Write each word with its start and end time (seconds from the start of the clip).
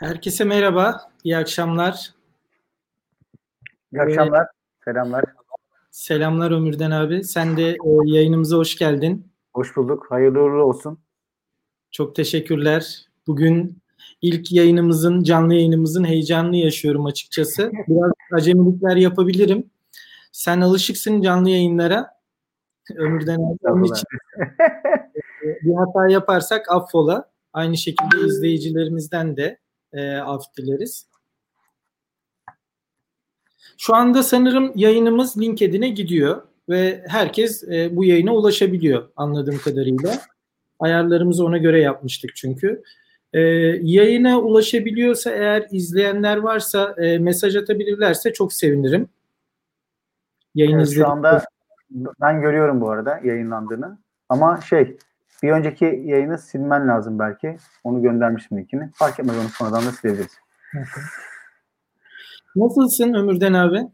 Herkese 0.00 0.44
merhaba, 0.44 1.10
iyi 1.24 1.36
akşamlar. 1.36 2.14
İyi 3.92 4.02
akşamlar, 4.02 4.46
selamlar. 4.84 5.24
Selamlar 5.90 6.50
Ömürden 6.50 6.90
abi. 6.90 7.24
Sen 7.24 7.56
de 7.56 7.70
e, 7.70 7.76
yayınımıza 8.04 8.56
hoş 8.56 8.76
geldin. 8.76 9.32
Hoş 9.54 9.76
bulduk, 9.76 10.06
hayırlı 10.10 10.40
uğurlu 10.40 10.62
olsun. 10.62 10.98
Çok 11.90 12.14
teşekkürler. 12.14 13.06
Bugün 13.26 13.78
ilk 14.22 14.52
yayınımızın, 14.52 15.22
canlı 15.22 15.54
yayınımızın 15.54 16.04
heyecanını 16.04 16.56
yaşıyorum 16.56 17.06
açıkçası. 17.06 17.70
Biraz 17.88 18.12
acemilikler 18.32 18.96
yapabilirim. 18.96 19.70
Sen 20.32 20.60
alışıksın 20.60 21.20
canlı 21.20 21.50
yayınlara. 21.50 22.10
Ömürden 22.96 23.38
abi. 23.66 23.86
İçin 23.86 24.04
bir 25.62 25.74
hata 25.74 26.08
yaparsak 26.08 26.70
affola. 26.70 27.30
Aynı 27.52 27.76
şekilde 27.76 28.26
izleyicilerimizden 28.26 29.36
de 29.36 29.58
e, 29.92 30.16
af 30.16 30.42
dileriz. 30.56 31.06
Şu 33.78 33.94
anda 33.94 34.22
sanırım 34.22 34.72
yayınımız 34.74 35.40
LinkedIn'e 35.40 35.88
gidiyor 35.88 36.42
ve 36.68 37.04
herkes 37.08 37.64
e, 37.64 37.96
bu 37.96 38.04
yayına 38.04 38.34
ulaşabiliyor 38.34 39.08
anladığım 39.16 39.58
kadarıyla. 39.58 40.20
Ayarlarımızı 40.80 41.44
ona 41.44 41.58
göre 41.58 41.80
yapmıştık 41.80 42.36
çünkü. 42.36 42.82
E, 43.32 43.40
yayına 43.82 44.40
ulaşabiliyorsa 44.40 45.30
eğer 45.30 45.66
izleyenler 45.70 46.36
varsa 46.36 46.94
e, 46.98 47.18
mesaj 47.18 47.56
atabilirlerse 47.56 48.32
çok 48.32 48.52
sevinirim. 48.52 49.08
Yayın 50.54 50.78
evet, 50.78 50.90
şu 50.94 51.08
anda 51.08 51.44
ben 52.20 52.40
görüyorum 52.40 52.80
bu 52.80 52.90
arada 52.90 53.20
yayınlandığını. 53.24 53.98
Ama 54.28 54.60
şey 54.60 54.96
bir 55.42 55.50
önceki 55.50 56.02
yayını 56.04 56.38
silmen 56.38 56.88
lazım 56.88 57.18
belki. 57.18 57.56
Onu 57.84 58.02
göndermişim 58.02 58.58
linkini. 58.58 58.90
Fark 58.94 59.20
etmez 59.20 59.36
onu 59.38 59.48
sonradan 59.48 59.86
da 59.86 59.92
silebiliriz. 59.92 60.38
Nasılsın 62.56 63.14
Ömürden 63.14 63.52
abi? 63.52 63.88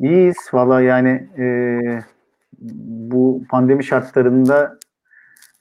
İyiyiz. 0.00 0.36
Valla 0.52 0.80
yani 0.80 1.28
e, 1.38 1.44
bu 2.58 3.42
pandemi 3.50 3.84
şartlarında 3.84 4.78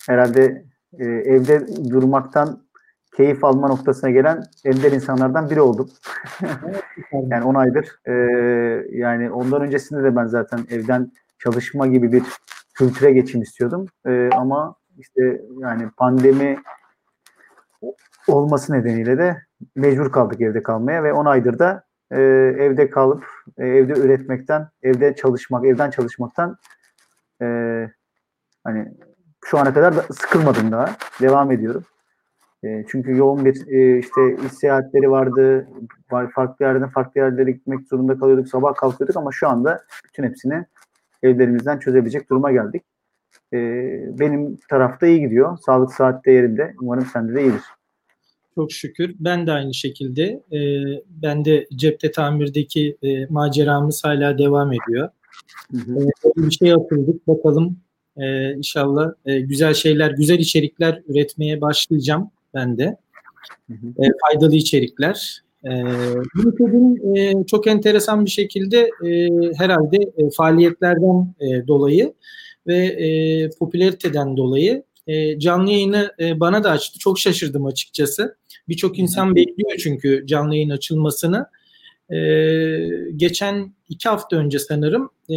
herhalde 0.07 0.65
e, 0.99 1.05
evde 1.05 1.67
durmaktan 1.89 2.65
keyif 3.17 3.43
alma 3.43 3.67
noktasına 3.67 4.09
gelen 4.09 4.43
ender 4.65 4.91
insanlardan 4.91 5.49
biri 5.49 5.61
oldum. 5.61 5.89
yani 7.11 7.43
10 7.43 7.55
aydır. 7.55 7.99
E, 8.05 8.13
yani 8.91 9.31
ondan 9.31 9.61
öncesinde 9.61 10.03
de 10.03 10.15
ben 10.15 10.25
zaten 10.25 10.59
evden 10.69 11.11
çalışma 11.39 11.87
gibi 11.87 12.11
bir 12.11 12.23
kültüre 12.75 13.11
geçeyim 13.11 13.43
istiyordum. 13.43 13.85
E, 14.05 14.29
ama 14.33 14.75
işte 14.97 15.41
yani 15.59 15.89
pandemi 15.97 16.57
olması 18.27 18.73
nedeniyle 18.73 19.17
de 19.17 19.41
mecbur 19.75 20.11
kaldık 20.11 20.41
evde 20.41 20.63
kalmaya 20.63 21.03
ve 21.03 21.13
10 21.13 21.25
aydır 21.25 21.59
da 21.59 21.83
e, 22.11 22.21
evde 22.59 22.89
kalıp 22.89 23.25
e, 23.57 23.67
evde 23.67 23.93
üretmekten, 23.93 24.69
evde 24.83 25.15
çalışmak, 25.15 25.65
evden 25.65 25.89
çalışmaktan 25.89 26.57
e, 27.41 27.45
hani 28.63 28.91
şu 29.45 29.59
ana 29.59 29.73
kadar 29.73 29.95
da 29.95 30.01
sıkılmadım 30.01 30.71
daha. 30.71 30.95
Devam 31.21 31.51
ediyorum. 31.51 31.83
E, 32.63 32.85
çünkü 32.87 33.17
yoğun 33.17 33.45
bir 33.45 33.67
e, 33.67 33.99
işte 33.99 34.35
iş 34.45 34.51
seyahatleri 34.51 35.11
vardı. 35.11 35.67
Farklı 36.09 36.65
yerden 36.65 36.89
farklı 36.89 37.21
yerlere 37.21 37.51
gitmek 37.51 37.87
zorunda 37.87 38.19
kalıyorduk. 38.19 38.47
Sabah 38.47 38.75
kalkıyorduk 38.75 39.17
ama 39.17 39.31
şu 39.31 39.49
anda 39.49 39.83
bütün 40.05 40.23
hepsini 40.23 40.65
evlerimizden 41.25 41.79
çözebilecek 41.79 42.29
duruma 42.29 42.51
geldik. 42.51 42.83
E, 43.53 43.57
benim 44.19 44.57
tarafta 44.69 45.07
iyi 45.07 45.19
gidiyor. 45.19 45.57
Sağlık 45.65 45.93
saat 45.93 46.27
yerinde. 46.27 46.75
Umarım 46.81 47.05
sende 47.05 47.35
de 47.35 47.41
iyidir. 47.41 47.61
Çok 48.55 48.71
şükür. 48.71 49.15
Ben 49.19 49.47
de 49.47 49.51
aynı 49.51 49.73
şekilde. 49.73 50.23
E, 50.51 50.59
ben 51.09 51.45
de 51.45 51.67
cepte 51.75 52.11
tamirdeki 52.11 52.97
e, 53.03 53.25
maceramız 53.25 54.03
hala 54.03 54.37
devam 54.37 54.71
ediyor. 54.73 55.09
Hı 55.71 55.77
hı. 55.77 55.99
E, 56.01 56.43
bir 56.43 56.51
şey 56.51 56.73
atıldık. 56.73 57.27
Bakalım 57.27 57.77
e, 58.17 58.51
inşallah 58.53 59.11
e, 59.25 59.39
güzel 59.39 59.73
şeyler, 59.73 60.11
güzel 60.11 60.39
içerikler 60.39 61.01
üretmeye 61.07 61.61
başlayacağım 61.61 62.31
ben 62.53 62.77
de. 62.77 62.97
Hı 63.67 63.73
hı. 63.73 64.05
E, 64.05 64.09
faydalı 64.21 64.55
içerikler. 64.55 65.44
E, 65.65 65.71
LinkedIn 66.37 67.15
e, 67.15 67.45
çok 67.45 67.67
enteresan 67.67 68.25
bir 68.25 68.29
şekilde 68.29 68.79
e, 68.79 69.29
herhalde 69.57 69.97
e, 69.97 70.29
faaliyetlerden 70.37 71.35
e, 71.39 71.67
dolayı 71.67 72.13
ve 72.67 72.77
e, 72.77 73.49
popülariteden 73.59 74.37
dolayı 74.37 74.83
e, 75.07 75.39
canlı 75.39 75.71
yayını 75.71 76.11
e, 76.19 76.39
bana 76.39 76.63
da 76.63 76.71
açtı. 76.71 76.99
Çok 76.99 77.19
şaşırdım 77.19 77.65
açıkçası. 77.65 78.37
Birçok 78.69 78.99
insan 78.99 79.35
bekliyor 79.35 79.77
çünkü 79.77 80.23
canlı 80.27 80.55
yayın 80.55 80.69
açılmasını. 80.69 81.45
E, 82.09 82.17
geçen 83.15 83.73
iki 83.89 84.09
hafta 84.09 84.35
önce 84.35 84.59
sanırım 84.59 85.09
e, 85.29 85.35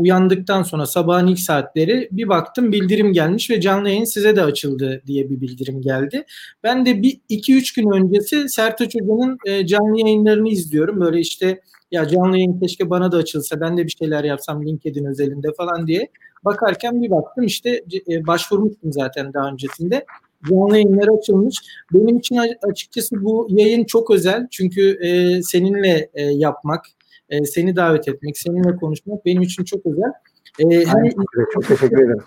uyandıktan 0.00 0.62
sonra 0.62 0.86
sabahın 0.86 1.26
ilk 1.26 1.40
saatleri 1.40 2.08
bir 2.12 2.28
baktım 2.28 2.72
bildirim 2.72 3.12
gelmiş 3.12 3.50
ve 3.50 3.60
canlı 3.60 3.88
yayın 3.88 4.04
size 4.04 4.36
de 4.36 4.42
açıldı 4.42 5.02
diye 5.06 5.30
bir 5.30 5.40
bildirim 5.40 5.82
geldi. 5.82 6.24
Ben 6.62 6.86
de 6.86 7.02
bir 7.02 7.20
iki 7.28 7.56
üç 7.56 7.72
gün 7.72 7.90
öncesi 7.90 8.48
Sertaç 8.48 8.94
Hoca'nın 8.94 9.38
e, 9.46 9.66
canlı 9.66 10.00
yayınlarını 10.00 10.48
izliyorum. 10.48 11.00
Böyle 11.00 11.20
işte 11.20 11.60
ya 11.90 12.08
canlı 12.08 12.36
yayın 12.38 12.60
keşke 12.60 12.90
bana 12.90 13.12
da 13.12 13.16
açılsa 13.16 13.60
ben 13.60 13.76
de 13.76 13.84
bir 13.84 13.94
şeyler 13.98 14.24
yapsam 14.24 14.66
LinkedIn 14.66 15.04
özelinde 15.04 15.48
falan 15.56 15.86
diye 15.86 16.08
bakarken 16.44 17.02
bir 17.02 17.10
baktım 17.10 17.44
işte 17.44 17.84
e, 18.08 18.26
başvurmuştum 18.26 18.92
zaten 18.92 19.34
daha 19.34 19.50
öncesinde. 19.50 20.04
Canlı 20.50 20.74
yayınlar 20.74 21.18
açılmış. 21.18 21.56
Benim 21.92 22.18
için 22.18 22.40
açıkçası 22.70 23.24
bu 23.24 23.46
yayın 23.50 23.84
çok 23.84 24.10
özel. 24.10 24.46
Çünkü 24.50 24.98
e, 25.04 25.42
seninle 25.42 26.10
e, 26.14 26.22
yapmak, 26.22 26.86
e, 27.30 27.44
seni 27.44 27.76
davet 27.76 28.08
etmek, 28.08 28.38
seninle 28.38 28.76
konuşmak 28.76 29.24
benim 29.24 29.42
için 29.42 29.64
çok 29.64 29.86
özel. 29.86 30.12
E, 30.58 30.86
hem, 30.86 31.10
çok 31.54 31.68
teşekkür 31.68 31.98
ederim. 31.98 32.22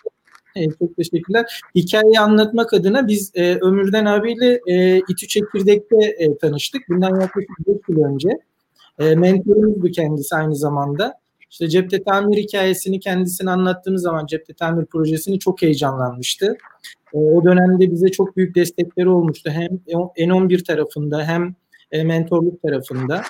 E, 0.56 0.70
çok 0.70 0.96
teşekkürler. 0.96 1.62
Hikayeyi 1.76 2.20
anlatmak 2.20 2.74
adına 2.74 3.08
biz 3.08 3.32
e, 3.36 3.56
Ömürden 3.56 4.06
abiyle 4.06 4.62
e, 4.68 4.98
İTÜ 4.98 5.28
Çekirdek'te 5.28 6.06
e, 6.06 6.38
tanıştık. 6.38 6.82
Bundan 6.90 7.22
yaklaşık 7.22 7.68
5 7.68 7.78
yıl 7.90 8.04
önce. 8.04 8.30
E, 9.00 9.16
mentorumuzdu 9.16 9.92
kendisi 9.92 10.36
aynı 10.36 10.56
zamanda. 10.56 11.14
İşte 11.52 11.70
cepte 11.70 12.04
tamir 12.04 12.38
hikayesini 12.38 13.00
kendisine 13.00 13.52
anlattığımız 13.52 14.02
zaman 14.02 14.26
cepte 14.26 14.54
tamir 14.54 14.86
projesini 14.86 15.40
çok 15.40 15.62
heyecanlanmıştı. 15.62 16.58
E, 17.14 17.18
o 17.18 17.44
dönemde 17.44 17.92
bize 17.92 18.08
çok 18.12 18.38
büyük 18.38 18.56
destekleri 18.56 19.10
olmuştu. 19.10 19.50
Hem 19.50 19.70
N11 20.18 20.64
tarafında 20.64 21.24
hem 21.24 21.56
e, 21.92 22.04
mentorluk 22.04 22.62
tarafında. 22.62 23.22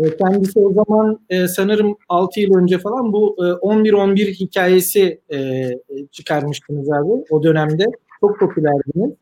E, 0.00 0.16
kendisi 0.16 0.60
o 0.60 0.72
zaman 0.72 1.20
e, 1.30 1.48
sanırım 1.48 1.96
6 2.08 2.40
yıl 2.40 2.54
önce 2.54 2.78
falan 2.78 3.12
bu 3.12 3.36
e, 3.38 3.42
11-11 3.42 4.32
hikayesi 4.40 5.20
e, 5.32 5.68
çıkarmıştınız 6.12 6.92
abi 6.92 7.24
o 7.30 7.42
dönemde. 7.42 7.84
Çok 8.20 8.40
popülerdiniz. 8.40 9.12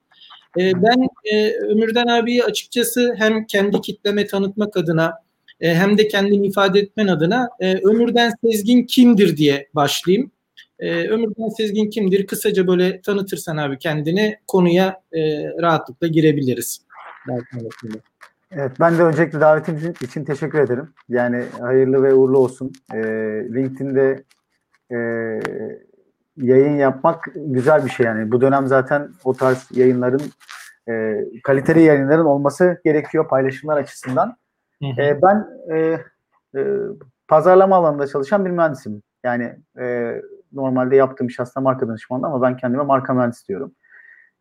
Ben 0.57 1.09
Ömürden 1.69 2.07
abiyi 2.07 2.45
açıkçası 2.45 3.15
hem 3.19 3.47
kendi 3.47 3.81
kitleme 3.81 4.27
tanıtmak 4.27 4.77
adına 4.77 5.15
hem 5.61 5.99
de 5.99 6.09
kendini 6.09 6.47
ifade 6.47 6.81
etmen 6.81 7.07
adına 7.07 7.49
Ömürden 7.61 8.33
Sezgin 8.45 8.83
kimdir 8.83 9.37
diye 9.37 9.69
başlayayım. 9.75 10.31
Ömürden 10.81 11.49
Sezgin 11.49 11.91
kimdir? 11.91 12.27
Kısaca 12.27 12.67
böyle 12.67 13.01
tanıtırsan 13.01 13.57
abi 13.57 13.79
kendini 13.79 14.37
konuya 14.47 15.03
rahatlıkla 15.61 16.07
girebiliriz. 16.07 16.81
Evet, 18.53 18.73
ben 18.81 18.99
de 18.99 19.03
öncelikle 19.03 19.41
davetiniz 19.41 20.03
için 20.03 20.25
teşekkür 20.25 20.59
ederim. 20.59 20.89
Yani 21.09 21.45
hayırlı 21.61 22.03
ve 22.03 22.15
uğurlu 22.15 22.39
olsun. 22.39 22.73
E, 22.95 22.99
LinkedIn'de 23.55 24.25
e, 24.91 24.97
yayın 26.37 26.77
yapmak 26.77 27.29
güzel 27.35 27.85
bir 27.85 27.91
şey 27.91 28.07
yani. 28.07 28.33
Bu 28.33 28.41
dönem 28.41 28.67
zaten 28.67 29.09
o 29.25 29.35
tarz 29.35 29.69
yayınların 29.71 30.23
e, 30.89 31.25
kaliteli 31.43 31.83
yayınların 31.83 32.25
olması 32.25 32.81
gerekiyor 32.85 33.29
paylaşımlar 33.29 33.77
açısından. 33.77 34.37
E, 34.99 35.23
ben 35.23 35.47
e, 35.71 36.01
e, 36.57 36.67
pazarlama 37.29 37.77
alanında 37.77 38.07
çalışan 38.07 38.45
bir 38.45 38.51
mühendisim. 38.51 39.03
Yani 39.25 39.57
e, 39.81 40.15
normalde 40.53 40.97
yaptığım 40.97 41.27
iş 41.27 41.41
aslında 41.41 41.65
marka 41.65 41.89
danışmanlığı 41.89 42.27
ama 42.27 42.43
ben 42.43 42.57
kendime 42.57 42.83
marka 42.83 43.15
mühendisi 43.15 43.49
diyorum. 43.49 43.73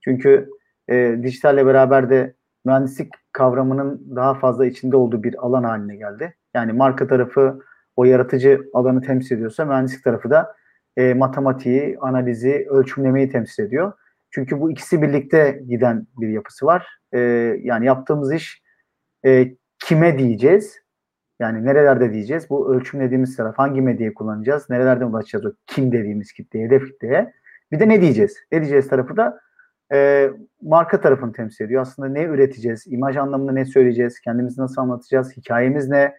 Çünkü 0.04 0.50
e, 0.90 1.20
dijitalle 1.24 1.66
beraber 1.66 2.10
de 2.10 2.34
mühendislik 2.66 3.14
kavramının 3.38 4.16
daha 4.16 4.34
fazla 4.34 4.66
içinde 4.66 4.96
olduğu 4.98 5.24
bir 5.24 5.46
alan 5.46 5.64
haline 5.64 5.96
geldi. 5.96 6.36
Yani 6.54 6.74
marka 6.74 7.08
tarafı 7.08 7.60
o 7.96 8.06
yaratıcı 8.06 8.70
alanı 8.74 9.02
temsil 9.02 9.36
ediyorsa 9.36 9.66
mühendislik 9.66 10.04
tarafı 10.04 10.30
da 10.30 10.56
e, 10.98 11.14
matematiği, 11.14 11.98
analizi, 12.02 12.68
ölçümlemeyi 12.70 13.30
temsil 13.30 13.64
ediyor. 13.64 13.94
Çünkü 14.32 14.60
bu 14.60 14.72
ikisi 14.72 15.02
birlikte 15.02 15.64
giden 15.68 16.08
bir 16.18 16.28
yapısı 16.28 16.66
var. 16.66 16.88
E, 17.14 17.20
yani 17.62 17.86
yaptığımız 17.86 18.34
iş 18.34 18.62
e, 19.26 19.56
kime 19.80 20.18
diyeceğiz? 20.18 20.80
Yani 21.40 21.66
nerelerde 21.66 22.14
diyeceğiz? 22.14 22.50
Bu 22.50 22.76
ölçümlediğimiz 22.76 23.36
taraf 23.36 23.58
hangi 23.58 23.82
medyayı 23.82 24.14
kullanacağız? 24.14 24.70
Nerelerden 24.70 25.06
ulaşacağız 25.06 25.46
o 25.46 25.52
kim 25.68 25.92
dediğimiz 25.92 26.34
kitleye, 26.34 26.66
hedef 26.66 26.86
kitleye? 26.86 27.34
Bir 27.72 27.80
de 27.80 27.90
ne 27.90 28.02
diyeceğiz? 28.02 28.38
Ne 28.52 28.60
diyeceğiz 28.60 28.88
tarafı 28.88 29.18
da 29.18 29.40
e, 29.94 30.30
marka 30.62 31.02
tarafını 31.02 31.34
temsil 31.34 31.66
ediyor. 31.66 31.82
Aslında 31.82 32.10
ne 32.10 32.24
üreteceğiz, 32.24 32.84
imaj 32.88 33.18
anlamında 33.18 33.52
ne 33.52 33.66
söyleyeceğiz, 33.66 34.20
kendimizi 34.22 34.62
nasıl 34.62 34.82
anlatacağız, 34.82 35.38
hikayemiz 35.38 35.90
ne, 35.90 36.16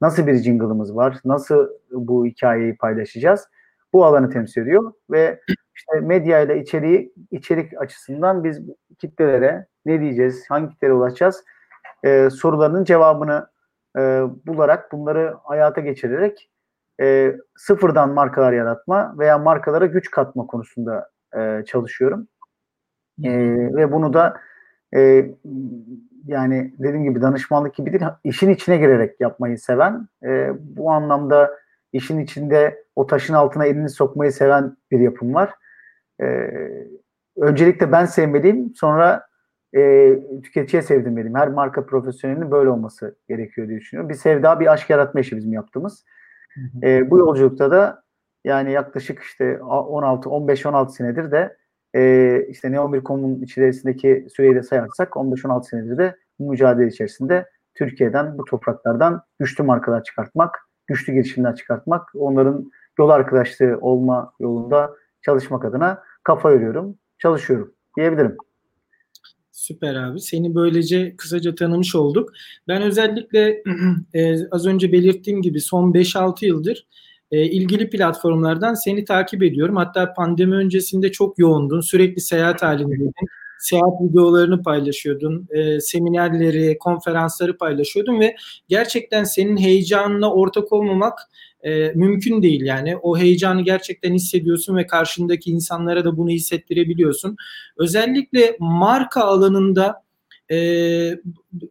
nasıl 0.00 0.26
bir 0.26 0.34
jingle'ımız 0.34 0.96
var, 0.96 1.16
nasıl 1.24 1.68
bu 1.90 2.26
hikayeyi 2.26 2.76
paylaşacağız. 2.76 3.48
Bu 3.92 4.04
alanı 4.04 4.30
temsil 4.30 4.62
ediyor 4.62 4.92
ve 5.10 5.40
işte 5.74 6.00
medya 6.00 6.40
ile 6.40 6.60
içeriği, 6.60 7.14
içerik 7.30 7.80
açısından 7.80 8.44
biz 8.44 8.60
kitlelere 8.98 9.66
ne 9.86 10.00
diyeceğiz, 10.00 10.44
hangi 10.48 10.68
kitlere 10.68 10.92
ulaşacağız 10.92 11.44
e, 12.04 12.30
sorularının 12.30 12.84
cevabını 12.84 13.46
e, 13.98 14.00
bularak 14.46 14.92
bunları 14.92 15.34
hayata 15.44 15.80
geçirerek 15.80 16.50
e, 17.00 17.36
sıfırdan 17.56 18.10
markalar 18.14 18.52
yaratma 18.52 19.14
veya 19.18 19.38
markalara 19.38 19.86
güç 19.86 20.10
katma 20.10 20.46
konusunda 20.46 21.10
e, 21.36 21.64
çalışıyorum. 21.66 22.28
E, 23.24 23.30
ve 23.76 23.92
bunu 23.92 24.12
da 24.12 24.40
e, 24.94 25.30
yani 26.26 26.74
dediğim 26.78 27.04
gibi 27.04 27.22
danışmanlık 27.22 27.74
gibi 27.74 27.92
değil, 27.92 28.02
işin 28.24 28.50
içine 28.50 28.76
girerek 28.76 29.20
yapmayı 29.20 29.58
seven, 29.58 30.08
e, 30.24 30.50
bu 30.76 30.90
anlamda 30.90 31.50
işin 31.92 32.18
içinde 32.18 32.84
o 32.96 33.06
taşın 33.06 33.34
altına 33.34 33.66
elini 33.66 33.88
sokmayı 33.88 34.32
seven 34.32 34.76
bir 34.90 35.00
yapım 35.00 35.34
var. 35.34 35.50
E, 36.22 36.50
öncelikle 37.36 37.92
ben 37.92 38.04
sevmeliyim, 38.04 38.74
sonra 38.74 39.26
e, 39.76 40.12
tüketiciye 40.42 40.82
sevdirmeliyim. 40.82 41.36
Her 41.36 41.48
marka 41.48 41.86
profesyonelinin 41.86 42.50
böyle 42.50 42.70
olması 42.70 43.16
gerekiyor 43.28 43.68
diye 43.68 43.80
düşünüyorum. 43.80 44.08
Bir 44.08 44.14
sevda, 44.14 44.60
bir 44.60 44.72
aşk 44.72 44.90
yaratma 44.90 45.20
işi 45.20 45.36
bizim 45.36 45.52
yaptığımız. 45.52 46.04
E, 46.82 47.10
bu 47.10 47.18
yolculukta 47.18 47.70
da 47.70 48.02
yani 48.44 48.72
yaklaşık 48.72 49.22
işte 49.22 49.62
16, 49.62 50.28
15-16 50.28 50.90
senedir 50.90 51.30
de 51.30 51.56
e, 51.94 52.46
işte 52.50 52.72
Neomircom'un 52.72 53.42
içerisindeki 53.42 54.26
süreyi 54.36 54.54
de 54.54 54.62
sayarsak 54.62 55.08
15-16 55.08 55.68
senedir 55.68 55.98
de 55.98 56.16
bu 56.38 56.50
mücadele 56.50 56.88
içerisinde 56.88 57.46
Türkiye'den, 57.74 58.38
bu 58.38 58.44
topraklardan 58.44 59.22
güçlü 59.38 59.64
markalar 59.64 60.04
çıkartmak, 60.04 60.68
güçlü 60.86 61.12
girişimler 61.12 61.56
çıkartmak, 61.56 62.08
onların 62.14 62.72
yol 62.98 63.08
arkadaşlığı 63.08 63.78
olma 63.80 64.32
yolunda 64.40 64.90
çalışmak 65.22 65.64
adına 65.64 66.02
kafa 66.22 66.50
yoruyorum, 66.50 66.98
çalışıyorum 67.18 67.74
diyebilirim. 67.96 68.36
Süper 69.50 69.94
abi. 69.94 70.20
Seni 70.20 70.54
böylece 70.54 71.16
kısaca 71.16 71.54
tanımış 71.54 71.94
olduk. 71.94 72.32
Ben 72.68 72.82
özellikle 72.82 73.62
e, 74.14 74.48
az 74.50 74.66
önce 74.66 74.92
belirttiğim 74.92 75.42
gibi 75.42 75.60
son 75.60 75.92
5-6 75.92 76.46
yıldır 76.46 76.86
e, 77.32 77.46
ilgili 77.46 77.90
platformlardan 77.90 78.74
seni 78.74 79.04
takip 79.04 79.42
ediyorum. 79.42 79.76
Hatta 79.76 80.14
pandemi 80.14 80.56
öncesinde 80.56 81.12
çok 81.12 81.38
yoğundun. 81.38 81.80
Sürekli 81.80 82.20
seyahat 82.20 82.62
halindeydin. 82.62 83.12
Seyahat 83.58 84.02
videolarını 84.02 84.62
paylaşıyordun. 84.62 85.48
E, 85.50 85.80
seminerleri, 85.80 86.78
konferansları 86.78 87.58
paylaşıyordun 87.58 88.20
ve 88.20 88.36
gerçekten 88.68 89.24
senin 89.24 89.56
heyecanına 89.56 90.32
ortak 90.32 90.72
olmamak 90.72 91.18
e, 91.62 91.92
mümkün 91.94 92.42
değil 92.42 92.62
yani. 92.64 92.96
O 92.96 93.18
heyecanı 93.18 93.62
gerçekten 93.62 94.14
hissediyorsun 94.14 94.76
ve 94.76 94.86
karşındaki 94.86 95.50
insanlara 95.50 96.04
da 96.04 96.16
bunu 96.16 96.30
hissettirebiliyorsun. 96.30 97.36
Özellikle 97.76 98.56
marka 98.60 99.20
alanında 99.20 100.02
e, 100.50 100.56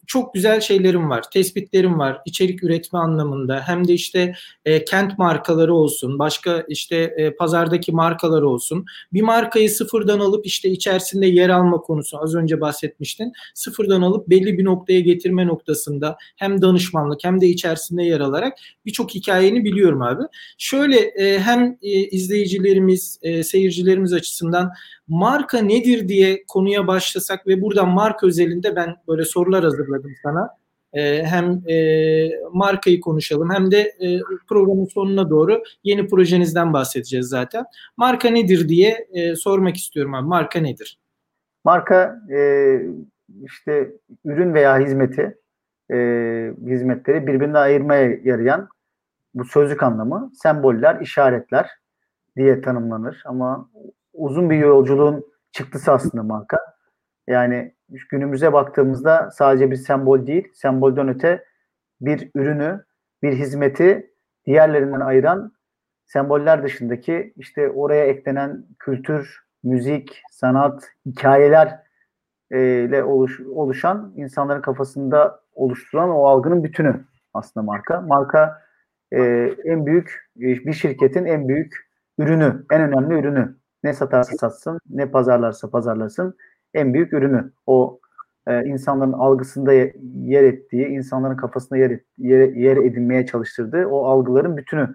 çok 0.07 0.33
güzel 0.33 0.61
şeylerim 0.61 1.09
var, 1.09 1.29
tespitlerim 1.33 1.99
var 1.99 2.21
içerik 2.25 2.63
üretme 2.63 2.99
anlamında. 2.99 3.61
Hem 3.65 3.87
de 3.87 3.93
işte 3.93 4.33
e, 4.65 4.85
kent 4.85 5.17
markaları 5.17 5.73
olsun, 5.73 6.19
başka 6.19 6.65
işte 6.67 6.95
e, 6.95 7.35
pazardaki 7.35 7.91
markalar 7.91 8.41
olsun. 8.41 8.85
Bir 9.13 9.21
markayı 9.21 9.69
sıfırdan 9.69 10.19
alıp 10.19 10.45
işte 10.45 10.69
içerisinde 10.69 11.27
yer 11.27 11.49
alma 11.49 11.77
konusu 11.77 12.21
az 12.21 12.35
önce 12.35 12.61
bahsetmiştin. 12.61 13.33
Sıfırdan 13.53 14.01
alıp 14.01 14.29
belli 14.29 14.57
bir 14.57 14.65
noktaya 14.65 14.99
getirme 14.99 15.47
noktasında 15.47 16.17
hem 16.35 16.61
danışmanlık 16.61 17.23
hem 17.23 17.41
de 17.41 17.47
içerisinde 17.47 18.03
yer 18.03 18.19
alarak 18.19 18.53
birçok 18.85 19.15
hikayeni 19.15 19.63
biliyorum 19.63 20.01
abi. 20.01 20.23
Şöyle 20.57 20.97
e, 20.97 21.39
hem 21.39 21.77
e, 21.81 21.89
izleyicilerimiz, 21.89 23.19
e, 23.21 23.43
seyircilerimiz 23.43 24.13
açısından 24.13 24.71
marka 25.07 25.61
nedir 25.61 26.07
diye 26.07 26.43
konuya 26.47 26.87
başlasak 26.87 27.47
ve 27.47 27.61
buradan 27.61 27.89
marka 27.89 28.27
özelinde 28.27 28.75
ben 28.75 28.95
böyle 29.07 29.25
sorular 29.25 29.63
hazırladım 29.71 30.11
sana. 30.23 30.49
E, 30.93 31.23
hem 31.23 31.69
e, 31.69 32.29
markayı 32.53 33.01
konuşalım 33.01 33.49
hem 33.53 33.71
de 33.71 33.79
e, 33.79 34.19
programın 34.49 34.85
sonuna 34.85 35.29
doğru 35.29 35.63
yeni 35.83 36.07
projenizden 36.07 36.73
bahsedeceğiz 36.73 37.27
zaten. 37.27 37.65
Marka 37.97 38.29
nedir 38.29 38.69
diye 38.69 39.07
e, 39.13 39.35
sormak 39.35 39.75
istiyorum 39.75 40.13
abi. 40.13 40.27
Marka 40.27 40.59
nedir? 40.59 40.99
Marka 41.63 42.21
e, 42.31 42.39
işte 43.43 43.91
ürün 44.25 44.53
veya 44.53 44.79
hizmeti 44.79 45.37
e, 45.91 45.95
hizmetleri 46.65 47.27
birbirinden 47.27 47.61
ayırmaya 47.61 48.17
yarayan 48.23 48.69
bu 49.33 49.45
sözlük 49.45 49.83
anlamı 49.83 50.31
semboller, 50.43 51.01
işaretler 51.01 51.69
diye 52.37 52.61
tanımlanır. 52.61 53.23
Ama 53.25 53.69
uzun 54.13 54.49
bir 54.49 54.57
yolculuğun 54.57 55.25
çıktısı 55.51 55.91
aslında 55.91 56.23
marka. 56.23 56.59
Yani 57.27 57.73
günümüze 58.09 58.53
baktığımızda 58.53 59.31
sadece 59.31 59.71
bir 59.71 59.75
sembol 59.75 60.27
değil, 60.27 60.47
sembolden 60.53 61.07
öte 61.09 61.45
bir 62.01 62.31
ürünü, 62.35 62.85
bir 63.23 63.33
hizmeti 63.33 64.11
diğerlerinden 64.45 64.99
ayıran 64.99 65.53
semboller 66.05 66.63
dışındaki 66.63 67.33
işte 67.37 67.69
oraya 67.69 68.05
eklenen 68.05 68.65
kültür, 68.79 69.39
müzik, 69.63 70.23
sanat, 70.31 70.91
hikayeler 71.05 71.79
e, 72.51 73.03
oluş, 73.03 73.39
oluşan 73.39 74.13
insanların 74.15 74.61
kafasında 74.61 75.41
oluşturulan 75.53 76.09
o 76.09 76.25
algının 76.25 76.63
bütünü 76.63 77.05
aslında 77.33 77.65
marka. 77.65 78.01
Marka 78.01 78.61
e, 79.11 79.21
en 79.65 79.85
büyük 79.85 80.29
bir 80.35 80.73
şirketin 80.73 81.25
en 81.25 81.47
büyük 81.47 81.91
ürünü, 82.19 82.65
en 82.71 82.81
önemli 82.81 83.19
ürünü. 83.19 83.55
Ne 83.83 83.93
satarsa 83.93 84.37
satsın, 84.37 84.79
ne 84.89 85.11
pazarlarsa 85.11 85.69
pazarlasın 85.69 86.37
en 86.73 86.93
büyük 86.93 87.13
ürünü. 87.13 87.51
O 87.65 87.99
e, 88.47 88.65
insanların 88.65 89.13
algısında 89.13 89.73
yer 89.73 90.43
ettiği, 90.43 90.87
insanların 90.87 91.37
kafasında 91.37 91.77
yer, 91.79 91.99
yer, 92.17 92.49
yer 92.49 92.77
edinmeye 92.77 93.25
çalıştırdığı 93.25 93.85
o 93.87 94.05
algıların 94.05 94.57
bütünü 94.57 94.93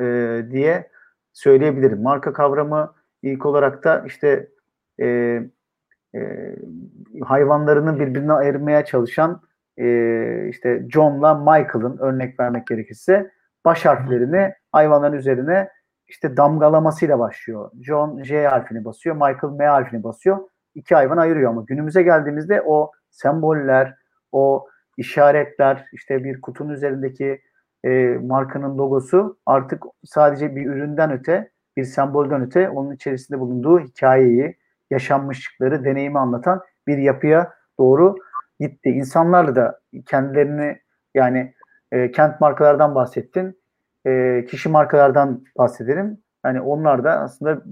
e, 0.00 0.04
diye 0.50 0.90
söyleyebilirim. 1.32 2.02
Marka 2.02 2.32
kavramı 2.32 2.94
ilk 3.22 3.46
olarak 3.46 3.84
da 3.84 4.04
işte 4.06 4.48
e, 5.00 5.06
e, 6.14 6.20
hayvanlarını 7.24 8.00
birbirine 8.00 8.32
ayırmaya 8.32 8.84
çalışan 8.84 9.42
e, 9.76 10.48
işte 10.48 10.86
John'la 10.88 11.34
Michael'ın 11.34 11.98
örnek 11.98 12.40
vermek 12.40 12.66
gerekirse 12.66 13.30
baş 13.64 13.84
harflerini 13.84 14.54
hayvanların 14.72 15.16
üzerine 15.16 15.68
işte 16.08 16.36
damgalamasıyla 16.36 17.18
başlıyor. 17.18 17.70
John 17.82 18.22
J 18.22 18.46
harfini 18.46 18.84
basıyor, 18.84 19.14
Michael 19.14 19.54
M 19.58 19.66
harfini 19.66 20.04
basıyor 20.04 20.38
iki 20.74 20.94
hayvan 20.94 21.16
ayırıyor 21.16 21.50
ama 21.50 21.64
günümüze 21.66 22.02
geldiğimizde 22.02 22.62
o 22.62 22.90
semboller, 23.10 23.94
o 24.32 24.66
işaretler, 24.96 25.86
işte 25.92 26.24
bir 26.24 26.40
kutunun 26.40 26.72
üzerindeki 26.72 27.40
e, 27.84 28.18
markanın 28.22 28.78
logosu 28.78 29.38
artık 29.46 29.82
sadece 30.04 30.56
bir 30.56 30.66
üründen 30.66 31.12
öte, 31.12 31.50
bir 31.76 31.84
sembolden 31.84 32.42
öte 32.42 32.68
onun 32.68 32.94
içerisinde 32.94 33.40
bulunduğu 33.40 33.80
hikayeyi, 33.80 34.56
yaşanmışlıkları, 34.90 35.84
deneyimi 35.84 36.18
anlatan 36.18 36.60
bir 36.86 36.98
yapıya 36.98 37.52
doğru 37.78 38.16
gitti. 38.60 38.90
İnsanlarla 38.90 39.54
da 39.54 39.80
kendilerini 40.06 40.78
yani 41.14 41.54
e, 41.92 42.10
kent 42.10 42.40
markalardan 42.40 42.94
bahsettin, 42.94 43.62
e, 44.06 44.44
kişi 44.48 44.68
markalardan 44.68 45.44
bahsedelim. 45.58 46.21
Yani 46.44 46.60
onlar 46.60 47.04
da 47.04 47.10
aslında 47.20 47.62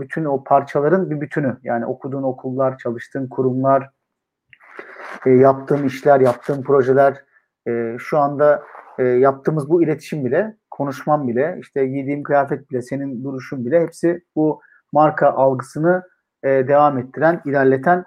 bütün 0.00 0.24
o 0.24 0.44
parçaların 0.44 1.10
bir 1.10 1.20
bütünü. 1.20 1.56
Yani 1.62 1.86
okuduğun 1.86 2.22
okullar, 2.22 2.78
çalıştığın 2.78 3.28
kurumlar, 3.28 3.90
e, 5.26 5.30
yaptığın 5.30 5.84
işler, 5.84 6.20
yaptığın 6.20 6.62
projeler, 6.62 7.24
e, 7.68 7.96
şu 7.98 8.18
anda 8.18 8.62
e, 8.98 9.04
yaptığımız 9.04 9.70
bu 9.70 9.82
iletişim 9.82 10.24
bile, 10.24 10.56
konuşmam 10.70 11.28
bile, 11.28 11.56
işte 11.60 11.86
giydiğim 11.86 12.22
kıyafet 12.22 12.70
bile, 12.70 12.82
senin 12.82 13.24
duruşun 13.24 13.66
bile 13.66 13.80
hepsi 13.80 14.24
bu 14.36 14.60
marka 14.92 15.30
algısını 15.30 16.02
devam 16.44 16.98
ettiren, 16.98 17.40
ilerleten 17.44 18.04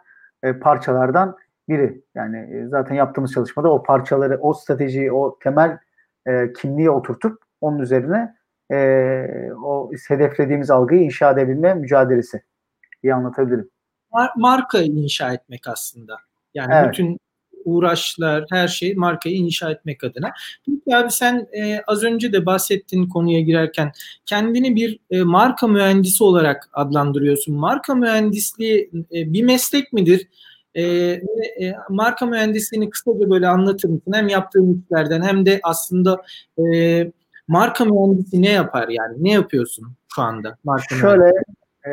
parçalardan 0.61 1.37
biri. 1.69 2.01
Yani 2.15 2.67
zaten 2.69 2.95
yaptığımız 2.95 3.33
çalışmada 3.33 3.71
o 3.71 3.83
parçaları, 3.83 4.37
o 4.41 4.53
stratejiyi, 4.53 5.11
o 5.11 5.39
temel 5.39 5.77
kimliği 6.57 6.89
oturtup 6.89 7.41
onun 7.61 7.79
üzerine 7.79 8.35
e, 8.71 8.75
o 9.63 9.91
hedeflediğimiz 10.07 10.71
algıyı 10.71 11.01
inşa 11.01 11.31
edebilme 11.31 11.73
mücadelesi 11.73 12.41
diye 13.03 13.13
anlatabilirim. 13.13 13.69
Mar- 14.11 14.31
marka 14.35 14.81
inşa 14.81 15.33
etmek 15.33 15.67
aslında. 15.67 16.17
Yani 16.53 16.73
evet. 16.73 16.89
bütün 16.91 17.19
uğraşlar, 17.65 18.45
her 18.51 18.67
şey 18.67 18.95
markayı 18.95 19.35
inşa 19.35 19.71
etmek 19.71 20.03
adına. 20.03 20.31
Peki 20.65 20.95
abi 20.97 21.11
sen 21.11 21.47
e, 21.57 21.81
az 21.87 22.03
önce 22.03 22.33
de 22.33 22.45
bahsettiğin 22.45 23.09
konuya 23.09 23.41
girerken 23.41 23.91
kendini 24.25 24.75
bir 24.75 24.99
e, 25.11 25.23
marka 25.23 25.67
mühendisi 25.67 26.23
olarak 26.23 26.69
adlandırıyorsun. 26.73 27.55
Marka 27.55 27.95
mühendisliği 27.95 28.89
e, 29.13 29.33
bir 29.33 29.43
meslek 29.43 29.93
midir? 29.93 30.27
E, 30.75 30.83
e, 30.83 31.21
marka 31.89 32.25
mühendisliğini 32.25 32.89
kısaca 32.89 33.29
böyle 33.29 33.47
anlatır 33.47 33.89
mısın? 33.89 34.13
Hem 34.13 34.27
yaptığın 34.27 34.83
işlerden 34.83 35.21
hem 35.21 35.45
de 35.45 35.59
aslında 35.63 36.21
e, 36.57 36.63
marka 37.49 37.85
mühendisi 37.85 38.41
ne 38.41 38.51
yapar 38.51 38.87
yani? 38.87 39.23
Ne 39.23 39.31
yapıyorsun 39.31 39.93
şu 40.15 40.21
anda? 40.21 40.57
Marka 40.63 40.95
Şöyle 40.95 41.31
e, 41.87 41.91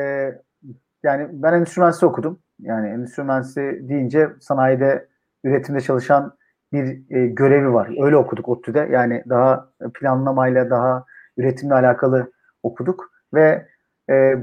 yani 1.03 1.29
ben 1.33 1.53
endüstri 1.53 1.81
mühendisliği 1.81 2.11
okudum. 2.11 2.39
Yani 2.59 2.89
endüstri 2.89 3.23
mühendisliği 3.23 3.89
deyince 3.89 4.31
sanayide 4.41 5.09
üretimde 5.45 5.81
çalışan 5.81 6.37
bir 6.73 7.15
e, 7.17 7.27
görevi 7.27 7.73
var. 7.73 8.05
Öyle 8.05 8.17
okuduk 8.17 8.49
ODTÜ'de. 8.49 8.89
Yani 8.93 9.25
daha 9.29 9.71
planlamayla, 9.95 10.71
daha 10.71 11.05
üretimle 11.37 11.75
alakalı 11.75 12.33
okuduk 12.63 13.11
ve 13.35 13.69
e, 14.11 14.35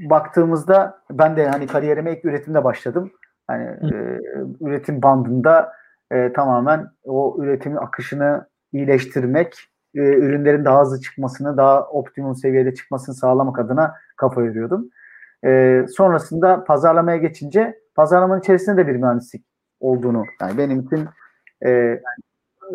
baktığımızda 0.00 1.02
ben 1.10 1.36
de 1.36 1.48
hani 1.48 1.66
kariyerime 1.66 2.12
ilk 2.12 2.24
üretimde 2.24 2.64
başladım. 2.64 3.12
Hani 3.46 3.64
e, 3.64 4.18
üretim 4.60 5.02
bandında 5.02 5.72
e, 6.12 6.32
tamamen 6.32 6.90
o 7.04 7.36
üretimin 7.38 7.76
akışını 7.76 8.48
iyileştirmek, 8.72 9.70
e, 9.94 10.00
ürünlerin 10.00 10.64
daha 10.64 10.80
hızlı 10.80 11.00
çıkmasını, 11.00 11.56
daha 11.56 11.86
optimum 11.86 12.34
seviyede 12.34 12.74
çıkmasını 12.74 13.14
sağlamak 13.14 13.58
adına 13.58 13.94
kafa 14.16 14.42
yoruyordum. 14.42 14.90
E, 15.44 15.84
sonrasında 15.96 16.64
pazarlamaya 16.64 17.16
geçince 17.16 17.78
pazarlamanın 17.94 18.40
içerisinde 18.40 18.76
de 18.76 18.86
bir 18.86 18.96
mühendislik 18.96 19.44
olduğunu, 19.80 20.24
yani 20.40 20.58
benim 20.58 20.80
için 20.80 21.08
e, 21.66 22.00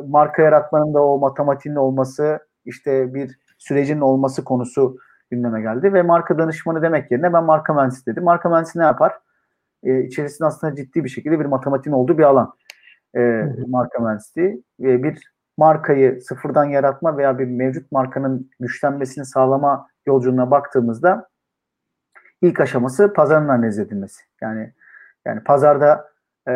marka 0.08 0.42
yaratmanın 0.42 0.94
da 0.94 1.04
o 1.04 1.20
matematiğin 1.20 1.76
olması, 1.76 2.40
işte 2.66 3.14
bir 3.14 3.40
sürecin 3.58 4.02
olması 4.02 4.44
konusu 4.44 4.98
gündeme 5.32 5.62
geldi 5.62 5.94
ve 5.94 6.02
marka 6.02 6.38
danışmanı 6.38 6.82
demek 6.82 7.12
yerine 7.12 7.34
ben 7.34 7.44
marka 7.44 7.74
mühendisi 7.74 8.06
dedim. 8.06 8.24
Marka 8.24 8.50
mühendisi 8.50 8.80
ne 8.80 8.84
yapar? 8.84 9.14
E, 9.84 10.04
içerisinde 10.04 10.48
aslında 10.48 10.76
ciddi 10.76 11.04
bir 11.04 11.10
şekilde 11.10 11.40
bir 11.40 11.46
matematiğin 11.46 11.96
olduğu 11.96 12.18
bir 12.18 12.24
alan. 12.24 12.54
E, 13.18 13.44
marka 13.68 14.00
mühendisliği 14.00 14.64
ve 14.80 15.04
bir 15.04 15.35
markayı 15.58 16.22
sıfırdan 16.22 16.66
yaratma 16.66 17.18
veya 17.18 17.40
bir 17.40 17.46
mevcut 17.46 17.92
markanın 17.92 18.52
güçlenmesini 18.60 19.26
sağlama 19.26 19.88
yolculuğuna 20.06 20.52
baktığımızda 20.52 21.30
ilk 22.42 22.60
aşaması 22.60 23.14
pazarın 23.14 23.48
analiz 23.48 23.80
edilmesi. 23.80 24.24
Yani 24.42 24.74
yani 25.26 25.44
pazarda 25.44 26.10
e, 26.48 26.52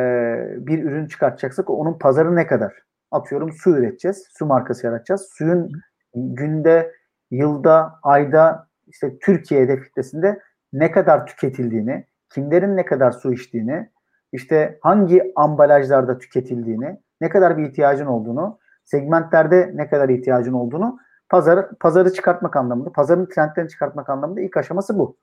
bir 0.57 0.83
ürün 0.83 1.07
çıkartacaksak 1.07 1.69
onun 1.69 1.99
pazarı 1.99 2.35
ne 2.35 2.47
kadar? 2.47 2.73
Atıyorum 3.11 3.53
su 3.53 3.77
üreteceğiz, 3.77 4.27
su 4.37 4.45
markası 4.45 4.85
yaratacağız. 4.85 5.29
Suyun 5.33 5.71
günde, 6.15 6.95
yılda, 7.31 7.99
ayda 8.03 8.67
işte 8.87 9.19
Türkiye 9.19 9.61
hedef 9.61 9.83
kitlesinde 9.83 10.39
ne 10.73 10.91
kadar 10.91 11.25
tüketildiğini, 11.25 12.05
kimlerin 12.29 12.77
ne 12.77 12.85
kadar 12.85 13.11
su 13.11 13.33
içtiğini, 13.33 13.89
işte 14.31 14.79
hangi 14.81 15.33
ambalajlarda 15.35 16.17
tüketildiğini, 16.17 16.99
ne 17.21 17.29
kadar 17.29 17.57
bir 17.57 17.63
ihtiyacın 17.63 18.05
olduğunu, 18.05 18.59
segmentlerde 18.91 19.71
ne 19.75 19.89
kadar 19.89 20.09
ihtiyacın 20.09 20.53
olduğunu 20.53 20.99
pazarı, 21.29 21.69
pazarı 21.79 22.13
çıkartmak 22.13 22.55
anlamında, 22.55 22.91
pazarın 22.91 23.25
trendlerini 23.25 23.69
çıkartmak 23.69 24.09
anlamında 24.09 24.41
ilk 24.41 24.57
aşaması 24.57 24.99
bu. 24.99 25.17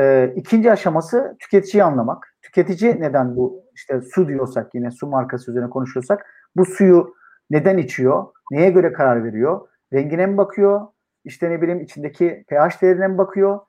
Ee, 0.00 0.32
ikinci 0.36 0.72
aşaması 0.72 1.36
tüketiciyi 1.40 1.84
anlamak. 1.84 2.34
Tüketici 2.42 3.00
neden 3.00 3.36
bu 3.36 3.64
işte 3.74 4.00
su 4.00 4.28
diyorsak 4.28 4.74
yine 4.74 4.90
su 4.90 5.06
markası 5.06 5.50
üzerine 5.50 5.70
konuşuyorsak 5.70 6.26
bu 6.56 6.64
suyu 6.64 7.14
neden 7.50 7.78
içiyor? 7.78 8.26
Neye 8.50 8.70
göre 8.70 8.92
karar 8.92 9.24
veriyor? 9.24 9.68
Rengine 9.92 10.26
mi 10.26 10.36
bakıyor? 10.36 10.86
İşte 11.24 11.50
ne 11.50 11.62
bileyim 11.62 11.80
içindeki 11.80 12.44
pH 12.48 12.82
değerine 12.82 13.08
mi 13.08 13.18
bakıyor? 13.18 13.60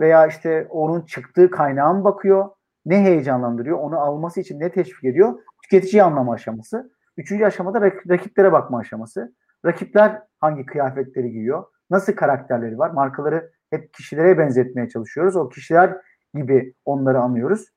Veya 0.00 0.26
işte 0.26 0.66
onun 0.70 1.00
çıktığı 1.00 1.50
kaynağa 1.50 1.92
mı 1.92 2.04
bakıyor? 2.04 2.48
Ne 2.86 3.02
heyecanlandırıyor? 3.04 3.78
Onu 3.78 4.00
alması 4.00 4.40
için 4.40 4.60
ne 4.60 4.70
teşvik 4.70 5.04
ediyor? 5.04 5.34
Tüketiciyi 5.62 6.02
anlama 6.02 6.32
aşaması. 6.32 6.90
Üçüncü 7.18 7.44
aşamada 7.44 7.80
rakiplere 8.08 8.52
bakma 8.52 8.78
aşaması. 8.78 9.32
Rakipler 9.64 10.22
hangi 10.38 10.66
kıyafetleri 10.66 11.30
giyiyor? 11.30 11.64
Nasıl 11.90 12.12
karakterleri 12.12 12.78
var? 12.78 12.90
Markaları 12.90 13.52
hep 13.70 13.94
kişilere 13.94 14.38
benzetmeye 14.38 14.88
çalışıyoruz. 14.88 15.36
O 15.36 15.48
kişiler 15.48 15.96
gibi 16.34 16.74
onları 16.84 17.18
anlıyoruz. 17.20 17.68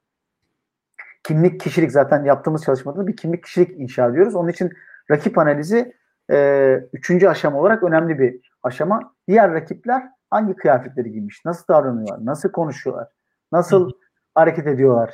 Kimlik, 1.23 1.59
kişilik 1.59 1.91
zaten 1.91 2.23
yaptığımız 2.23 2.63
çalışmada 2.63 3.07
bir 3.07 3.15
kimlik, 3.15 3.43
kişilik 3.43 3.79
inşa 3.79 4.09
ediyoruz. 4.09 4.35
Onun 4.35 4.49
için 4.49 4.71
rakip 5.11 5.37
analizi 5.37 5.93
e, 6.31 6.75
üçüncü 6.93 7.27
aşama 7.27 7.59
olarak 7.59 7.83
önemli 7.83 8.19
bir 8.19 8.51
aşama. 8.63 9.13
Diğer 9.27 9.53
rakipler 9.53 10.09
hangi 10.29 10.55
kıyafetleri 10.55 11.11
giymiş, 11.11 11.45
nasıl 11.45 11.67
davranıyorlar, 11.67 12.25
nasıl 12.25 12.51
konuşuyorlar, 12.51 13.07
nasıl 13.51 13.91
hareket 14.35 14.67
ediyorlar 14.67 15.13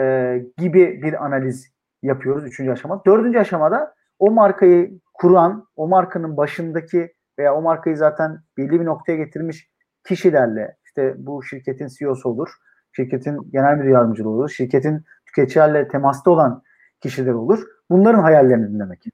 e, 0.00 0.36
gibi 0.58 1.02
bir 1.02 1.24
analiz 1.24 1.75
yapıyoruz 2.06 2.44
üçüncü 2.44 2.70
aşama. 2.70 3.04
Dördüncü 3.06 3.38
aşamada 3.38 3.94
o 4.18 4.30
markayı 4.30 5.00
kuran, 5.14 5.66
o 5.76 5.88
markanın 5.88 6.36
başındaki 6.36 7.12
veya 7.38 7.54
o 7.54 7.62
markayı 7.62 7.96
zaten 7.96 8.38
belli 8.56 8.80
bir 8.80 8.84
noktaya 8.84 9.16
getirmiş 9.16 9.70
kişilerle 10.08 10.76
işte 10.84 11.14
bu 11.18 11.42
şirketin 11.42 11.88
CEO'su 11.88 12.28
olur, 12.28 12.48
şirketin 12.92 13.50
genel 13.52 13.76
müdür 13.76 13.88
yardımcılığı 13.88 14.28
olur, 14.28 14.48
şirketin 14.48 15.04
tüketicilerle 15.26 15.88
temasta 15.88 16.30
olan 16.30 16.62
kişiler 17.00 17.32
olur. 17.32 17.62
Bunların 17.90 18.22
hayallerini 18.22 18.68
dinlemek. 18.68 19.04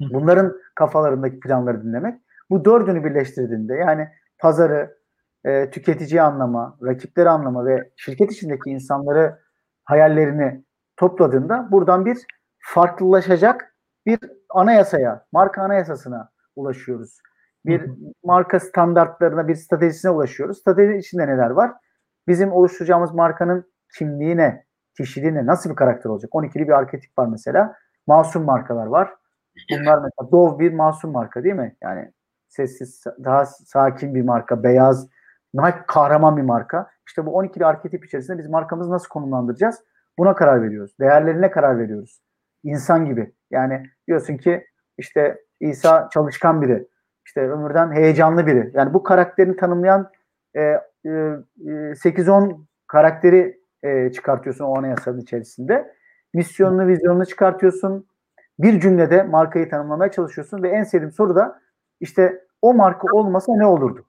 Bunların 0.00 0.56
kafalarındaki 0.74 1.40
planları 1.40 1.82
dinlemek. 1.82 2.20
Bu 2.50 2.64
dördünü 2.64 3.04
birleştirdiğinde 3.04 3.74
yani 3.74 4.08
pazarı, 4.38 4.96
e, 5.44 5.70
tüketiciyi 5.70 6.22
anlama, 6.22 6.78
rakipleri 6.82 7.28
anlama 7.28 7.66
ve 7.66 7.90
şirket 7.96 8.32
içindeki 8.32 8.70
insanları 8.70 9.38
hayallerini 9.84 10.64
topladığında 11.00 11.68
buradan 11.70 12.06
bir 12.06 12.18
farklılaşacak 12.58 13.76
bir 14.06 14.18
anayasaya, 14.48 15.26
marka 15.32 15.62
anayasasına 15.62 16.30
ulaşıyoruz 16.56 17.20
bir 17.66 17.90
marka 18.24 18.60
standartlarına, 18.60 19.48
bir 19.48 19.54
stratejisine 19.54 20.10
ulaşıyoruz. 20.10 20.58
Strateji 20.58 20.98
içinde 20.98 21.26
neler 21.26 21.50
var? 21.50 21.72
Bizim 22.28 22.52
oluşturacağımız 22.52 23.14
markanın 23.14 23.72
kimliği 23.98 24.36
ne? 24.36 24.64
Kişiliği 24.96 25.34
ne? 25.34 25.46
Nasıl 25.46 25.70
bir 25.70 25.76
karakter 25.76 26.10
olacak? 26.10 26.30
12'li 26.32 26.68
bir 26.68 26.72
arketip 26.72 27.18
var 27.18 27.26
mesela. 27.26 27.74
Masum 28.06 28.44
markalar 28.44 28.86
var. 28.86 29.14
Bunlar 29.70 29.98
mesela 29.98 30.32
Dove 30.32 30.58
bir 30.58 30.72
masum 30.72 31.12
marka 31.12 31.44
değil 31.44 31.54
mi? 31.54 31.76
Yani 31.82 32.12
sessiz, 32.48 33.04
daha 33.24 33.46
sakin 33.46 34.14
bir 34.14 34.22
marka, 34.22 34.62
beyaz, 34.62 35.08
Nike 35.54 35.84
kahraman 35.86 36.36
bir 36.36 36.42
marka. 36.42 36.90
İşte 37.06 37.26
bu 37.26 37.30
12'li 37.30 37.66
arketip 37.66 38.04
içerisinde 38.04 38.38
biz 38.38 38.46
markamızı 38.46 38.90
nasıl 38.90 39.08
konumlandıracağız? 39.08 39.84
Buna 40.20 40.34
karar 40.34 40.62
veriyoruz. 40.62 40.92
Değerlerine 41.00 41.50
karar 41.50 41.78
veriyoruz. 41.78 42.20
İnsan 42.64 43.04
gibi. 43.04 43.32
Yani 43.50 43.82
diyorsun 44.08 44.36
ki 44.36 44.66
işte 44.98 45.40
İsa 45.60 46.08
çalışkan 46.12 46.62
biri 46.62 46.88
işte 47.26 47.40
ömürden 47.50 47.92
heyecanlı 47.92 48.46
biri. 48.46 48.70
Yani 48.74 48.94
bu 48.94 49.02
karakterini 49.02 49.56
tanımlayan 49.56 50.10
e, 50.54 50.60
e, 50.60 51.10
8-10 51.94 52.52
e, 52.52 52.56
karakteri 52.86 53.60
e, 53.82 54.12
çıkartıyorsun 54.12 54.64
o 54.64 54.78
anayasanın 54.78 55.20
içerisinde. 55.20 55.94
Misyonunu, 56.34 56.86
vizyonunu 56.86 57.26
çıkartıyorsun. 57.26 58.06
Bir 58.58 58.80
cümlede 58.80 59.22
markayı 59.22 59.70
tanımlamaya 59.70 60.10
çalışıyorsun 60.10 60.62
ve 60.62 60.68
en 60.68 60.84
sevdiğim 60.84 61.12
soru 61.12 61.34
da 61.34 61.60
işte 62.00 62.44
o 62.62 62.74
marka 62.74 63.06
olmasa 63.12 63.52
ne 63.56 63.66
olurdu? 63.66 64.04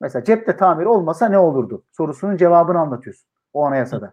Mesela 0.00 0.24
cepte 0.24 0.56
tamir 0.56 0.86
olmasa 0.86 1.28
ne 1.28 1.38
olurdu? 1.38 1.84
Sorusunun 1.92 2.36
cevabını 2.36 2.78
anlatıyorsun 2.78 3.28
o 3.52 3.64
anayasada. 3.64 4.12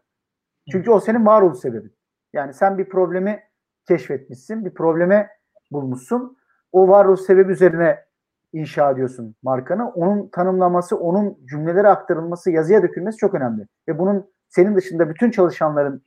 Çünkü 0.72 0.92
o 0.92 1.00
senin 1.00 1.26
varoluş 1.26 1.60
sebebin. 1.60 1.94
Yani 2.34 2.54
sen 2.54 2.78
bir 2.78 2.90
problemi 2.90 3.44
keşfetmişsin, 3.88 4.66
bir 4.66 4.74
probleme 4.74 5.30
bulmuşsun. 5.72 6.38
O 6.72 6.88
varoluş 6.88 7.22
sebebi 7.22 7.52
üzerine 7.52 8.06
inşa 8.54 8.92
ediyorsun 8.92 9.36
markanı. 9.44 9.90
Onun 9.90 10.28
tanımlaması, 10.28 10.98
onun 10.98 11.38
cümlelere 11.46 11.88
aktarılması, 11.88 12.52
yazıya 12.52 12.84
dökülmesi 12.84 13.18
çok 13.18 13.34
önemli. 13.34 13.68
Ve 13.88 14.00
bunun 14.00 14.34
senin 14.50 14.76
dışında 14.76 15.10
bütün 15.10 15.32
çalışanların 15.32 16.04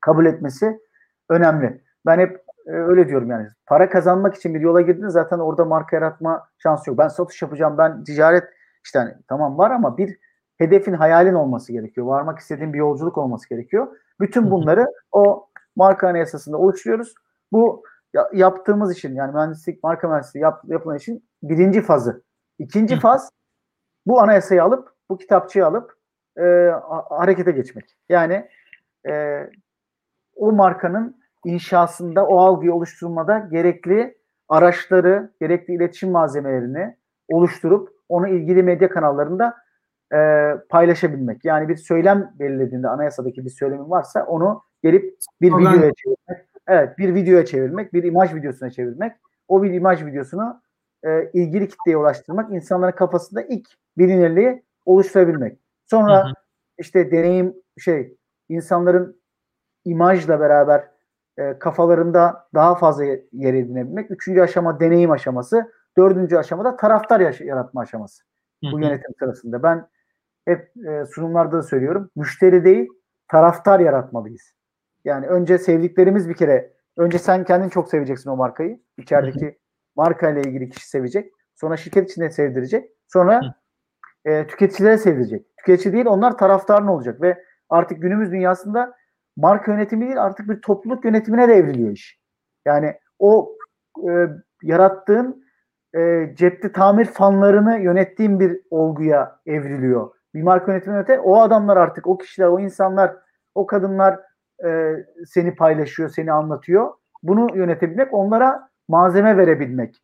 kabul 0.00 0.26
etmesi 0.26 0.80
önemli. 1.28 1.84
Ben 2.06 2.18
hep 2.18 2.44
e, 2.66 2.70
öyle 2.70 3.08
diyorum 3.08 3.30
yani. 3.30 3.48
Para 3.66 3.90
kazanmak 3.90 4.34
için 4.34 4.54
bir 4.54 4.60
yola 4.60 4.80
girdin 4.80 5.08
zaten 5.08 5.38
orada 5.38 5.64
marka 5.64 5.96
yaratma 5.96 6.48
şansı 6.58 6.90
yok. 6.90 6.98
Ben 6.98 7.08
satış 7.08 7.42
yapacağım, 7.42 7.78
ben 7.78 8.04
ticaret 8.04 8.44
işte 8.84 8.98
hani, 8.98 9.14
tamam 9.28 9.58
var 9.58 9.70
ama 9.70 9.98
bir 9.98 10.18
hedefin, 10.58 10.92
hayalin 10.92 11.34
olması 11.34 11.72
gerekiyor. 11.72 12.06
Varmak 12.06 12.38
istediğin 12.38 12.72
bir 12.72 12.78
yolculuk 12.78 13.18
olması 13.18 13.48
gerekiyor. 13.48 13.96
Bütün 14.20 14.50
bunları 14.50 14.86
o 15.12 15.48
marka 15.76 16.08
anayasasında 16.08 16.58
oluşturuyoruz. 16.58 17.14
Bu 17.52 17.82
yaptığımız 18.32 18.92
için 18.92 19.14
yani 19.14 19.32
mühendislik, 19.34 19.82
marka 19.82 20.08
mühendisliği 20.08 20.42
yap, 20.42 20.62
yapılan 20.66 20.96
için 20.96 21.28
birinci 21.42 21.82
fazı. 21.82 22.22
İkinci 22.58 23.00
faz 23.00 23.30
bu 24.06 24.20
anayasayı 24.20 24.62
alıp, 24.62 24.88
bu 25.10 25.18
kitapçıyı 25.18 25.66
alıp 25.66 25.94
e, 26.38 26.70
harekete 27.10 27.52
geçmek. 27.52 27.96
Yani 28.08 28.48
e, 29.08 29.42
o 30.36 30.52
markanın 30.52 31.16
inşasında 31.44 32.26
o 32.26 32.38
algıyı 32.38 32.74
oluşturmada 32.74 33.38
gerekli 33.38 34.18
araçları, 34.48 35.32
gerekli 35.40 35.74
iletişim 35.74 36.10
malzemelerini 36.10 36.96
oluşturup 37.28 37.88
onu 38.08 38.28
ilgili 38.28 38.62
medya 38.62 38.90
kanallarında 38.90 39.56
e, 40.12 40.50
paylaşabilmek. 40.68 41.44
Yani 41.44 41.68
bir 41.68 41.76
söylem 41.76 42.32
belirlediğinde 42.38 42.88
anayasadaki 42.88 43.44
bir 43.44 43.50
söylemin 43.50 43.90
varsa 43.90 44.24
onu 44.24 44.62
gelip 44.82 45.16
bir 45.40 45.52
Ondan... 45.52 45.74
videoya 45.74 45.92
çevirmek. 45.92 46.46
Evet, 46.68 46.98
bir 46.98 47.14
videoya 47.14 47.44
çevirmek, 47.44 47.92
bir 47.92 48.04
imaj 48.04 48.34
videosuna 48.34 48.70
çevirmek. 48.70 49.12
O 49.48 49.62
bir 49.62 49.72
imaj 49.72 50.04
videosunu 50.04 50.62
e, 51.02 51.30
ilgili 51.32 51.68
kitleye 51.68 51.96
ulaştırmak, 51.96 52.52
insanların 52.52 52.92
kafasında 52.92 53.42
ilk 53.42 53.68
bilinirliği 53.98 54.62
oluşturabilmek. 54.86 55.58
Sonra 55.86 56.24
hı 56.24 56.28
hı. 56.28 56.32
işte 56.78 57.10
deneyim 57.10 57.54
şey 57.78 58.16
insanların 58.48 59.20
imajla 59.84 60.40
beraber 60.40 60.88
e, 61.38 61.58
kafalarında 61.58 62.48
daha 62.54 62.74
fazla 62.74 63.04
yer 63.32 63.54
edinebilmek. 63.54 64.10
Üçüncü 64.10 64.40
aşama 64.40 64.80
deneyim 64.80 65.10
aşaması. 65.10 65.72
Dördüncü 65.96 66.36
aşamada 66.36 66.76
taraftar 66.76 67.40
yaratma 67.40 67.80
aşaması. 67.80 68.24
Bu 68.72 68.80
yönetim 68.80 69.14
sırasında. 69.18 69.62
Ben 69.62 69.88
hep 70.44 70.72
e, 70.88 71.06
sunumlarda 71.06 71.56
da 71.56 71.62
söylüyorum. 71.62 72.10
Müşteri 72.16 72.64
değil, 72.64 72.88
taraftar 73.28 73.80
yaratmalıyız. 73.80 74.52
Yani 75.04 75.26
önce 75.26 75.58
sevdiklerimiz 75.58 76.28
bir 76.28 76.34
kere, 76.34 76.72
önce 76.96 77.18
sen 77.18 77.44
kendin 77.44 77.68
çok 77.68 77.88
seveceksin 77.88 78.30
o 78.30 78.36
markayı. 78.36 78.80
İçerideki 78.98 79.58
markayla 79.96 80.40
ilgili 80.40 80.68
kişi 80.68 80.88
sevecek. 80.88 81.32
Sonra 81.54 81.76
şirket 81.76 82.10
içinde 82.10 82.30
sevdirecek. 82.30 82.90
Sonra 83.08 83.54
e, 84.24 84.46
tüketicilere 84.46 84.98
sevdirecek. 84.98 85.56
Tüketici 85.56 85.94
değil, 85.94 86.06
onlar 86.06 86.38
taraftarın 86.38 86.86
olacak 86.86 87.20
ve 87.22 87.44
artık 87.68 88.02
günümüz 88.02 88.32
dünyasında 88.32 88.94
marka 89.36 89.72
yönetimi 89.72 90.04
değil 90.06 90.22
artık 90.22 90.48
bir 90.48 90.60
topluluk 90.60 91.04
yönetimine 91.04 91.48
de 91.48 91.54
evriliyor 91.54 91.90
iş. 91.90 92.20
Yani 92.66 92.94
o 93.18 93.56
e, 94.08 94.28
yarattığın 94.62 95.43
e, 95.96 96.30
cepte 96.34 96.72
tamir 96.72 97.04
fanlarını 97.04 97.78
yönettiğin 97.78 98.40
bir 98.40 98.60
olguya 98.70 99.40
evriliyor. 99.46 100.10
Bir 100.34 100.42
marka 100.42 100.72
yönetimi 100.72 100.98
öte 100.98 101.20
o 101.20 101.40
adamlar 101.40 101.76
artık 101.76 102.06
o 102.06 102.18
kişiler, 102.18 102.46
o 102.46 102.60
insanlar, 102.60 103.16
o 103.54 103.66
kadınlar 103.66 104.20
e, 104.64 104.92
seni 105.26 105.54
paylaşıyor, 105.54 106.08
seni 106.08 106.32
anlatıyor. 106.32 106.92
Bunu 107.22 107.56
yönetebilmek, 107.56 108.14
onlara 108.14 108.68
malzeme 108.88 109.36
verebilmek 109.36 110.02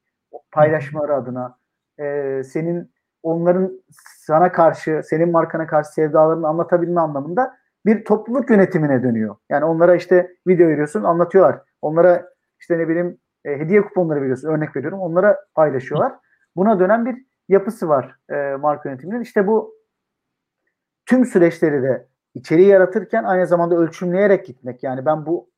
paylaşmaları 0.52 1.14
adına. 1.14 1.56
E, 2.00 2.42
senin 2.44 2.92
onların 3.22 3.82
sana 4.16 4.52
karşı, 4.52 5.00
senin 5.04 5.30
markana 5.30 5.66
karşı 5.66 5.92
sevdalarını 5.92 6.48
anlatabilme 6.48 7.00
anlamında 7.00 7.54
bir 7.86 8.04
topluluk 8.04 8.50
yönetimine 8.50 9.02
dönüyor. 9.02 9.36
Yani 9.48 9.64
onlara 9.64 9.94
işte 9.94 10.36
video 10.46 10.68
veriyorsun, 10.68 11.04
anlatıyorlar. 11.04 11.60
Onlara 11.82 12.28
işte 12.60 12.78
ne 12.78 12.88
bileyim 12.88 13.18
e, 13.44 13.58
hediye 13.58 13.82
kuponları 13.82 14.20
veriyorsun, 14.20 14.48
örnek 14.48 14.76
veriyorum. 14.76 15.00
Onlara 15.00 15.38
paylaşıyorlar. 15.54 16.12
Buna 16.56 16.80
dönen 16.80 17.06
bir 17.06 17.24
yapısı 17.48 17.88
var 17.88 18.16
e, 18.30 18.56
marka 18.56 18.88
yönetiminin. 18.88 19.20
İşte 19.20 19.46
bu 19.46 19.74
tüm 21.06 21.24
süreçleri 21.24 21.82
de 21.82 22.08
içeriği 22.34 22.68
yaratırken 22.68 23.24
aynı 23.24 23.46
zamanda 23.46 23.76
ölçümleyerek 23.76 24.46
gitmek. 24.46 24.82
Yani 24.82 25.06
ben 25.06 25.26
bu 25.26 25.50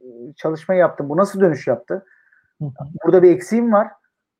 e, 0.00 0.32
çalışmayı 0.36 0.80
yaptım. 0.80 1.08
Bu 1.08 1.16
nasıl 1.16 1.40
dönüş 1.40 1.66
yaptı? 1.66 2.04
Burada 3.04 3.22
bir 3.22 3.30
eksiğim 3.30 3.72
var. 3.72 3.88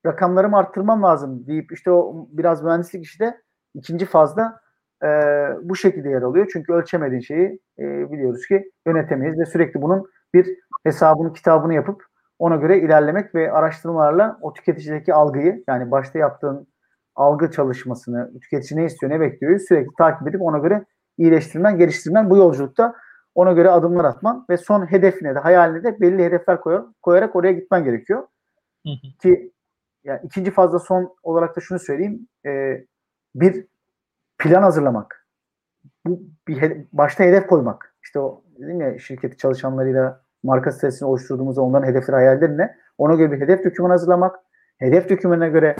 Rakamlarımı 0.06 0.56
arttırmam 0.56 1.02
lazım 1.02 1.46
deyip 1.46 1.72
işte 1.72 1.90
o 1.90 2.28
biraz 2.30 2.62
mühendislik 2.62 3.04
işte 3.04 3.40
ikinci 3.74 4.06
fazda 4.06 4.60
e, 5.02 5.06
bu 5.62 5.76
şekilde 5.76 6.08
yer 6.08 6.22
alıyor. 6.22 6.50
Çünkü 6.52 6.72
ölçemediğin 6.72 7.20
şeyi 7.20 7.60
e, 7.78 8.12
biliyoruz 8.12 8.46
ki 8.46 8.70
yönetemeyiz 8.86 9.38
ve 9.38 9.46
sürekli 9.46 9.82
bunun 9.82 10.10
bir 10.34 10.46
hesabını 10.84 11.32
kitabını 11.32 11.74
yapıp 11.74 12.09
ona 12.40 12.56
göre 12.56 12.78
ilerlemek 12.78 13.34
ve 13.34 13.52
araştırmalarla 13.52 14.38
o 14.40 14.52
tüketicideki 14.52 15.14
algıyı 15.14 15.64
yani 15.68 15.90
başta 15.90 16.18
yaptığın 16.18 16.66
algı 17.14 17.50
çalışmasını 17.50 18.40
tüketici 18.40 18.80
ne 18.80 18.84
istiyor 18.84 19.12
ne 19.12 19.20
bekliyor 19.20 19.58
sürekli 19.58 19.90
takip 19.98 20.28
edip 20.28 20.42
ona 20.42 20.58
göre 20.58 20.84
iyileştirmen 21.18 21.78
geliştirmen 21.78 22.30
bu 22.30 22.36
yolculukta 22.36 22.94
ona 23.34 23.52
göre 23.52 23.70
adımlar 23.70 24.04
atman 24.04 24.46
ve 24.50 24.56
son 24.56 24.90
hedefine 24.90 25.34
de 25.34 25.38
hayaline 25.38 25.84
de 25.84 26.00
belli 26.00 26.24
hedefler 26.24 26.60
koyar, 26.60 26.82
koyarak 27.02 27.36
oraya 27.36 27.52
gitmen 27.52 27.84
gerekiyor. 27.84 28.26
Hı 28.86 28.90
hı. 28.90 29.18
Ki 29.22 29.52
yani 30.04 30.20
ikinci 30.24 30.50
fazla 30.50 30.78
son 30.78 31.16
olarak 31.22 31.56
da 31.56 31.60
şunu 31.60 31.78
söyleyeyim. 31.78 32.28
E, 32.46 32.84
bir 33.34 33.66
plan 34.38 34.62
hazırlamak. 34.62 35.26
Bu 36.06 36.20
bir 36.48 36.62
he, 36.62 36.86
başta 36.92 37.24
hedef 37.24 37.46
koymak. 37.46 37.94
İşte 38.02 38.20
o 38.20 38.44
dedim 38.58 38.80
ya 38.80 38.98
şirketi 38.98 39.36
çalışanlarıyla 39.36 40.22
marka 40.42 40.72
stratejisini 40.72 41.08
oluşturduğumuzda 41.08 41.62
onların 41.62 41.86
hedefleri 41.86 42.16
hayalleri 42.16 42.58
ne? 42.58 42.76
Ona 42.98 43.14
göre 43.14 43.32
bir 43.32 43.40
hedef 43.40 43.64
dokümanı 43.64 43.92
hazırlamak. 43.92 44.36
Hedef 44.78 45.10
dokümanına 45.10 45.48
göre 45.48 45.76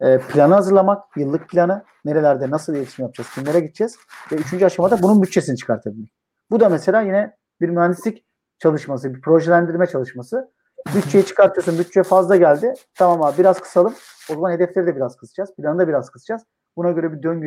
e, 0.00 0.18
planı 0.18 0.54
hazırlamak, 0.54 1.16
yıllık 1.16 1.48
planı, 1.48 1.84
nerelerde 2.04 2.50
nasıl 2.50 2.74
iletişim 2.74 3.02
yapacağız, 3.02 3.30
kimlere 3.34 3.60
gideceğiz 3.60 3.96
ve 4.32 4.36
üçüncü 4.36 4.64
aşamada 4.64 5.02
bunun 5.02 5.22
bütçesini 5.22 5.56
çıkartabilmek. 5.56 6.12
Bu 6.50 6.60
da 6.60 6.68
mesela 6.68 7.00
yine 7.00 7.36
bir 7.60 7.68
mühendislik 7.68 8.24
çalışması, 8.58 9.14
bir 9.14 9.20
projelendirme 9.20 9.86
çalışması. 9.86 10.52
Bütçeyi 10.96 11.26
çıkartıyorsun, 11.26 11.78
bütçe 11.78 12.02
fazla 12.02 12.36
geldi. 12.36 12.74
Tamam 12.94 13.22
abi 13.22 13.38
biraz 13.38 13.60
kısalım. 13.60 13.94
O 14.30 14.34
zaman 14.34 14.50
hedefleri 14.50 14.86
de 14.86 14.96
biraz 14.96 15.16
kısacağız, 15.16 15.54
planı 15.56 15.78
da 15.78 15.88
biraz 15.88 16.10
kısacağız. 16.10 16.42
Buna 16.76 16.90
göre 16.90 17.12
bir 17.12 17.22
döngü 17.22 17.46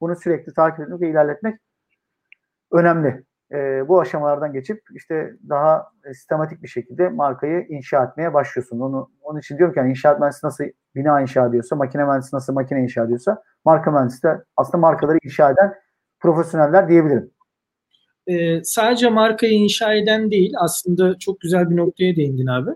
bunu 0.00 0.16
sürekli 0.16 0.54
takip 0.54 0.80
etmek 0.80 1.00
ve 1.00 1.10
ilerletmek 1.10 1.60
önemli. 2.72 3.24
E, 3.52 3.88
bu 3.88 4.00
aşamalardan 4.00 4.52
geçip 4.52 4.82
işte 4.94 5.34
daha 5.48 5.86
sistematik 6.12 6.62
bir 6.62 6.68
şekilde 6.68 7.08
markayı 7.08 7.66
inşa 7.68 8.04
etmeye 8.04 8.34
başlıyorsun. 8.34 8.80
Onu 8.80 9.10
onun 9.22 9.38
için 9.38 9.58
diyorum 9.58 9.74
ki 9.74 9.78
yani 9.78 9.90
inşaat 9.90 10.18
mühendisi 10.18 10.46
nasıl 10.46 10.64
bina 10.94 11.20
inşa 11.20 11.46
ediyorsa, 11.46 11.76
makine 11.76 12.04
mühendisi 12.04 12.36
nasıl 12.36 12.52
makine 12.52 12.82
inşa 12.82 13.04
ediyorsa, 13.04 13.42
marka 13.64 13.90
mühendisi 13.90 14.22
de 14.22 14.44
aslında 14.56 14.78
markaları 14.78 15.18
inşa 15.22 15.50
eden 15.50 15.74
profesyoneller 16.20 16.88
diyebilirim. 16.88 17.30
Ee, 18.26 18.64
sadece 18.64 19.08
markayı 19.08 19.52
inşa 19.52 19.94
eden 19.94 20.30
değil, 20.30 20.54
aslında 20.58 21.18
çok 21.18 21.40
güzel 21.40 21.70
bir 21.70 21.76
noktaya 21.76 22.16
değindin 22.16 22.46
abi 22.46 22.70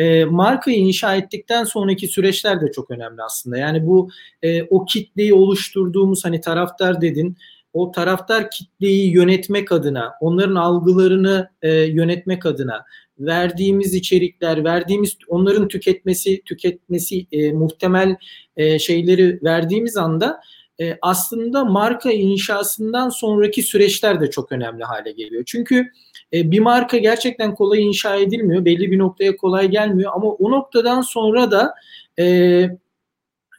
e, 0.00 0.24
markayı 0.24 0.78
inşa 0.78 1.16
ettikten 1.16 1.64
sonraki 1.64 2.08
süreçler 2.08 2.60
de 2.60 2.72
çok 2.72 2.90
önemli 2.90 3.22
aslında. 3.22 3.58
Yani 3.58 3.86
bu 3.86 4.10
e, 4.42 4.62
o 4.62 4.84
kitleyi 4.84 5.34
oluşturduğumuz 5.34 6.24
hani 6.24 6.40
taraftar 6.40 7.00
dedin 7.00 7.36
o 7.72 7.90
taraftar 7.90 8.50
kitleyi 8.50 9.14
yönetmek 9.14 9.72
adına, 9.72 10.12
onların 10.20 10.54
algılarını 10.54 11.50
e, 11.62 11.72
yönetmek 11.72 12.46
adına 12.46 12.84
verdiğimiz 13.18 13.94
içerikler, 13.94 14.64
verdiğimiz 14.64 15.16
onların 15.28 15.68
tüketmesi, 15.68 16.42
tüketmesi 16.44 17.26
e, 17.32 17.52
muhtemel 17.52 18.16
e, 18.56 18.78
şeyleri 18.78 19.40
verdiğimiz 19.42 19.96
anda 19.96 20.40
e, 20.80 20.98
aslında 21.02 21.64
marka 21.64 22.10
inşasından 22.10 23.08
sonraki 23.08 23.62
süreçler 23.62 24.20
de 24.20 24.30
çok 24.30 24.52
önemli 24.52 24.84
hale 24.84 25.12
geliyor. 25.12 25.42
Çünkü 25.46 25.86
e, 26.32 26.50
bir 26.50 26.60
marka 26.60 26.98
gerçekten 26.98 27.54
kolay 27.54 27.82
inşa 27.82 28.16
edilmiyor. 28.16 28.64
Belli 28.64 28.90
bir 28.90 28.98
noktaya 28.98 29.36
kolay 29.36 29.68
gelmiyor 29.68 30.12
ama 30.14 30.30
o 30.30 30.50
noktadan 30.50 31.00
sonra 31.00 31.50
da 31.50 31.74
e, 32.18 32.66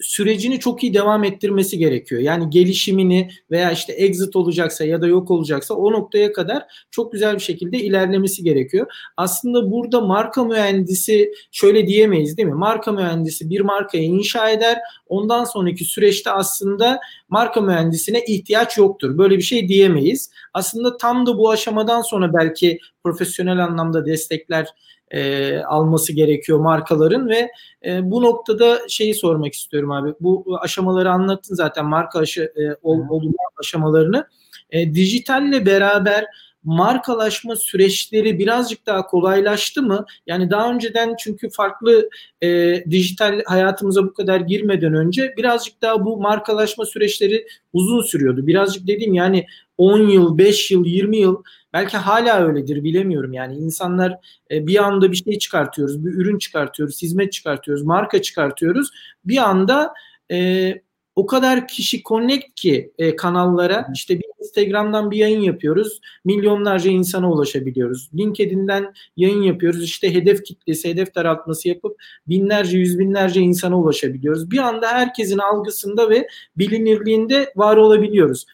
sürecini 0.02 0.60
çok 0.60 0.84
iyi 0.84 0.94
devam 0.94 1.24
ettirmesi 1.24 1.78
gerekiyor. 1.78 2.22
Yani 2.22 2.50
gelişimini 2.50 3.30
veya 3.52 3.72
işte 3.72 3.94
exit 3.94 4.36
olacaksa 4.36 4.86
ya 4.86 5.02
da 5.02 5.08
yok 5.08 5.32
olacaksa 5.32 5.74
o 5.74 5.92
noktaya 5.92 6.34
kadar 6.34 6.64
çok 6.92 7.12
güzel 7.12 7.36
bir 7.36 7.40
şekilde 7.40 7.78
ilerlemesi 7.78 8.44
gerekiyor. 8.44 8.88
Aslında 9.18 9.72
burada 9.72 10.02
marka 10.02 10.44
mühendisi 10.44 11.32
şöyle 11.52 11.88
diyemeyiz 11.88 12.38
değil 12.38 12.50
mi? 12.50 12.56
Marka 12.56 12.92
mühendisi 12.92 13.50
bir 13.50 13.62
markayı 13.62 14.04
inşa 14.04 14.50
eder. 14.50 14.78
Ondan 15.08 15.44
sonraki 15.44 15.86
süreçte 15.86 16.32
aslında 16.32 17.00
marka 17.30 17.62
mühendisine 17.62 18.24
ihtiyaç 18.28 18.78
yoktur. 18.78 19.18
Böyle 19.18 19.38
bir 19.38 19.42
şey 19.42 19.68
diyemeyiz. 19.68 20.32
Aslında 20.54 20.98
tam 20.98 21.26
da 21.26 21.38
bu 21.38 21.50
aşamadan 21.52 22.02
sonra 22.02 22.34
belki 22.34 22.80
profesyonel 23.04 23.64
anlamda 23.64 24.06
destekler 24.06 24.68
e, 25.12 25.58
alması 25.60 26.14
gerekiyor 26.14 26.60
markaların 26.60 27.30
ve 27.30 27.52
e, 27.86 28.12
bu 28.12 28.22
noktada 28.22 28.80
şeyi 28.90 29.16
sormak 29.16 29.54
istiyorum 29.54 29.92
abi. 29.92 30.14
Bu 30.20 30.58
aşamaları 30.62 31.12
anlattın 31.12 31.56
zaten 31.56 31.86
marka 31.86 32.20
aşı, 32.20 32.42
e, 32.42 32.74
ol, 32.82 33.00
olma 33.10 33.34
aşamalarını. 33.60 34.28
E, 34.70 34.94
dijitalle 34.94 35.66
beraber 35.66 36.26
markalaşma 36.64 37.56
süreçleri 37.56 38.40
birazcık 38.40 38.86
daha 38.86 39.06
kolaylaştı 39.08 39.82
mı? 39.82 40.06
Yani 40.28 40.50
daha 40.50 40.72
önceden 40.74 41.16
çünkü 41.20 41.50
farklı 41.50 42.10
e, 42.42 42.84
dijital 42.92 43.42
hayatımıza 43.46 44.04
bu 44.04 44.14
kadar 44.14 44.40
girmeden 44.40 44.94
önce 44.94 45.34
birazcık 45.38 45.82
daha 45.82 46.06
bu 46.06 46.18
markalaşma 46.22 46.86
süreçleri 46.86 47.48
uzun 47.74 48.02
sürüyordu. 48.02 48.48
Birazcık 48.48 48.88
dediğim 48.88 49.14
yani 49.14 49.46
10 49.78 50.10
yıl, 50.10 50.38
5 50.38 50.72
yıl, 50.72 50.86
20 50.86 51.18
yıl 51.18 51.44
belki 51.74 51.98
hala 51.98 52.48
öyledir 52.48 52.84
bilemiyorum. 52.84 53.34
Yani 53.34 53.56
insanlar 53.56 54.18
e, 54.52 54.68
bir 54.68 54.84
anda 54.84 55.12
bir 55.12 55.18
şey 55.18 55.40
çıkartıyoruz, 55.40 56.06
bir 56.06 56.12
ürün 56.12 56.38
çıkartıyoruz, 56.38 57.02
hizmet 57.02 57.34
çıkartıyoruz, 57.34 57.84
marka 57.84 58.22
çıkartıyoruz. 58.22 58.90
Bir 59.26 59.38
anda 59.38 59.94
e, 60.32 60.74
o 61.16 61.26
kadar 61.26 61.68
kişi 61.68 62.04
connect 62.04 62.56
ki 62.56 62.92
e, 62.98 63.16
kanallara 63.16 63.88
işte 63.94 64.20
bir 64.20 64.26
Instagram'dan 64.40 65.12
bir 65.12 65.18
yayın 65.18 65.42
yapıyoruz 65.42 66.00
milyonlarca 66.26 66.92
insana 66.92 67.32
ulaşabiliyoruz. 67.32 68.10
LinkedIn'den 68.18 68.94
yayın 69.18 69.42
yapıyoruz 69.42 69.84
işte 69.84 70.14
hedef 70.14 70.44
kitlesi 70.44 70.90
hedef 70.90 71.16
daraltması 71.16 71.68
yapıp 71.68 72.02
binlerce 72.28 72.78
yüz 72.78 73.00
binlerce 73.00 73.42
insana 73.42 73.80
ulaşabiliyoruz. 73.80 74.52
Bir 74.52 74.58
anda 74.58 74.88
herkesin 74.88 75.38
algısında 75.38 76.10
ve 76.10 76.28
bilinirliğinde 76.58 77.54
var 77.56 77.78
olabiliyoruz. 77.78 78.46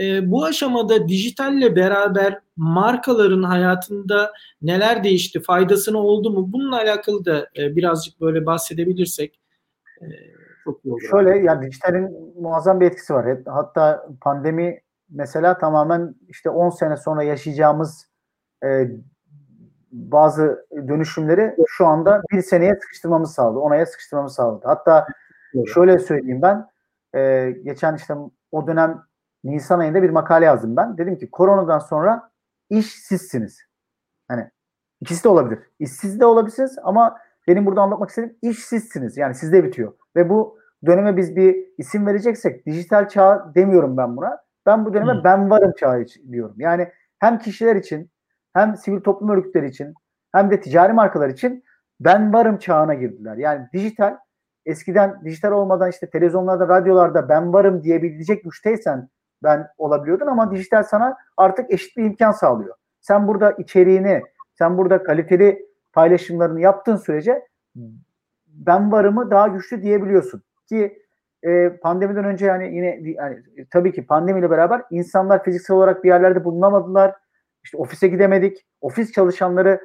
E, 0.00 0.30
bu 0.30 0.44
aşamada 0.44 1.08
dijitalle 1.08 1.76
beraber 1.76 2.40
markaların 2.56 3.42
hayatında 3.42 4.32
neler 4.62 5.04
değişti, 5.04 5.40
faydasını 5.40 5.98
oldu 5.98 6.30
mu? 6.30 6.52
Bununla 6.52 6.76
alakalı 6.76 7.24
da 7.24 7.48
e, 7.58 7.76
birazcık 7.76 8.20
böyle 8.20 8.46
bahsedebilirsek 8.46 9.40
e, 10.00 10.06
çok 10.64 10.84
iyi 10.84 10.92
olur. 10.92 11.00
Şöyle 11.10 11.38
ya 11.38 11.62
dijitalin 11.62 12.32
muazzam 12.40 12.80
bir 12.80 12.86
etkisi 12.86 13.14
var. 13.14 13.38
Hatta 13.46 14.08
pandemi 14.20 14.80
mesela 15.10 15.58
tamamen 15.58 16.14
işte 16.28 16.50
10 16.50 16.70
sene 16.70 16.96
sonra 16.96 17.22
yaşayacağımız 17.22 18.06
e, 18.64 18.90
bazı 19.92 20.66
dönüşümleri 20.88 21.56
şu 21.66 21.86
anda 21.86 22.22
bir 22.32 22.42
seneye 22.42 22.74
sıkıştırmamız 22.74 23.32
sağladı. 23.32 23.58
Onaya 23.58 23.86
sıkıştırmamız 23.86 24.34
sağladı. 24.34 24.66
Hatta 24.66 25.06
şöyle 25.74 25.98
söyleyeyim 25.98 26.42
ben 26.42 26.66
e, 27.14 27.50
geçen 27.64 27.96
işte 27.96 28.14
o 28.52 28.66
dönem 28.66 29.02
Nisan 29.46 29.78
ayında 29.78 30.02
bir 30.02 30.10
makale 30.10 30.44
yazdım 30.44 30.76
ben. 30.76 30.98
Dedim 30.98 31.18
ki 31.18 31.30
koronadan 31.30 31.78
sonra 31.78 32.30
işsizsiniz. 32.70 33.58
Hani 34.28 34.50
ikisi 35.00 35.24
de 35.24 35.28
olabilir. 35.28 35.58
İşsiz 35.78 36.20
de 36.20 36.26
olabilirsiniz 36.26 36.78
ama 36.82 37.18
benim 37.48 37.66
burada 37.66 37.80
anlatmak 37.80 38.08
istediğim 38.08 38.36
işsizsiniz. 38.42 39.16
Yani 39.16 39.34
sizde 39.34 39.64
bitiyor. 39.64 39.92
Ve 40.16 40.30
bu 40.30 40.58
döneme 40.86 41.16
biz 41.16 41.36
bir 41.36 41.66
isim 41.78 42.06
vereceksek 42.06 42.66
dijital 42.66 43.08
çağ 43.08 43.52
demiyorum 43.54 43.96
ben 43.96 44.16
buna. 44.16 44.38
Ben 44.66 44.84
bu 44.84 44.94
döneme 44.94 45.12
Hı. 45.12 45.24
ben 45.24 45.50
varım 45.50 45.72
çağı 45.76 46.04
diyorum. 46.30 46.54
Yani 46.58 46.88
hem 47.18 47.38
kişiler 47.38 47.76
için 47.76 48.10
hem 48.52 48.76
sivil 48.76 49.00
toplum 49.00 49.30
örgütleri 49.30 49.68
için 49.68 49.94
hem 50.32 50.50
de 50.50 50.60
ticari 50.60 50.92
markalar 50.92 51.28
için 51.28 51.64
ben 52.00 52.32
varım 52.32 52.58
çağına 52.58 52.94
girdiler. 52.94 53.36
Yani 53.36 53.66
dijital 53.72 54.16
eskiden 54.66 55.24
dijital 55.24 55.52
olmadan 55.52 55.90
işte 55.90 56.10
televizyonlarda, 56.10 56.68
radyolarda 56.68 57.28
ben 57.28 57.52
varım 57.52 57.82
diyebilecek 57.82 58.44
güçteysen 58.44 59.08
ben 59.42 59.68
olabiliyordun 59.78 60.26
ama 60.26 60.50
dijital 60.50 60.82
sana 60.82 61.16
artık 61.36 61.72
eşit 61.72 61.96
bir 61.96 62.04
imkan 62.04 62.32
sağlıyor. 62.32 62.76
Sen 63.00 63.28
burada 63.28 63.50
içeriğini, 63.50 64.22
sen 64.54 64.78
burada 64.78 65.02
kaliteli 65.02 65.66
paylaşımlarını 65.92 66.60
yaptığın 66.60 66.96
sürece 66.96 67.46
ben 68.46 68.92
varımı 68.92 69.30
daha 69.30 69.48
güçlü 69.48 69.82
diyebiliyorsun. 69.82 70.42
Ki 70.68 71.02
e, 71.42 71.76
pandemiden 71.82 72.24
önce 72.24 72.46
yani 72.46 72.74
yine 72.76 73.00
yani, 73.04 73.42
tabii 73.70 73.92
ki 73.92 74.06
pandemiyle 74.06 74.50
beraber 74.50 74.82
insanlar 74.90 75.44
fiziksel 75.44 75.76
olarak 75.76 76.04
bir 76.04 76.08
yerlerde 76.08 76.44
bulunamadılar. 76.44 77.14
İşte 77.64 77.78
ofise 77.78 78.08
gidemedik. 78.08 78.66
Ofis 78.80 79.12
çalışanları 79.12 79.80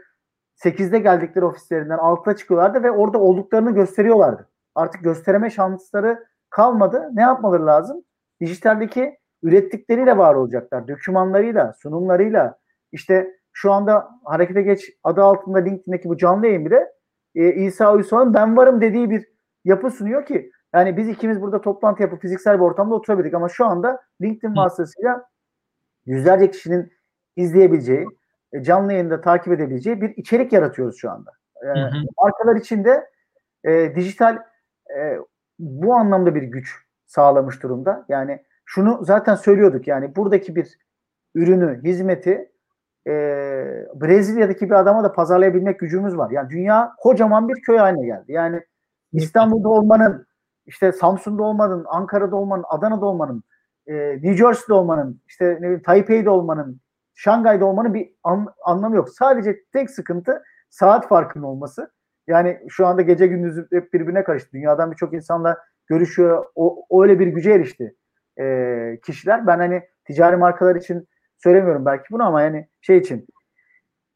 8'de 0.64 1.00
geldikleri 1.00 1.46
ofislerinden 1.46 1.98
6'da 1.98 2.36
çıkıyorlardı 2.36 2.84
ve 2.84 2.92
orada 2.92 3.18
olduklarını 3.18 3.72
gösteriyorlardı. 3.72 4.50
Artık 4.76 5.04
göstereme 5.04 5.50
şansları 5.50 6.26
kalmadı. 6.50 7.10
Ne 7.14 7.22
yapmaları 7.22 7.66
lazım? 7.66 8.04
Dijitaldeki 8.42 9.18
ürettikleriyle 9.44 10.18
var 10.18 10.36
olacaklar. 10.36 10.88
Dokümanlarıyla, 10.88 11.74
sunumlarıyla. 11.74 12.58
İşte 12.92 13.32
şu 13.54 13.72
anda 13.72 14.10
Harekete 14.26 14.62
Geç 14.62 14.90
adı 15.04 15.24
altında 15.24 15.58
LinkedIn'deki 15.58 16.10
bu 16.10 16.18
canlı 16.18 16.48
yayın 16.48 16.66
bile 16.66 16.92
e, 17.36 17.54
İsa 17.54 17.94
Uysal'ın 17.94 18.34
ben 18.34 18.58
varım 18.58 18.82
dediği 18.82 19.10
bir 19.10 19.26
yapı 19.66 19.92
sunuyor 19.92 20.26
ki 20.26 20.52
yani 20.74 20.98
biz 20.98 21.10
ikimiz 21.10 21.42
burada 21.42 21.62
toplantı 21.62 22.02
yapıp 22.02 22.22
fiziksel 22.22 22.56
bir 22.56 22.64
ortamda 22.64 22.96
oturabildik 22.96 23.34
ama 23.34 23.50
şu 23.50 23.66
anda 23.66 24.02
LinkedIn 24.22 24.56
vasıtasıyla 24.56 25.26
yüzlerce 26.06 26.52
kişinin 26.52 26.92
izleyebileceği, 27.36 28.08
e, 28.54 28.64
canlı 28.64 28.94
yayında 28.94 29.22
takip 29.22 29.54
edebileceği 29.54 30.02
bir 30.02 30.10
içerik 30.10 30.54
yaratıyoruz 30.54 30.98
şu 30.98 31.12
anda. 31.12 31.32
Ee, 31.64 31.68
hı 31.68 31.86
hı. 31.86 31.98
Markalar 32.24 32.56
için 32.56 32.84
de 32.84 33.10
e, 33.64 33.96
dijital 33.96 34.38
e, 34.98 35.18
bu 35.60 35.94
anlamda 35.96 36.36
bir 36.36 36.44
güç 36.44 36.76
sağlamış 37.06 37.64
durumda. 37.64 38.06
Yani 38.10 38.44
şunu 38.74 39.00
zaten 39.02 39.36
söylüyorduk 39.36 39.88
yani 39.88 40.16
buradaki 40.16 40.56
bir 40.56 40.78
ürünü, 41.36 41.84
hizmeti 41.84 42.52
e, 43.08 43.12
Brezilya'daki 43.96 44.66
bir 44.66 44.76
adama 44.76 45.04
da 45.04 45.14
pazarlayabilmek 45.14 45.80
gücümüz 45.80 46.18
var. 46.18 46.32
Yani 46.32 46.50
dünya 46.50 46.92
kocaman 46.98 47.50
bir 47.50 47.62
köy 47.62 47.78
haline 47.78 48.06
geldi. 48.06 48.32
Yani 48.32 48.62
İstanbul'da 49.14 49.70
olmanın, 49.70 50.28
işte 50.66 50.92
Samsun'da 50.92 51.44
olmanın, 51.44 51.86
Ankara'da 51.88 52.36
olmanın, 52.36 52.64
Adana'da 52.70 53.06
olmanın, 53.06 53.44
e, 53.88 53.94
New 53.96 54.34
Jersey'de 54.34 54.74
olmanın, 54.74 55.22
işte 55.28 55.46
ne 55.46 55.62
bileyim 55.62 55.82
Taipei'de 55.82 56.30
olmanın, 56.30 56.80
Şangay'da 57.14 57.66
olmanın 57.66 57.94
bir 57.94 58.10
an, 58.24 58.48
anlamı 58.66 58.96
yok. 58.96 59.10
Sadece 59.10 59.64
tek 59.74 59.90
sıkıntı 59.90 60.44
saat 60.70 61.08
farkının 61.08 61.44
olması. 61.44 61.92
Yani 62.28 62.60
şu 62.70 62.88
anda 62.88 63.02
gece 63.02 63.28
gündüz 63.28 63.66
hep 63.72 63.94
birbirine 63.94 64.24
karıştı. 64.24 64.50
Dünyadan 64.54 64.92
birçok 64.92 65.14
insanla 65.14 65.58
görüşüyor. 65.88 66.46
O, 66.56 66.86
öyle 67.02 67.20
bir 67.20 67.28
güce 67.28 67.52
erişti 67.52 67.96
e, 68.40 69.00
kişiler. 69.06 69.48
Ben 69.48 69.58
hani 69.58 69.82
ticari 70.06 70.38
markalar 70.38 70.76
için 70.76 71.08
söylemiyorum 71.38 71.86
belki 71.86 72.04
bunu 72.12 72.24
ama 72.24 72.42
yani 72.42 72.68
şey 72.82 72.98
için 72.98 73.28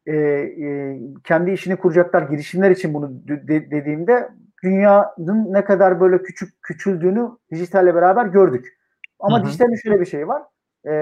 e, 0.06 0.16
e, 0.16 0.98
kendi 1.24 1.50
işini 1.50 1.76
kuracaklar 1.76 2.22
girişimler 2.22 2.70
için 2.70 2.94
bunu 2.94 3.10
de, 3.28 3.70
dediğimde 3.70 4.28
dünyanın 4.62 5.52
ne 5.52 5.64
kadar 5.64 6.00
böyle 6.00 6.22
küçük 6.22 6.62
küçüldüğünü 6.62 7.30
dijitalle 7.52 7.94
beraber 7.94 8.26
gördük. 8.26 8.76
Ama 9.20 9.44
dijitalin 9.44 9.74
şöyle 9.74 10.00
bir 10.00 10.06
şey 10.06 10.28
var. 10.28 10.42
E, 10.86 10.92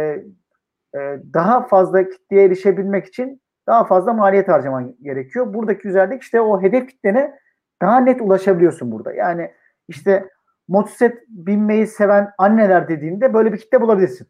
e, 0.94 1.18
daha 1.34 1.66
fazla 1.66 2.08
kitleye 2.08 2.44
erişebilmek 2.44 3.06
için 3.06 3.40
daha 3.66 3.84
fazla 3.84 4.12
maliyet 4.12 4.48
harcaman 4.48 4.96
gerekiyor. 5.02 5.54
Buradaki 5.54 5.82
güzellik 5.82 6.22
işte 6.22 6.40
o 6.40 6.62
hedef 6.62 6.88
kitlene 6.88 7.38
daha 7.82 8.00
net 8.00 8.20
ulaşabiliyorsun 8.20 8.92
burada. 8.92 9.12
Yani 9.12 9.50
işte 9.88 10.28
motosiklet 10.68 11.18
binmeyi 11.28 11.86
seven 11.86 12.30
anneler 12.38 12.88
dediğinde 12.88 13.34
böyle 13.34 13.52
bir 13.52 13.58
kitle 13.58 13.80
bulabilirsin. 13.80 14.28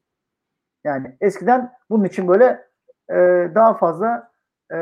Yani 0.85 1.17
eskiden 1.21 1.73
bunun 1.91 2.05
için 2.05 2.29
böyle 2.29 2.67
e, 3.11 3.17
daha 3.55 3.75
fazla 3.75 4.31
e, 4.75 4.79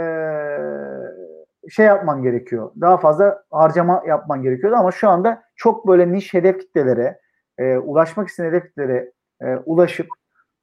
şey 1.71 1.87
yapman 1.87 2.23
gerekiyor. 2.23 2.71
Daha 2.81 2.97
fazla 2.99 3.43
harcama 3.51 4.03
yapman 4.07 4.43
gerekiyordu 4.43 4.77
ama 4.77 4.91
şu 4.93 5.09
anda 5.09 5.43
çok 5.57 5.89
böyle 5.89 6.13
niş 6.13 6.35
hedef 6.35 6.61
kitlelere 6.61 7.21
e, 7.59 7.77
ulaşmak 7.77 8.29
isteyen 8.29 8.49
hedef 8.49 8.65
kitlelere 8.65 9.13
e, 9.41 9.57
ulaşıp 9.57 10.07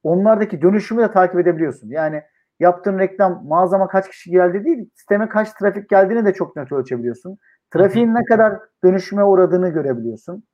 onlardaki 0.02 0.62
dönüşümü 0.62 1.02
de 1.02 1.12
takip 1.12 1.40
edebiliyorsun. 1.40 1.88
Yani 1.88 2.22
yaptığın 2.60 2.98
reklam 2.98 3.42
mağazama 3.46 3.88
kaç 3.88 4.08
kişi 4.10 4.30
geldi 4.30 4.64
değil, 4.64 4.90
sisteme 4.94 5.28
kaç 5.28 5.52
trafik 5.52 5.88
geldiğini 5.88 6.24
de 6.24 6.32
çok 6.32 6.56
net 6.56 6.72
ölçebiliyorsun. 6.72 7.38
Trafiğin 7.70 8.14
ne 8.14 8.24
kadar 8.24 8.58
dönüşüme 8.84 9.24
uğradığını 9.24 9.68
görebiliyorsun. 9.68 10.44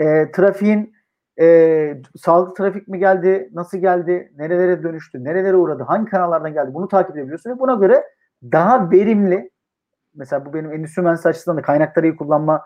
E, 0.00 0.30
trafiğin 0.32 0.94
e, 1.40 2.02
sağlıklı 2.16 2.54
trafik 2.54 2.88
mi 2.88 2.98
geldi, 2.98 3.50
nasıl 3.52 3.78
geldi, 3.78 4.32
nerelere 4.36 4.82
dönüştü, 4.82 5.24
nerelere 5.24 5.56
uğradı, 5.56 5.82
hangi 5.82 6.10
kanallardan 6.10 6.52
geldi 6.52 6.74
bunu 6.74 6.88
takip 6.88 7.16
edebiliyorsun 7.16 7.50
ve 7.50 7.58
buna 7.58 7.74
göre 7.74 8.04
daha 8.52 8.90
verimli 8.90 9.50
mesela 10.14 10.46
bu 10.46 10.54
benim 10.54 10.72
endüstri 10.72 11.02
mühendisi 11.02 11.28
açısından 11.28 11.56
da 11.58 11.62
kaynakları 11.62 12.06
iyi 12.06 12.16
kullanma 12.16 12.64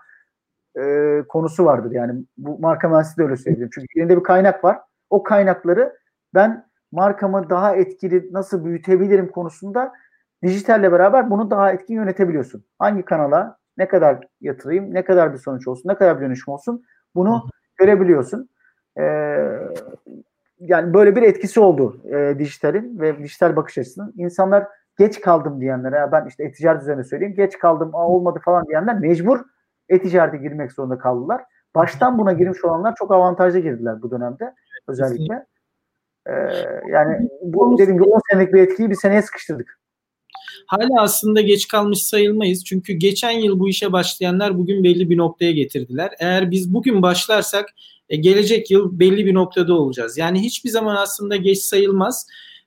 e, 0.79 1.23
konusu 1.29 1.64
vardır. 1.64 1.92
Yani 1.92 2.25
bu 2.37 2.59
marka 2.59 2.88
mühendisi 2.88 3.18
de 3.18 3.23
öyle 3.23 3.37
söyleyeyim. 3.37 3.70
Çünkü 3.75 4.01
elinde 4.01 4.16
bir 4.16 4.23
kaynak 4.23 4.64
var. 4.64 4.79
O 5.11 5.23
kaynakları 5.23 5.97
ben 6.35 6.66
markamı 6.92 7.51
daha 7.51 7.77
etkili 7.77 8.33
nasıl 8.33 8.64
büyütebilirim 8.64 9.29
konusunda 9.31 9.92
dijitalle 10.42 10.92
beraber 10.92 11.31
bunu 11.31 11.51
daha 11.51 11.73
etkin 11.73 11.94
yönetebiliyorsun. 11.94 12.64
Hangi 12.79 13.03
kanala 13.05 13.59
ne 13.79 13.88
kadar 13.88 14.20
yatırayım, 14.40 14.94
ne 14.94 15.05
kadar 15.05 15.33
bir 15.33 15.38
sonuç 15.38 15.68
olsun, 15.68 15.88
ne 15.88 15.94
kadar 15.94 16.20
bir 16.20 16.27
dönüşüm 16.27 16.55
olsun 16.55 16.85
bunu 17.14 17.48
görebiliyorsun. 17.77 18.48
Ee, 18.98 19.03
yani 20.61 20.94
böyle 20.94 21.16
bir 21.16 21.22
etkisi 21.22 21.61
oldu 21.61 22.00
e, 22.05 22.38
dijitalin 22.38 23.00
ve 23.00 23.18
dijital 23.18 23.57
bakış 23.57 23.79
açısının. 23.79 24.12
İnsanlar 24.16 24.66
geç 24.98 25.20
kaldım 25.20 25.61
diyenlere 25.61 25.96
ya 25.96 26.12
ben 26.12 26.27
işte 26.27 26.44
e-ticaret 26.44 26.83
üzerine 26.83 27.05
söyleyeyim 27.05 27.35
geç 27.35 27.59
kaldım 27.59 27.94
aa, 27.94 28.09
olmadı 28.09 28.40
falan 28.44 28.66
diyenler 28.66 28.98
mecbur 28.98 29.40
e-ticarete 29.88 30.37
girmek 30.37 30.72
zorunda 30.72 30.98
kaldılar. 30.98 31.44
Baştan 31.74 32.18
buna 32.18 32.33
girmiş 32.33 32.64
olanlar 32.64 32.94
çok 32.94 33.11
avantajlı 33.11 33.59
girdiler 33.59 34.03
bu 34.03 34.11
dönemde 34.11 34.55
özellikle. 34.88 35.46
Ee, 36.27 36.33
yani 36.88 37.29
bu 37.42 37.79
dediğim 37.79 37.98
gibi 37.98 38.09
10 38.09 38.20
senelik 38.31 38.55
bir 38.55 38.62
etkiyi 38.62 38.90
bir 38.90 38.94
seneye 38.94 39.22
sıkıştırdık. 39.22 39.79
Hala 40.66 41.03
aslında 41.03 41.40
geç 41.40 41.68
kalmış 41.68 42.03
sayılmayız. 42.03 42.64
Çünkü 42.64 42.92
geçen 42.92 43.31
yıl 43.31 43.59
bu 43.59 43.68
işe 43.68 43.92
başlayanlar 43.92 44.59
bugün 44.59 44.85
belli 44.85 45.11
bir 45.11 45.16
noktaya 45.16 45.53
getirdiler. 45.53 46.11
Eğer 46.18 46.51
biz 46.51 46.75
bugün 46.75 47.03
başlarsak 47.03 47.75
e, 48.09 48.16
gelecek 48.16 48.70
yıl 48.70 48.99
belli 48.99 49.27
bir 49.27 49.35
noktada 49.35 49.75
olacağız. 49.75 50.18
Yani 50.18 50.40
hiçbir 50.40 50.70
zaman 50.70 50.97
aslında 50.97 51.37
geç 51.37 51.59
sayılmaz. 51.59 52.27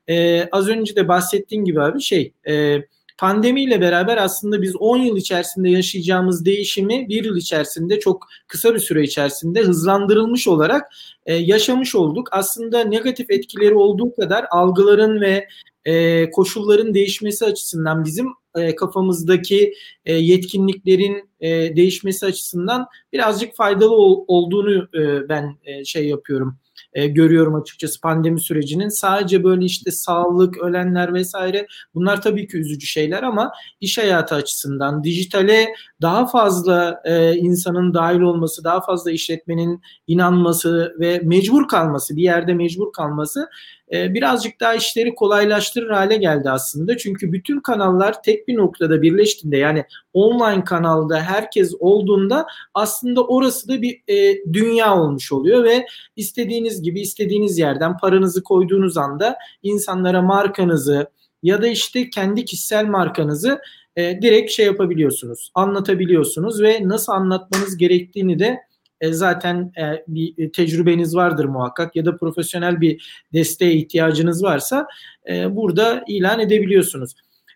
Ee, 0.09 0.49
az 0.51 0.67
önce 0.67 0.95
de 0.95 1.07
bahsettiğim 1.07 1.65
gibi 1.65 1.81
abi 1.81 2.01
şey 2.01 2.33
e, 2.49 2.77
pandemiyle 3.17 3.81
beraber 3.81 4.17
aslında 4.17 4.61
biz 4.61 4.75
10 4.75 4.97
yıl 4.97 5.17
içerisinde 5.17 5.69
yaşayacağımız 5.69 6.45
değişimi 6.45 7.09
bir 7.09 7.25
yıl 7.25 7.37
içerisinde 7.37 7.99
çok 7.99 8.27
kısa 8.47 8.73
bir 8.73 8.79
süre 8.79 9.03
içerisinde 9.03 9.61
hızlandırılmış 9.61 10.47
olarak 10.47 10.91
e, 11.25 11.35
yaşamış 11.35 11.95
olduk. 11.95 12.27
Aslında 12.31 12.83
negatif 12.83 13.31
etkileri 13.31 13.75
olduğu 13.75 14.15
kadar 14.15 14.45
algıların 14.51 15.21
ve 15.21 15.47
e, 15.87 16.29
koşulların 16.31 16.93
değişmesi 16.93 17.45
açısından 17.45 18.05
bizim 18.05 18.27
e, 18.55 18.75
kafamızdaki 18.75 19.73
e, 20.05 20.13
yetkinliklerin 20.13 21.29
e, 21.39 21.75
değişmesi 21.75 22.25
açısından 22.25 22.87
birazcık 23.13 23.55
faydalı 23.55 23.95
ol, 23.95 24.25
olduğunu 24.27 24.87
e, 24.93 25.29
ben 25.29 25.57
e, 25.63 25.85
şey 25.85 26.07
yapıyorum 26.07 26.57
e, 26.93 27.07
görüyorum 27.07 27.55
açıkçası 27.55 28.01
pandemi 28.01 28.41
sürecinin. 28.41 28.89
Sadece 28.89 29.43
böyle 29.43 29.65
işte 29.65 29.91
sağlık, 29.91 30.57
ölenler 30.57 31.13
vesaire 31.13 31.67
bunlar 31.95 32.21
tabii 32.21 32.47
ki 32.47 32.57
üzücü 32.57 32.87
şeyler 32.87 33.23
ama 33.23 33.51
iş 33.81 33.97
hayatı 33.97 34.35
açısından 34.35 35.03
dijitale 35.03 35.67
daha 36.01 36.27
fazla 36.27 37.01
e, 37.05 37.35
insanın 37.35 37.93
dahil 37.93 38.19
olması, 38.19 38.63
daha 38.63 38.81
fazla 38.81 39.11
işletmenin 39.11 39.81
inanması 40.07 40.95
ve 40.99 41.21
mecbur 41.23 41.67
kalması, 41.67 42.15
bir 42.15 42.23
yerde 42.23 42.53
mecbur 42.53 42.93
kalması 42.93 43.49
e, 43.93 44.13
birazcık 44.13 44.59
daha 44.59 44.75
işleri 44.75 45.15
kolaylaştırır 45.15 45.89
hale 45.89 46.17
geldi 46.17 46.49
aslında. 46.49 46.97
Çünkü 46.97 47.33
bütün 47.33 47.59
kanallar 47.59 48.23
tek 48.23 48.47
bir 48.47 48.55
noktada 48.55 49.01
birleştiğinde 49.01 49.57
yani 49.57 49.85
online 50.13 50.63
kanalda 50.63 51.19
herkes 51.19 51.73
olduğunda 51.79 52.45
aslında 52.73 53.27
orası 53.27 53.67
da 53.67 53.81
bir 53.81 54.01
e, 54.07 54.43
dünya 54.53 54.97
olmuş 54.97 55.31
oluyor 55.31 55.63
ve 55.63 55.85
istediğiniz 56.15 56.81
gibi 56.81 57.01
istediğiniz 57.01 57.57
yerden 57.57 57.97
paranızı 57.97 58.43
koyduğunuz 58.43 58.97
anda 58.97 59.37
insanlara 59.63 60.21
markanızı 60.21 61.07
ya 61.43 61.61
da 61.61 61.67
işte 61.67 62.09
kendi 62.09 62.45
kişisel 62.45 62.85
markanızı 62.85 63.59
e, 63.95 64.21
direkt 64.21 64.51
şey 64.51 64.65
yapabiliyorsunuz, 64.65 65.51
anlatabiliyorsunuz 65.55 66.61
ve 66.61 66.79
nasıl 66.83 67.11
anlatmanız 67.11 67.77
gerektiğini 67.77 68.39
de 68.39 68.66
e, 69.01 69.13
zaten 69.13 69.71
e, 69.77 70.03
bir 70.07 70.51
tecrübeniz 70.51 71.15
vardır 71.15 71.45
muhakkak 71.45 71.95
ya 71.95 72.05
da 72.05 72.17
profesyonel 72.17 72.81
bir 72.81 73.25
desteğe 73.33 73.73
ihtiyacınız 73.73 74.43
varsa 74.43 74.87
e, 75.29 75.55
burada 75.55 76.03
ilan 76.07 76.39
edebiliyorsunuz. 76.39 77.15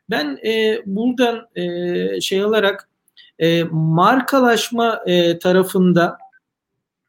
Ben 0.09 0.37
e, 0.45 0.81
buradan 0.85 1.47
e, 1.55 2.21
şey 2.21 2.41
alarak 2.41 2.89
e, 3.39 3.63
markalaşma 3.71 5.01
e, 5.05 5.39
tarafında 5.39 6.17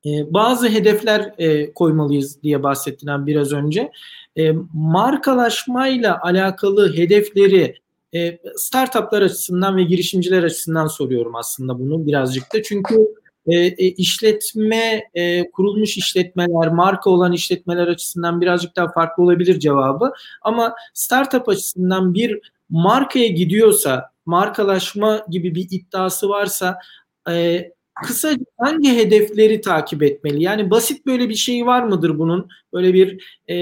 e, 0.06 0.32
bazı 0.34 0.68
hedefler 0.68 1.34
e, 1.38 1.72
koymalıyız 1.72 2.42
diye 2.42 2.62
bahsettin 2.62 3.06
abi 3.06 3.26
biraz 3.26 3.52
önce. 3.52 3.92
E, 4.38 4.52
markalaşmayla 4.74 6.20
alakalı 6.22 6.96
hedefleri 6.96 7.74
e, 8.14 8.38
startuplar 8.56 9.22
açısından 9.22 9.76
ve 9.76 9.82
girişimciler 9.82 10.42
açısından 10.42 10.86
soruyorum 10.86 11.34
aslında 11.34 11.78
bunu 11.78 12.06
birazcık 12.06 12.54
da. 12.54 12.62
Çünkü 12.62 13.14
e, 13.46 13.56
e, 13.56 13.86
işletme 13.86 15.02
e, 15.14 15.50
kurulmuş 15.50 15.96
işletmeler, 15.96 16.72
marka 16.72 17.10
olan 17.10 17.32
işletmeler 17.32 17.86
açısından 17.86 18.40
birazcık 18.40 18.76
daha 18.76 18.92
farklı 18.92 19.22
olabilir 19.22 19.58
cevabı. 19.58 20.12
Ama 20.42 20.74
startup 20.94 21.48
açısından 21.48 22.14
bir 22.14 22.52
markaya 22.70 23.28
gidiyorsa, 23.28 24.10
markalaşma 24.26 25.26
gibi 25.30 25.54
bir 25.54 25.68
iddiası 25.70 26.28
varsa 26.28 26.78
e, 27.30 27.64
kısaca 28.02 28.44
hangi 28.58 28.96
hedefleri 28.96 29.60
takip 29.60 30.02
etmeli? 30.02 30.42
Yani 30.42 30.70
basit 30.70 31.06
böyle 31.06 31.28
bir 31.28 31.34
şey 31.34 31.66
var 31.66 31.82
mıdır 31.82 32.18
bunun? 32.18 32.48
Böyle 32.72 32.94
bir 32.94 33.38
e, 33.48 33.56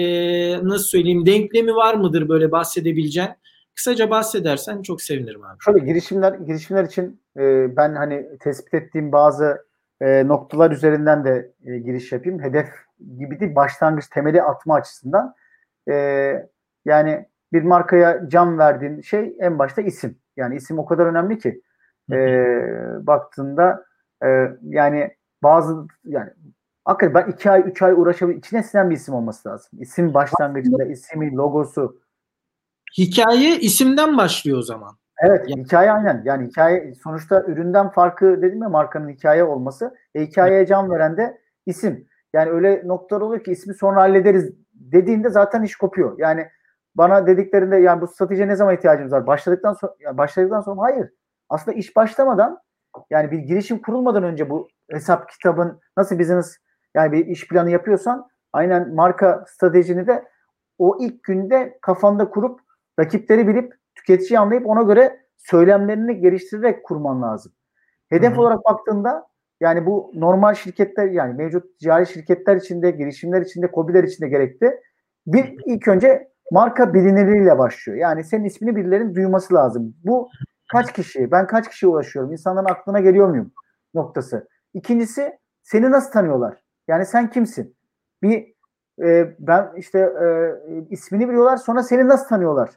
nasıl 0.69 0.85
söyleyeyim 0.85 1.27
denklemi 1.27 1.75
var 1.75 1.95
mıdır 1.95 2.29
böyle 2.29 2.53
bahsedebileceğin? 2.53 3.31
Kısaca 3.75 4.11
bahsedersen 4.11 4.83
çok 4.83 5.03
sevinirim 5.03 5.45
abi. 5.45 5.57
Şöyle 5.65 5.79
girişimler 5.79 6.33
girişimler 6.33 6.85
için 6.85 7.21
e, 7.37 7.77
ben 7.77 7.95
hani 7.95 8.27
tespit 8.41 8.75
ettiğim 8.75 9.13
bazı 9.13 9.70
e, 10.01 10.29
noktalar 10.29 10.71
üzerinden 10.71 11.25
de 11.25 11.53
e, 11.65 11.79
giriş 11.79 12.13
yapayım. 12.13 12.43
Hedef 12.43 12.69
gibi 13.19 13.41
değil, 13.41 13.55
başlangıç 13.55 14.09
temeli 14.09 14.43
atma 14.43 14.75
açısından. 14.75 15.35
E, 15.89 15.95
yani 16.85 17.27
bir 17.53 17.63
markaya 17.63 18.29
can 18.29 18.59
verdiğin 18.59 19.01
şey 19.01 19.37
en 19.41 19.59
başta 19.59 19.83
isim. 19.83 20.19
Yani 20.37 20.57
isim 20.57 20.79
o 20.79 20.87
kadar 20.87 21.07
önemli 21.07 21.39
ki 21.39 21.63
e, 22.13 22.17
baktığında 23.07 23.85
e, 24.25 24.29
yani 24.63 25.17
bazı 25.43 25.87
yani 26.05 26.31
hakikaten 26.85 27.15
ben 27.15 27.33
iki 27.33 27.51
ay 27.51 27.61
üç 27.67 27.83
ay 27.83 27.93
uğraşabilir 27.93 28.39
içine 28.39 28.63
sinen 28.63 28.91
bir 28.91 28.95
isim 28.95 29.15
olması 29.15 29.49
lazım. 29.49 29.71
İsim 29.81 30.15
başlangıcında 30.15 30.85
ismin 30.85 31.37
logosu. 31.37 32.01
Hikaye 32.99 33.59
isimden 33.59 34.17
başlıyor 34.17 34.59
o 34.59 34.63
zaman. 34.63 35.00
Evet 35.21 35.49
yani. 35.49 35.63
hikaye 35.63 35.93
aynen. 35.93 36.23
Yani 36.25 36.47
hikaye 36.47 36.95
sonuçta 36.95 37.43
üründen 37.43 37.91
farkı 37.91 38.43
dedim 38.43 38.63
ya 38.63 38.69
markanın 38.69 39.09
hikaye 39.09 39.45
olması. 39.45 39.95
E, 40.15 40.23
hikayeye 40.27 40.67
can 40.67 40.91
veren 40.91 41.17
de 41.17 41.41
isim. 41.67 42.07
Yani 42.33 42.51
öyle 42.51 42.83
noktalar 42.85 43.21
oluyor 43.21 43.45
ki 43.45 43.53
ismi 43.53 43.75
sonra 43.75 44.01
hallederiz 44.01 44.53
dediğinde 44.75 45.31
zaten 45.31 45.63
iş 45.63 45.77
kopuyor. 45.77 46.19
Yani 46.19 46.49
bana 46.95 47.27
dediklerinde 47.27 47.77
yani 47.77 48.01
bu 48.01 48.07
stratejiye 48.07 48.49
ne 48.49 48.57
zaman 48.57 48.75
ihtiyacımız 48.75 49.13
var? 49.13 49.27
Başladıktan 49.27 49.73
sonra 49.73 49.95
yani 50.01 50.19
başladıktan 50.19 50.61
sonra 50.61 50.83
hayır. 50.83 51.11
Aslında 51.49 51.77
iş 51.77 51.97
başlamadan 51.97 52.61
yani 53.11 53.31
bir 53.31 53.39
girişim 53.39 53.83
kurulmadan 53.83 54.23
önce 54.23 54.51
bu 54.51 54.69
hesap 54.91 55.29
kitabın 55.29 55.81
nasıl 55.97 56.19
business 56.19 56.57
yani 56.95 57.13
bir 57.13 57.27
iş 57.27 57.49
planı 57.49 57.71
yapıyorsan 57.71 58.29
aynen 58.53 58.95
marka 58.95 59.45
stratejini 59.49 60.07
de 60.07 60.25
o 60.79 60.97
ilk 61.01 61.23
günde 61.23 61.79
kafanda 61.83 62.31
kurup 62.31 62.61
rakipleri 63.01 63.49
bilip 63.49 63.80
tüketiciyi 64.01 64.39
anlayıp 64.39 64.67
ona 64.67 64.83
göre 64.83 65.21
söylemlerini 65.37 66.21
geliştirerek 66.21 66.85
kurman 66.85 67.23
lazım. 67.23 67.53
Hedef 68.09 68.33
Hı-hı. 68.33 68.41
olarak 68.41 68.65
baktığında 68.65 69.27
yani 69.61 69.87
bu 69.87 70.13
normal 70.15 70.55
şirketler 70.55 71.07
yani 71.07 71.35
mevcut 71.35 71.79
ticari 71.79 72.07
şirketler 72.07 72.57
içinde, 72.57 72.91
girişimler 72.91 73.43
içinde, 73.43 73.71
kobiler 73.71 74.05
içinde 74.05 74.29
gerekli. 74.29 74.81
Bir 75.27 75.57
ilk 75.67 75.89
önce 75.89 76.31
marka 76.51 76.95
bilinirliğiyle 76.95 77.59
başlıyor. 77.59 77.99
Yani 77.99 78.25
senin 78.25 78.45
ismini 78.45 78.77
birilerinin 78.77 79.15
duyması 79.15 79.55
lazım. 79.55 79.95
Bu 80.05 80.29
kaç 80.73 80.93
kişi, 80.93 81.31
ben 81.31 81.47
kaç 81.47 81.69
kişiye 81.69 81.93
ulaşıyorum, 81.93 82.33
insanların 82.33 82.67
aklına 82.67 83.01
geliyor 83.01 83.29
muyum 83.29 83.53
noktası. 83.95 84.49
İkincisi 84.75 85.39
seni 85.63 85.91
nasıl 85.91 86.13
tanıyorlar? 86.13 86.63
Yani 86.89 87.07
sen 87.07 87.31
kimsin? 87.31 87.77
Bir 88.23 88.55
e, 89.03 89.35
ben 89.39 89.71
işte 89.77 89.99
e, 89.99 90.27
ismini 90.91 91.29
biliyorlar 91.29 91.57
sonra 91.57 91.83
seni 91.83 92.09
nasıl 92.09 92.29
tanıyorlar? 92.29 92.71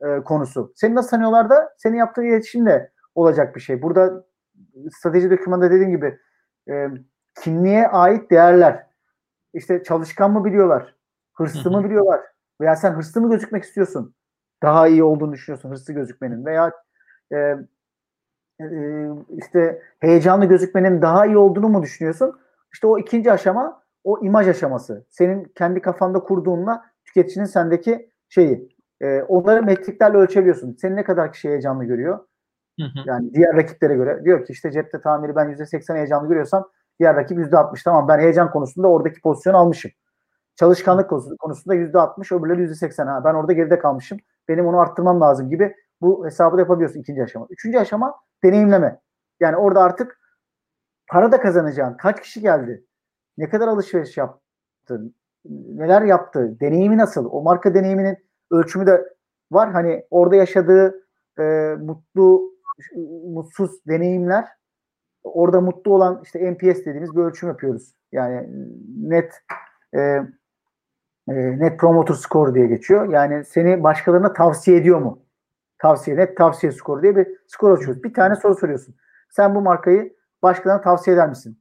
E, 0.00 0.20
konusu. 0.24 0.72
Seni 0.76 0.94
nasıl 0.94 1.10
tanıyorlar 1.10 1.50
da 1.50 1.74
senin 1.76 1.96
yaptığın 1.96 2.24
iletişimle 2.24 2.90
olacak 3.14 3.56
bir 3.56 3.60
şey. 3.60 3.82
Burada 3.82 4.24
strateji 4.90 5.30
dokümanında 5.30 5.70
dediğim 5.70 5.90
gibi 5.90 6.18
e, 6.70 6.88
kimliğe 7.40 7.88
ait 7.88 8.30
değerler. 8.30 8.86
İşte 9.54 9.82
çalışkan 9.82 10.32
mı 10.32 10.44
biliyorlar? 10.44 10.94
Hırslı 11.32 11.70
mı 11.70 11.84
biliyorlar? 11.84 12.20
Veya 12.60 12.76
sen 12.76 12.92
hırslı 12.92 13.20
mı 13.20 13.30
gözükmek 13.30 13.64
istiyorsun? 13.64 14.14
Daha 14.62 14.88
iyi 14.88 15.04
olduğunu 15.04 15.32
düşünüyorsun 15.32 15.70
hırslı 15.70 15.94
gözükmenin 15.94 16.44
veya 16.44 16.72
e, 17.32 17.36
e, 18.60 18.66
işte 19.38 19.82
heyecanlı 19.98 20.44
gözükmenin 20.44 21.02
daha 21.02 21.26
iyi 21.26 21.36
olduğunu 21.36 21.68
mu 21.68 21.82
düşünüyorsun? 21.82 22.40
İşte 22.72 22.86
o 22.86 22.98
ikinci 22.98 23.32
aşama 23.32 23.82
o 24.04 24.24
imaj 24.24 24.48
aşaması. 24.48 25.06
Senin 25.10 25.44
kendi 25.44 25.80
kafanda 25.80 26.20
kurduğunla 26.20 26.84
tüketicinin 27.04 27.44
sendeki 27.44 28.10
şeyi 28.28 28.73
e, 29.00 29.22
onları 29.22 29.62
metriklerle 29.62 30.16
ölçebiliyorsun. 30.16 30.76
Seni 30.80 30.96
ne 30.96 31.04
kadar 31.04 31.32
kişi 31.32 31.48
heyecanlı 31.48 31.84
görüyor? 31.84 32.18
Hı 32.80 32.84
hı. 32.84 32.98
Yani 33.06 33.34
diğer 33.34 33.56
rakiplere 33.56 33.94
göre. 33.94 34.24
Diyor 34.24 34.46
ki 34.46 34.52
işte 34.52 34.72
cepte 34.72 35.00
tamiri 35.00 35.36
ben 35.36 35.48
%80 35.48 35.96
heyecanlı 35.96 36.28
görüyorsam 36.28 36.70
diğer 37.00 37.16
rakip 37.16 37.38
%60. 37.38 37.82
Tamam 37.84 38.08
ben 38.08 38.18
heyecan 38.18 38.50
konusunda 38.50 38.88
oradaki 38.88 39.20
pozisyon 39.20 39.54
almışım. 39.54 39.90
Çalışkanlık 40.56 41.10
konusunda 41.38 41.74
%60 41.74 42.32
öbürleri 42.32 42.62
%80. 42.62 43.06
Ha, 43.06 43.24
ben 43.24 43.34
orada 43.34 43.52
geride 43.52 43.78
kalmışım. 43.78 44.18
Benim 44.48 44.66
onu 44.66 44.80
arttırmam 44.80 45.20
lazım 45.20 45.50
gibi 45.50 45.74
bu 46.00 46.26
hesabı 46.26 46.56
da 46.56 46.60
yapabiliyorsun 46.60 47.00
ikinci 47.00 47.22
aşama. 47.22 47.46
Üçüncü 47.50 47.78
aşama 47.78 48.14
deneyimleme. 48.44 49.00
Yani 49.40 49.56
orada 49.56 49.82
artık 49.82 50.20
para 51.08 51.32
da 51.32 51.40
kazanacağın. 51.40 51.96
Kaç 51.96 52.20
kişi 52.20 52.40
geldi? 52.40 52.84
Ne 53.38 53.48
kadar 53.48 53.68
alışveriş 53.68 54.16
yaptın? 54.16 55.14
Neler 55.74 56.02
yaptı? 56.02 56.60
Deneyimi 56.60 56.98
nasıl? 56.98 57.28
O 57.30 57.42
marka 57.42 57.74
deneyiminin 57.74 58.18
ölçümü 58.50 58.86
de 58.86 59.14
var. 59.52 59.72
Hani 59.72 60.04
orada 60.10 60.36
yaşadığı 60.36 61.06
e, 61.38 61.42
mutlu, 61.80 62.54
mutsuz 63.24 63.86
deneyimler 63.86 64.48
orada 65.24 65.60
mutlu 65.60 65.94
olan 65.94 66.20
işte 66.24 66.52
NPS 66.52 66.78
dediğimiz 66.78 67.16
bir 67.16 67.20
ölçüm 67.20 67.48
yapıyoruz. 67.48 67.94
Yani 68.12 68.48
net 68.96 69.32
e, 69.94 70.00
e, 71.28 71.34
net 71.58 71.80
promoter 71.80 72.14
score 72.14 72.54
diye 72.54 72.66
geçiyor. 72.66 73.08
Yani 73.08 73.44
seni 73.44 73.82
başkalarına 73.82 74.32
tavsiye 74.32 74.76
ediyor 74.76 74.98
mu? 74.98 75.22
Tavsiye 75.78 76.16
net 76.16 76.36
tavsiye 76.36 76.72
skoru 76.72 77.02
diye 77.02 77.16
bir 77.16 77.28
skor 77.46 77.70
açıyoruz. 77.76 78.04
Bir 78.04 78.14
tane 78.14 78.36
soru 78.36 78.54
soruyorsun. 78.54 78.94
Sen 79.30 79.54
bu 79.54 79.60
markayı 79.60 80.16
başkalarına 80.42 80.80
tavsiye 80.80 81.16
eder 81.16 81.28
misin? 81.28 81.58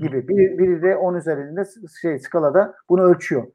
Gibi. 0.00 0.28
Biri, 0.28 0.58
biri 0.58 0.82
de 0.82 0.96
10 0.96 1.14
üzerinde 1.14 1.62
şey 2.00 2.18
skalada 2.18 2.74
bunu 2.88 3.02
ölçüyor. 3.02 3.46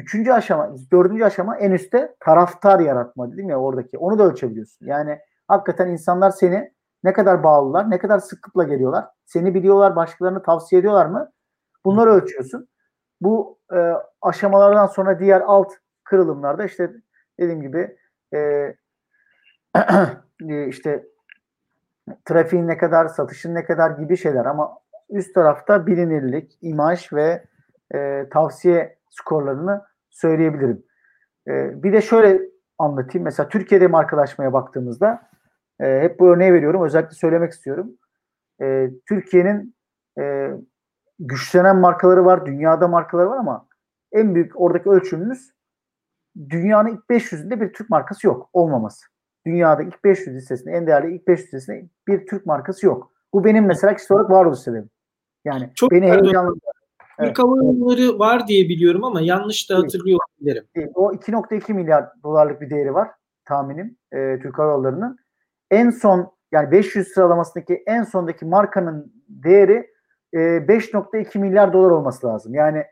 Üçüncü 0.00 0.32
aşama, 0.32 0.74
dördüncü 0.92 1.24
aşama 1.24 1.56
en 1.56 1.70
üstte 1.70 2.14
taraftar 2.20 2.80
yaratma 2.80 3.32
dedim 3.32 3.50
ya 3.50 3.60
oradaki. 3.60 3.98
Onu 3.98 4.18
da 4.18 4.24
ölçebiliyorsun. 4.24 4.86
Yani 4.86 5.18
hakikaten 5.48 5.88
insanlar 5.88 6.30
seni 6.30 6.72
ne 7.04 7.12
kadar 7.12 7.42
bağlılar, 7.42 7.90
ne 7.90 7.98
kadar 7.98 8.18
sıklıkla 8.18 8.64
geliyorlar, 8.64 9.04
seni 9.24 9.54
biliyorlar, 9.54 9.96
başkalarını 9.96 10.42
tavsiye 10.42 10.80
ediyorlar 10.80 11.06
mı? 11.06 11.30
Bunları 11.84 12.10
ölçüyorsun. 12.10 12.68
Bu 13.20 13.58
e, 13.74 13.92
aşamalardan 14.22 14.86
sonra 14.86 15.18
diğer 15.20 15.40
alt 15.40 15.72
kırılımlarda 16.04 16.64
işte 16.64 16.90
dediğim 17.40 17.62
gibi 17.62 17.96
e, 18.34 18.38
e 20.48 20.66
işte 20.68 21.06
trafiğin 22.24 22.68
ne 22.68 22.78
kadar, 22.78 23.08
satışın 23.08 23.54
ne 23.54 23.64
kadar 23.64 23.90
gibi 23.90 24.16
şeyler 24.16 24.44
ama 24.44 24.78
üst 25.10 25.34
tarafta 25.34 25.86
bilinirlik, 25.86 26.58
imaj 26.62 27.12
ve 27.12 27.44
e, 27.94 28.28
tavsiye 28.30 28.98
skorlarını 29.10 29.89
söyleyebilirim. 30.10 30.82
E, 31.48 31.82
bir 31.82 31.92
de 31.92 32.02
şöyle 32.02 32.40
anlatayım. 32.78 33.24
Mesela 33.24 33.48
Türkiye'de 33.48 33.86
markalaşmaya 33.86 34.52
baktığımızda 34.52 35.28
e, 35.80 36.00
hep 36.00 36.20
bu 36.20 36.28
örneği 36.28 36.52
veriyorum. 36.52 36.84
Özellikle 36.84 37.14
söylemek 37.14 37.52
istiyorum. 37.52 37.90
E, 38.62 38.90
Türkiye'nin 39.08 39.74
e, 40.18 40.50
güçlenen 41.18 41.76
markaları 41.76 42.24
var, 42.24 42.46
dünyada 42.46 42.88
markaları 42.88 43.30
var 43.30 43.38
ama 43.38 43.68
en 44.12 44.34
büyük 44.34 44.60
oradaki 44.60 44.90
ölçümümüz 44.90 45.52
dünyanın 46.50 46.88
ilk 46.88 47.04
500'ünde 47.10 47.60
bir 47.60 47.72
Türk 47.72 47.90
markası 47.90 48.26
yok. 48.26 48.50
Olmaması. 48.52 49.06
Dünyada 49.46 49.82
ilk 49.82 50.04
500 50.04 50.36
listesinde, 50.36 50.70
en 50.72 50.86
değerli 50.86 51.14
ilk 51.14 51.28
500 51.28 51.44
listesinde 51.44 51.88
bir 52.08 52.26
Türk 52.26 52.46
markası 52.46 52.86
yok. 52.86 53.12
Bu 53.32 53.44
benim 53.44 53.66
mesela 53.66 53.94
kişisel 53.94 54.16
olarak 54.16 54.30
varoluş 54.30 54.58
sebebim. 54.58 54.90
Yani 55.44 55.70
Çok 55.74 55.90
beni 55.90 56.06
heyecanlandırıyor. 56.06 56.79
Türk 57.24 57.38
Hava 57.38 57.56
Yolları 57.56 58.18
var 58.18 58.48
diye 58.48 58.68
biliyorum 58.68 59.04
ama 59.04 59.20
yanlış 59.20 59.70
da 59.70 59.78
hatırlıyor 59.78 60.18
olabilirim. 60.40 60.64
O 60.94 61.12
2.2 61.12 61.72
milyar 61.72 62.04
dolarlık 62.22 62.60
bir 62.60 62.70
değeri 62.70 62.94
var 62.94 63.10
tahminim 63.44 63.96
e, 64.12 64.38
Türk 64.42 64.58
Hava 64.58 64.72
Yolları'nın. 64.72 65.18
En 65.70 65.90
son 65.90 66.32
yani 66.52 66.70
500 66.70 67.08
sıralamasındaki 67.08 67.82
en 67.86 68.02
sondaki 68.02 68.44
markanın 68.44 69.12
değeri 69.28 69.90
e, 70.32 70.38
5.2 70.38 71.38
milyar 71.38 71.72
dolar 71.72 71.90
olması 71.90 72.26
lazım. 72.26 72.54
Yani 72.54 72.84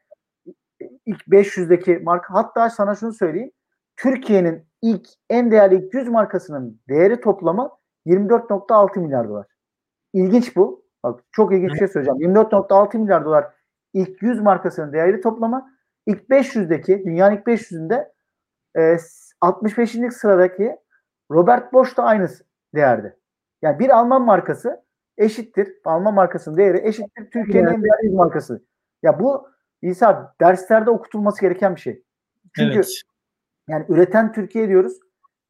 ilk 1.07 1.27
500'deki 1.27 1.99
marka 1.99 2.35
hatta 2.35 2.71
sana 2.71 2.95
şunu 2.95 3.12
söyleyeyim. 3.12 3.51
Türkiye'nin 3.97 4.67
ilk 4.83 5.09
en 5.31 5.51
değerli 5.51 5.75
ilk 5.75 5.95
100 5.95 6.09
markasının 6.09 6.81
değeri 6.88 7.21
toplamı 7.21 7.71
24.6 8.07 8.99
milyar 8.99 9.29
dolar. 9.29 9.47
İlginç 10.12 10.57
bu. 10.57 10.85
Bak 11.05 11.21
çok 11.33 11.53
ilginç 11.53 11.73
bir 11.73 11.79
şey 11.79 11.88
söyleyeceğim. 11.88 12.35
24.6 12.35 12.99
milyar 12.99 13.25
dolar 13.25 13.47
ilk 13.92 14.22
100 14.22 14.40
markasının 14.40 14.92
değeri 14.92 15.20
toplama 15.20 15.70
ilk 16.07 16.22
500'deki 16.29 17.05
dünyanın 17.07 17.37
ilk 17.37 17.46
500'ünde 17.46 18.12
e, 18.79 18.96
65. 19.40 19.96
sıradaki 20.11 20.77
Robert 21.31 21.72
Bosch 21.72 21.96
da 21.96 22.03
aynı 22.03 22.29
değerde. 22.74 23.16
Yani 23.62 23.79
bir 23.79 23.90
Alman 23.90 24.22
markası 24.22 24.85
eşittir. 25.18 25.74
Alman 25.85 26.14
markasının 26.14 26.57
değeri 26.57 26.88
eşittir 26.88 27.31
Türkiye'nin 27.31 27.68
en 27.68 27.83
değerli 27.83 28.14
markası. 28.14 28.64
Ya 29.03 29.20
bu 29.20 29.48
İsa 29.83 30.35
derslerde 30.40 30.90
okutulması 30.90 31.40
gereken 31.40 31.77
bir 31.77 31.81
şey. 31.81 32.03
Çünkü 32.57 32.77
evet. 32.77 33.03
yani 33.68 33.85
üreten 33.88 34.33
Türkiye 34.33 34.68
diyoruz 34.68 35.01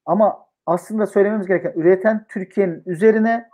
ama 0.06 0.46
aslında 0.66 1.06
söylememiz 1.06 1.46
gereken 1.46 1.72
üreten 1.76 2.26
Türkiye'nin 2.28 2.82
üzerine 2.86 3.48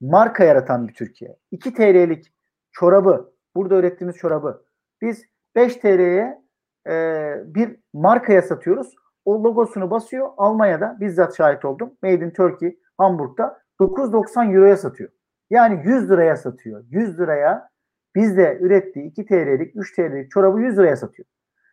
marka 0.00 0.44
yaratan 0.44 0.88
bir 0.88 0.94
Türkiye. 0.94 1.36
2 1.50 1.74
TL'lik 1.74 2.32
çorabı 2.72 3.31
Burada 3.54 3.76
ürettiğimiz 3.76 4.16
çorabı. 4.16 4.64
Biz 5.02 5.24
5 5.54 5.76
TL'ye 5.76 6.42
e, 6.88 7.34
bir 7.46 7.76
markaya 7.92 8.42
satıyoruz. 8.42 8.94
O 9.24 9.44
logosunu 9.44 9.90
basıyor. 9.90 10.28
Almanya'da 10.36 10.96
bizzat 11.00 11.36
şahit 11.36 11.64
oldum. 11.64 11.92
Made 12.02 12.24
in 12.24 12.30
Turkey 12.30 12.78
Hamburg'da 12.98 13.58
9.90 13.80 14.54
Euro'ya 14.54 14.76
satıyor. 14.76 15.10
Yani 15.50 15.82
100 15.84 16.10
liraya 16.10 16.36
satıyor. 16.36 16.84
100 16.90 17.18
liraya 17.18 17.68
bizde 18.14 18.58
ürettiği 18.60 19.06
2 19.06 19.26
TL'lik 19.26 19.76
3 19.76 19.96
TL'lik 19.96 20.30
çorabı 20.30 20.60
100 20.60 20.78
liraya 20.78 20.96
satıyor. 20.96 21.26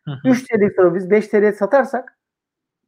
Hı 0.04 0.10
hı. 0.10 0.28
3 0.28 0.44
TL'lik 0.46 0.76
çorabı 0.76 0.94
biz 0.94 1.10
5 1.10 1.28
TL'ye 1.28 1.52
satarsak 1.52 2.18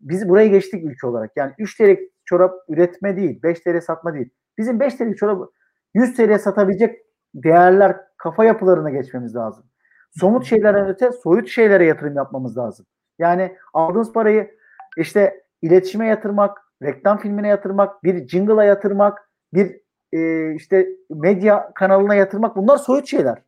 biz 0.00 0.28
buraya 0.28 0.46
geçtik 0.46 0.84
ülke 0.84 1.06
olarak. 1.06 1.30
Yani 1.36 1.52
3 1.58 1.76
TL'lik 1.76 2.12
çorap 2.24 2.54
üretme 2.68 3.16
değil, 3.16 3.42
5 3.42 3.60
TL 3.60 3.80
satma 3.80 4.14
değil. 4.14 4.30
Bizim 4.58 4.80
5 4.80 4.94
TL'lik 4.94 5.18
çorabı 5.18 5.50
100 5.94 6.16
TL'ye 6.16 6.38
satabilecek 6.38 7.00
değerler 7.34 7.96
kafa 8.22 8.44
yapılarına 8.44 8.90
geçmemiz 8.90 9.36
lazım. 9.36 9.64
Somut 10.10 10.44
şeylerden 10.44 10.88
öte 10.88 11.12
soyut 11.12 11.48
şeylere 11.48 11.84
yatırım 11.84 12.16
yapmamız 12.16 12.58
lazım. 12.58 12.86
Yani 13.18 13.56
aldığınız 13.74 14.12
parayı 14.12 14.56
işte 14.96 15.44
iletişime 15.62 16.06
yatırmak, 16.06 16.58
reklam 16.82 17.18
filmine 17.18 17.48
yatırmak, 17.48 18.04
bir 18.04 18.28
jingle'a 18.28 18.64
yatırmak, 18.64 19.30
bir 19.54 19.80
e, 20.12 20.54
işte 20.54 20.88
medya 21.10 21.72
kanalına 21.74 22.14
yatırmak 22.14 22.56
bunlar 22.56 22.76
soyut 22.76 23.06
şeyler. 23.06 23.42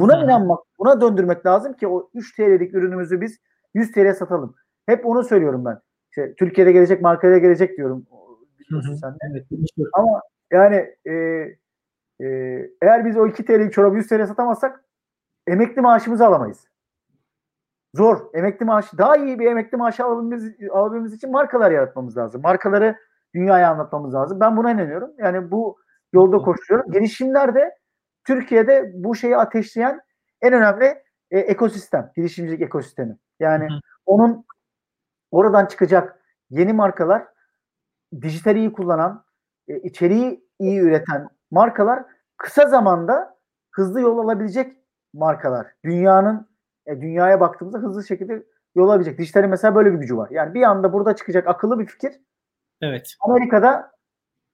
Buna 0.00 0.24
inanmak, 0.24 0.58
buna 0.78 1.00
döndürmek 1.00 1.46
lazım 1.46 1.72
ki 1.72 1.88
o 1.88 2.10
3 2.14 2.36
TL'lik 2.36 2.74
ürünümüzü 2.74 3.20
biz 3.20 3.38
100 3.74 3.92
TL 3.92 4.14
satalım. 4.14 4.54
Hep 4.86 5.06
onu 5.06 5.24
söylüyorum 5.24 5.64
ben. 5.64 5.80
İşte 6.10 6.34
Türkiye'de 6.34 6.72
gelecek, 6.72 7.02
markaya 7.02 7.38
gelecek 7.38 7.76
diyorum. 7.76 8.06
Sen 9.00 9.12
de. 9.12 9.16
Evet, 9.30 9.46
Ama 9.92 10.22
yani 10.52 10.94
e, 11.08 11.44
e, 12.20 12.26
eğer 12.82 13.04
biz 13.04 13.16
o 13.16 13.26
2 13.26 13.44
TL'lik 13.44 13.72
çorabı 13.72 13.96
100 13.96 14.08
TL 14.08 14.26
satamazsak 14.26 14.84
emekli 15.46 15.82
maaşımızı 15.82 16.26
alamayız. 16.26 16.68
Zor. 17.94 18.34
Emekli 18.34 18.66
maaşı 18.66 18.98
daha 18.98 19.16
iyi 19.16 19.38
bir 19.38 19.46
emekli 19.46 19.76
maaşı 19.76 20.04
alabilmemiz, 20.04 20.54
alabilmemiz 20.70 21.14
için 21.14 21.30
markalar 21.30 21.70
yaratmamız 21.70 22.16
lazım. 22.16 22.42
Markaları 22.42 22.96
dünyaya 23.34 23.70
anlatmamız 23.70 24.14
lazım. 24.14 24.40
Ben 24.40 24.56
buna 24.56 24.70
inanıyorum. 24.70 25.10
Yani 25.18 25.50
bu 25.50 25.78
yolda 26.12 26.38
koşuyorum. 26.38 26.92
Girişimler 26.92 27.54
de 27.54 27.78
Türkiye'de 28.24 28.92
bu 28.94 29.14
şeyi 29.14 29.36
ateşleyen 29.36 30.00
en 30.42 30.52
önemli 30.52 31.02
e, 31.30 31.38
ekosistem. 31.38 32.10
Girişimcilik 32.16 32.60
ekosistemi. 32.60 33.18
Yani 33.40 33.64
hı 33.64 33.74
hı. 33.74 33.80
onun 34.06 34.44
oradan 35.30 35.66
çıkacak 35.66 36.20
yeni 36.50 36.72
markalar 36.72 37.26
dijitali 38.22 38.58
iyi 38.58 38.72
kullanan, 38.72 39.24
e, 39.68 39.78
içeriği 39.78 40.48
iyi 40.58 40.80
üreten 40.80 41.28
markalar 41.54 42.04
kısa 42.36 42.68
zamanda 42.68 43.36
hızlı 43.70 44.00
yol 44.00 44.18
alabilecek 44.18 44.72
markalar. 45.12 45.66
Dünyanın 45.84 46.48
e, 46.86 47.00
dünyaya 47.00 47.40
baktığımızda 47.40 47.78
hızlı 47.78 48.04
şekilde 48.04 48.46
yol 48.74 48.88
alabilecek. 48.88 49.18
Dijitalin 49.18 49.50
mesela 49.50 49.74
böyle 49.74 49.92
bir 49.92 49.98
gücü 49.98 50.16
var. 50.16 50.30
Yani 50.30 50.54
bir 50.54 50.62
anda 50.62 50.92
burada 50.92 51.16
çıkacak 51.16 51.48
akıllı 51.48 51.78
bir 51.78 51.86
fikir. 51.86 52.12
Evet. 52.80 53.14
Amerika'da 53.20 53.90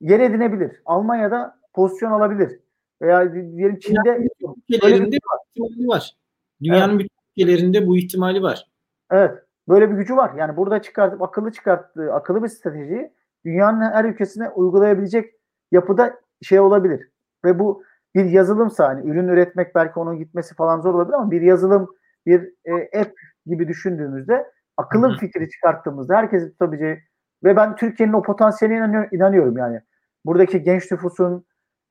yer 0.01 0.21
edinebilir. 0.21 0.83
Almanya'da 0.85 1.61
pozisyon 1.75 2.11
alabilir. 2.11 2.61
Veya 3.03 3.35
diyelim 3.35 3.79
Çin'de 3.79 4.29
ülkelerinde 4.69 5.17
ihtimali 5.17 5.89
var. 5.89 6.17
Dünyanın 6.63 6.99
evet. 6.99 7.01
bütün 7.01 7.17
ülkelerinde 7.37 7.87
bu 7.87 7.97
ihtimali 7.97 8.43
var. 8.43 8.67
Evet. 9.11 9.39
Böyle 9.69 9.91
bir 9.91 9.95
gücü 9.95 10.17
var. 10.17 10.35
Yani 10.37 10.57
burada 10.57 10.83
çıkartıp 10.83 11.23
akıllı 11.23 11.53
çıkarttığı 11.53 12.13
akıllı 12.13 12.43
bir 12.43 12.49
stratejiyi 12.49 13.13
dünyanın 13.45 13.81
her 13.81 14.05
ülkesine 14.05 14.49
uygulayabilecek 14.49 15.35
yapıda 15.73 16.21
şey 16.43 16.61
olabilir. 16.61 17.09
Ve 17.45 17.59
bu 17.59 17.83
bir 18.15 18.25
yazılımsa 18.25 18.89
hani 18.89 19.11
ürün 19.11 19.29
üretmek 19.29 19.75
belki 19.75 19.99
onun 19.99 20.19
gitmesi 20.19 20.55
falan 20.55 20.81
zor 20.81 20.95
olabilir 20.95 21.15
ama 21.15 21.31
bir 21.31 21.43
yazılım, 21.43 21.89
bir 22.27 22.55
e, 22.65 23.01
app 23.01 23.13
gibi 23.47 23.69
düşündüğümüzde 23.69 24.47
akıllı 24.77 25.09
bir 25.09 25.19
fikri 25.19 25.51
çıkarttığımızda 25.51 26.17
herkesi 26.17 26.51
tutabileceği 26.51 27.03
ve 27.45 27.57
ben 27.57 27.77
Türkiye'nin 27.77 28.13
o 28.13 28.23
potansiyeline 28.23 29.09
inanıyorum 29.13 29.57
yani. 29.57 29.81
Buradaki 30.25 30.63
genç 30.63 30.93
nüfusun, 30.93 31.45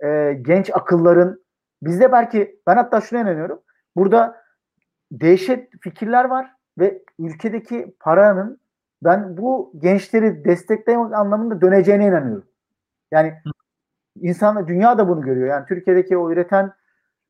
e, 0.03 0.39
genç 0.41 0.69
akılların 0.73 1.39
bizde 1.81 2.11
belki 2.11 2.59
ben 2.67 2.75
hatta 2.75 3.01
şuna 3.01 3.21
inanıyorum. 3.21 3.61
Burada 3.95 4.41
dehşet 5.11 5.69
fikirler 5.81 6.25
var 6.25 6.51
ve 6.79 7.03
ülkedeki 7.19 7.95
paranın 7.99 8.59
ben 9.03 9.37
bu 9.37 9.73
gençleri 9.77 10.45
desteklemek 10.45 11.13
anlamında 11.13 11.61
döneceğine 11.61 12.07
inanıyorum. 12.07 12.45
Yani 13.11 13.33
İnsanlar, 14.21 14.67
dünya 14.67 14.97
da 14.97 15.07
bunu 15.07 15.21
görüyor. 15.21 15.47
Yani 15.47 15.65
Türkiye'deki 15.65 16.17
o 16.17 16.31
üreten 16.31 16.73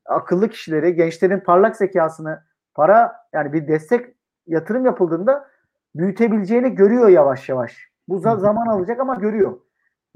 akıllı 0.06 0.48
kişileri, 0.48 0.94
gençlerin 0.94 1.40
parlak 1.40 1.76
zekasını 1.76 2.42
para 2.74 3.12
yani 3.32 3.52
bir 3.52 3.68
destek 3.68 4.14
yatırım 4.46 4.84
yapıldığında 4.84 5.48
büyütebileceğini 5.94 6.74
görüyor 6.74 7.08
yavaş 7.08 7.48
yavaş. 7.48 7.90
Bu 8.08 8.18
zaman 8.18 8.66
alacak 8.66 9.00
ama 9.00 9.14
görüyor. 9.14 9.60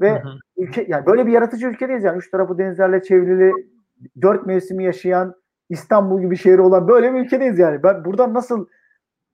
Ve 0.01 0.11
hı 0.11 0.29
hı. 0.29 0.39
ülke 0.57 0.87
yani 0.89 1.07
böyle 1.07 1.27
bir 1.27 1.33
yaratıcı 1.33 1.67
ülkedeyiz 1.67 2.05
yani. 2.05 2.19
Üç 2.19 2.31
tarafı 2.31 2.59
denizlerle 2.59 3.03
çevrili, 3.03 3.53
dört 4.23 4.47
mevsimi 4.47 4.85
yaşayan, 4.85 5.35
İstanbul 5.69 6.21
gibi 6.21 6.37
şehri 6.37 6.61
olan 6.61 6.89
böyle 6.89 7.15
bir 7.15 7.21
ülkedeyiz 7.21 7.59
yani. 7.59 7.83
Ben 7.83 8.05
buradan 8.05 8.35
nasıl 8.35 8.67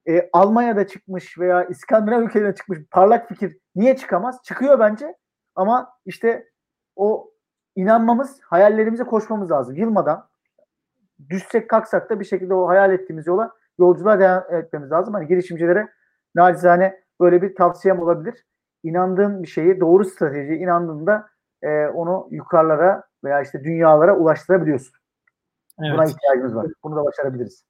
e, 0.07 0.29
Almanya'da 0.33 0.87
çıkmış 0.87 1.39
veya 1.39 1.63
İskandinav 1.63 2.21
ülkelerinde 2.21 2.55
çıkmış 2.55 2.79
parlak 2.91 3.27
fikir 3.27 3.57
niye 3.75 3.95
çıkamaz? 3.95 4.39
Çıkıyor 4.43 4.79
bence. 4.79 5.15
Ama 5.55 5.89
işte 6.05 6.47
o 6.95 7.30
inanmamız, 7.75 8.39
hayallerimize 8.41 9.03
koşmamız 9.03 9.51
lazım. 9.51 9.75
Yılmadan 9.75 10.27
düşsek 11.29 11.69
kalksak 11.69 12.09
da 12.09 12.19
bir 12.19 12.25
şekilde 12.25 12.53
o 12.53 12.67
hayal 12.67 12.93
ettiğimiz 12.93 13.27
yola 13.27 13.51
yolculuğa 13.79 14.19
devam 14.19 14.55
etmemiz 14.55 14.91
lazım. 14.91 15.13
Hani 15.13 15.27
girişimcilere 15.27 15.87
nacizane 16.35 17.03
böyle 17.19 17.41
bir 17.41 17.55
tavsiyem 17.55 17.99
olabilir. 17.99 18.45
İnandığın 18.83 19.43
bir 19.43 19.47
şeyi, 19.47 19.79
doğru 19.79 20.05
stratejiye 20.05 20.57
inandığında 20.57 21.29
e, 21.61 21.87
onu 21.87 22.27
yukarılara 22.31 23.03
veya 23.23 23.41
işte 23.41 23.63
dünyalara 23.63 24.17
ulaştırabiliyorsun. 24.17 24.93
Evet. 25.79 25.93
Buna 25.93 26.05
ihtiyacımız 26.05 26.55
var. 26.55 26.67
Bunu 26.83 26.95
da 26.95 27.05
başarabiliriz. 27.05 27.65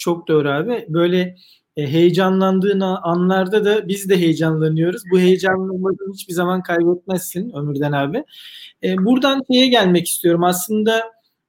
Çok 0.00 0.28
doğru 0.28 0.50
abi. 0.50 0.86
Böyle 0.88 1.36
e, 1.76 1.86
heyecanlandığın 1.86 2.80
anlarda 2.80 3.64
da 3.64 3.88
biz 3.88 4.10
de 4.10 4.18
heyecanlanıyoruz. 4.18 5.02
Bu 5.12 5.18
heyecanlanmayı 5.18 5.96
hiçbir 6.14 6.32
zaman 6.32 6.62
kaybetmezsin 6.62 7.52
Ömürden 7.52 7.92
abi. 7.92 8.24
E, 8.82 8.96
buradan 8.96 9.42
şeye 9.52 9.68
gelmek 9.68 10.08
istiyorum. 10.08 10.44
Aslında 10.44 11.02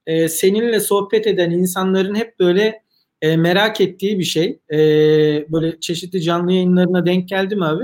e, 0.08 0.28
seninle 0.28 0.80
sohbet 0.80 1.28
eden 1.28 1.52
insanların 1.52 2.16
hep 2.16 2.40
böyle 2.40 2.82
merak 3.24 3.82
ettiği 3.82 4.20
bir 4.20 4.24
şey. 4.24 4.60
Böyle 5.52 5.80
çeşitli 5.80 6.22
canlı 6.22 6.52
yayınlarına 6.52 7.06
denk 7.06 7.30
geldim 7.30 7.62
abi. 7.64 7.84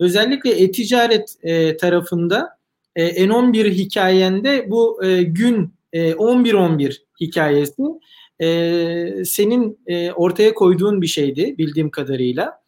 Özellikle 0.00 0.50
e-ticaret 0.50 1.36
tarafında 1.80 2.48
e, 2.96 3.24
N11 3.24 3.70
hikayende 3.70 4.70
bu 4.70 5.00
gün 5.26 5.74
e, 5.92 6.10
11-11 6.10 6.96
hikayesi 7.20 7.82
e, 8.40 9.24
senin 9.24 9.78
e, 9.86 10.12
ortaya 10.12 10.54
koyduğun 10.54 11.02
bir 11.02 11.06
şeydi 11.06 11.58
bildiğim 11.58 11.90
kadarıyla. 11.90 12.60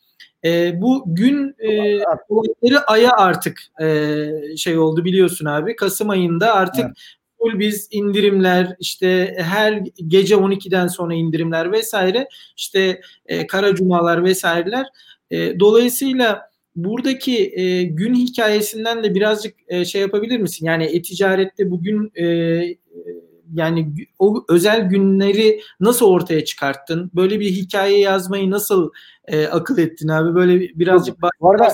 E, 0.44 0.80
bu 0.80 1.04
gün 1.06 1.54
e, 1.58 2.00
olayları 2.28 2.86
aya 2.86 3.10
artık 3.16 3.60
e, 3.82 4.26
şey 4.56 4.78
oldu 4.78 5.04
biliyorsun 5.04 5.46
abi. 5.46 5.76
Kasım 5.76 6.10
ayında 6.10 6.54
artık 6.54 6.84
evet. 6.84 6.96
full 7.38 7.58
biz 7.58 7.88
indirimler 7.90 8.76
işte 8.80 9.36
her 9.38 9.82
gece 10.06 10.34
12'den 10.34 10.86
sonra 10.86 11.14
indirimler 11.14 11.72
vesaire 11.72 12.28
işte 12.56 13.00
e, 13.26 13.46
kara 13.46 13.74
cumalar 13.74 14.24
vesaireler. 14.24 14.86
E, 15.30 15.60
dolayısıyla 15.60 16.48
buradaki 16.76 17.52
e, 17.60 17.82
gün 17.82 18.14
hikayesinden 18.14 19.04
de 19.04 19.14
birazcık 19.14 19.54
e, 19.68 19.84
şey 19.84 20.00
yapabilir 20.00 20.38
misin? 20.38 20.66
Yani 20.66 20.84
e-ticarette 20.84 21.70
bugün 21.70 22.12
e, 22.14 22.24
yani 23.52 23.92
o 24.18 24.44
özel 24.48 24.88
günleri 24.88 25.60
nasıl 25.80 26.06
ortaya 26.06 26.44
çıkarttın? 26.44 27.10
Böyle 27.14 27.40
bir 27.40 27.50
hikaye 27.50 27.98
yazmayı 27.98 28.50
nasıl 28.50 28.90
e, 29.24 29.46
akıl 29.46 29.78
ettin 29.78 30.08
abi? 30.08 30.34
Böyle 30.34 30.60
birazcık 30.60 31.22
bak. 31.22 31.32
Bu 31.40 31.50
arada 31.50 31.66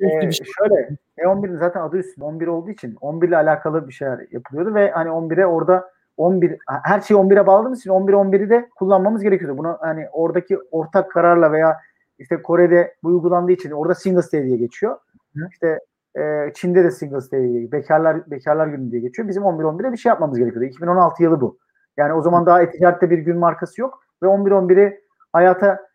e, 0.00 0.04
bir 0.28 0.32
şey. 0.32 0.46
şöyle 0.58 0.96
E11'in 1.18 1.56
zaten 1.56 1.80
adı 1.80 1.96
üstünde 1.96 2.24
11 2.24 2.46
olduğu 2.46 2.70
için 2.70 2.94
11 3.00 3.28
ile 3.28 3.36
alakalı 3.36 3.88
bir 3.88 3.92
şeyler 3.92 4.26
yapılıyordu 4.30 4.74
ve 4.74 4.90
hani 4.90 5.08
11'e 5.08 5.46
orada 5.46 5.90
11 6.16 6.56
her 6.66 7.00
şeyi 7.00 7.20
11'e 7.20 7.46
bağladığımız 7.46 7.78
için 7.78 7.90
11 7.90 8.12
11'i 8.12 8.50
de 8.50 8.68
kullanmamız 8.76 9.22
gerekiyordu. 9.22 9.58
Bunu 9.58 9.76
hani 9.80 10.06
oradaki 10.12 10.58
ortak 10.70 11.10
kararla 11.10 11.52
veya 11.52 11.76
işte 12.18 12.42
Kore'de 12.42 12.94
bu 13.02 13.08
uygulandığı 13.08 13.52
için 13.52 13.70
orada 13.70 13.94
Singles 13.94 14.32
Day 14.32 14.44
diye 14.44 14.56
geçiyor. 14.56 14.98
Hı. 15.36 15.48
İşte 15.50 15.78
e, 16.18 16.52
Çin'de 16.54 16.84
de 16.84 16.90
Singles 16.90 17.32
Day, 17.32 17.72
bekarlar 17.72 18.30
bekarlar 18.30 18.66
günü 18.66 18.90
diye 18.90 19.00
geçiyor. 19.00 19.28
Bizim 19.28 19.42
11-11'e 19.42 19.92
bir 19.92 19.96
şey 19.96 20.10
yapmamız 20.10 20.38
gerekiyordu. 20.38 20.64
2016 20.64 21.22
yılı 21.22 21.40
bu. 21.40 21.58
Yani 21.96 22.12
o 22.12 22.22
zaman 22.22 22.46
daha 22.46 22.62
e-ticarette 22.62 23.10
bir 23.10 23.18
gün 23.18 23.38
markası 23.38 23.80
yok 23.80 24.04
ve 24.22 24.26
11-11'i 24.26 25.00
hayata 25.32 25.86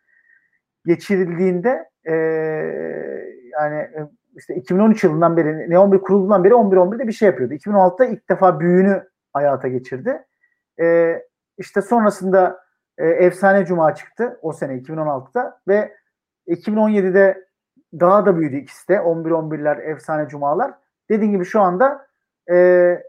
geçirildiğinde 0.85 1.89
e, 2.03 2.13
yani 3.51 3.75
e, 3.75 4.09
işte 4.35 4.55
2013 4.55 5.03
yılından 5.03 5.37
beri 5.37 5.69
ne 5.69 5.79
11 5.79 5.97
kurulduğundan 5.97 6.43
beri 6.43 6.53
11-11'de 6.53 7.07
bir 7.07 7.13
şey 7.13 7.25
yapıyordu. 7.25 7.53
2016'da 7.53 8.05
ilk 8.05 8.29
defa 8.29 8.59
büyüğünü 8.59 9.03
hayata 9.33 9.67
geçirdi. 9.67 10.23
E, 10.79 11.15
işte 11.57 11.81
sonrasında 11.81 12.59
e, 12.97 13.07
Efsane 13.07 13.65
Cuma 13.65 13.95
çıktı 13.95 14.39
o 14.41 14.53
sene 14.53 14.73
2016'da 14.73 15.59
ve 15.67 15.95
2017'de 16.47 17.45
daha 17.99 18.25
da 18.25 18.37
büyüdü 18.37 18.55
ikisi 18.55 18.87
de. 18.87 18.93
11-11'ler, 18.93 19.81
efsane 19.81 20.27
cumalar. 20.27 20.73
Dediğim 21.09 21.33
gibi 21.33 21.45
şu 21.45 21.61
anda 21.61 22.07
e, 22.51 23.03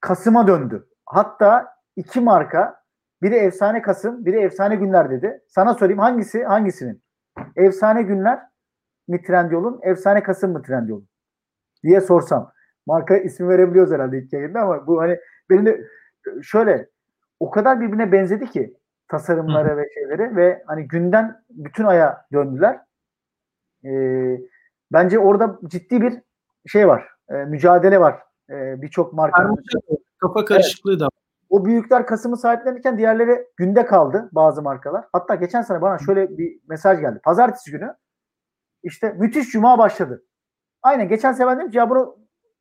Kasım'a 0.00 0.46
döndü. 0.46 0.86
Hatta 1.06 1.74
iki 1.96 2.20
marka 2.20 2.82
biri 3.22 3.34
efsane 3.34 3.82
Kasım, 3.82 4.26
biri 4.26 4.40
efsane 4.40 4.76
günler 4.76 5.10
dedi. 5.10 5.40
Sana 5.48 5.74
sorayım 5.74 5.98
hangisi 5.98 6.44
hangisinin? 6.44 7.02
Efsane 7.56 8.02
günler 8.02 8.42
mi 9.08 9.22
Trendyol'un, 9.22 9.80
efsane 9.82 10.22
Kasım 10.22 10.52
mı 10.52 10.62
Trendyol'un? 10.62 11.08
diye 11.84 12.00
sorsam. 12.00 12.52
Marka 12.86 13.16
ismi 13.16 13.48
verebiliyoruz 13.48 13.92
herhalde 13.92 14.18
ilk 14.18 14.32
yayında 14.32 14.60
ama 14.60 14.86
bu 14.86 15.00
hani 15.00 15.18
benim 15.50 15.66
de 15.66 15.84
şöyle 16.42 16.88
o 17.40 17.50
kadar 17.50 17.80
birbirine 17.80 18.12
benzedi 18.12 18.50
ki 18.50 18.76
tasarımları 19.08 19.72
Hı. 19.72 19.76
ve 19.76 19.88
şeyleri 19.94 20.36
ve 20.36 20.62
hani 20.66 20.88
günden 20.88 21.42
bütün 21.50 21.84
aya 21.84 22.26
döndüler. 22.32 22.80
E, 23.84 23.90
bence 24.92 25.18
orada 25.18 25.58
ciddi 25.66 26.02
bir 26.02 26.22
şey 26.66 26.88
var. 26.88 27.08
E, 27.28 27.34
mücadele 27.34 28.00
var. 28.00 28.22
E, 28.50 28.82
Birçok 28.82 29.12
marka. 29.12 29.50
Kafa 30.20 30.44
karışıklığı 30.44 30.90
evet. 30.90 31.00
da 31.00 31.08
O 31.50 31.64
büyükler 31.64 32.06
Kasım'ı 32.06 32.36
sahiplenirken 32.36 32.98
diğerleri 32.98 33.46
günde 33.56 33.86
kaldı 33.86 34.28
bazı 34.32 34.62
markalar. 34.62 35.04
Hatta 35.12 35.34
geçen 35.34 35.62
sene 35.62 35.82
bana 35.82 35.98
şöyle 35.98 36.38
bir 36.38 36.60
mesaj 36.68 37.00
geldi. 37.00 37.20
Pazartesi 37.24 37.70
günü 37.70 37.94
işte 38.82 39.12
müthiş 39.12 39.50
cuma 39.50 39.78
başladı. 39.78 40.24
Aynen 40.82 41.08
geçen 41.08 41.32
sene 41.32 41.46
ben 41.46 41.58
dedim 41.58 41.70
ki 41.70 41.78
ya 41.78 41.90
bunu 41.90 42.16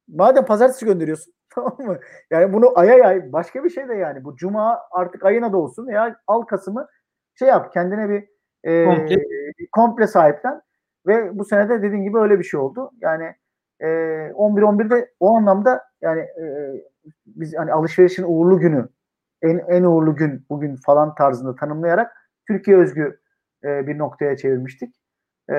madem 0.07 0.45
pazartesi 0.45 0.85
gönderiyorsun 0.85 1.33
tamam 1.49 1.77
mı? 1.79 1.99
Yani 2.31 2.53
bunu 2.53 2.79
aya 2.79 2.95
yay 2.95 3.33
başka 3.33 3.63
bir 3.63 3.69
şey 3.69 3.89
de 3.89 3.93
yani. 3.93 4.23
Bu 4.23 4.35
cuma 4.35 4.79
artık 4.91 5.25
ayına 5.25 5.53
da 5.53 5.57
olsun 5.57 5.87
ya 5.87 6.15
al 6.27 6.41
Kasım'ı 6.41 6.87
şey 7.35 7.47
yap 7.47 7.73
kendine 7.73 8.09
bir 8.09 8.27
e, 8.63 8.85
komple. 8.85 9.25
komple 9.71 10.07
sahiplen. 10.07 10.61
Ve 11.07 11.39
bu 11.39 11.45
senede 11.45 11.81
dediğin 11.81 12.03
gibi 12.03 12.17
öyle 12.17 12.39
bir 12.39 12.43
şey 12.43 12.59
oldu. 12.59 12.91
Yani 13.01 13.33
e, 13.79 13.87
11-11'de 13.87 15.11
o 15.19 15.35
anlamda 15.35 15.83
yani 16.01 16.19
e, 16.19 16.73
biz 17.25 17.57
hani 17.57 17.73
alışverişin 17.73 18.23
uğurlu 18.27 18.59
günü 18.59 18.89
en, 19.41 19.57
en 19.57 19.83
uğurlu 19.83 20.15
gün 20.15 20.45
bugün 20.49 20.75
falan 20.75 21.15
tarzında 21.15 21.55
tanımlayarak 21.55 22.11
Türkiye 22.47 22.77
özgü 22.77 23.19
e, 23.63 23.87
bir 23.87 23.97
noktaya 23.97 24.37
çevirmiştik. 24.37 24.95
E, 25.49 25.55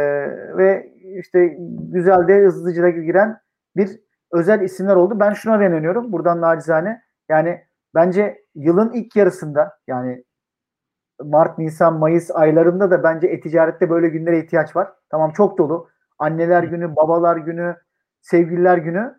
ve 0.56 0.92
işte 1.18 1.56
güzel 1.92 2.28
de 2.28 2.44
hızlıca 2.44 2.88
giren 2.88 3.38
bir 3.76 4.00
özel 4.32 4.60
isimler 4.60 4.96
oldu. 4.96 5.20
Ben 5.20 5.32
şuna 5.32 5.66
inanıyorum 5.66 6.12
buradan 6.12 6.40
nacizane 6.40 7.02
yani 7.28 7.60
bence 7.94 8.44
yılın 8.54 8.92
ilk 8.92 9.16
yarısında 9.16 9.78
yani 9.86 10.24
Mart, 11.24 11.58
Nisan, 11.58 11.98
Mayıs 11.98 12.30
aylarında 12.30 12.90
da 12.90 13.02
bence 13.02 13.26
e-ticarette 13.26 13.90
böyle 13.90 14.08
günlere 14.08 14.38
ihtiyaç 14.38 14.76
var. 14.76 14.92
Tamam 15.10 15.32
çok 15.32 15.58
dolu. 15.58 15.88
Anneler 16.18 16.62
günü, 16.62 16.96
babalar 16.96 17.36
günü, 17.36 17.76
sevgililer 18.20 18.78
günü. 18.78 19.14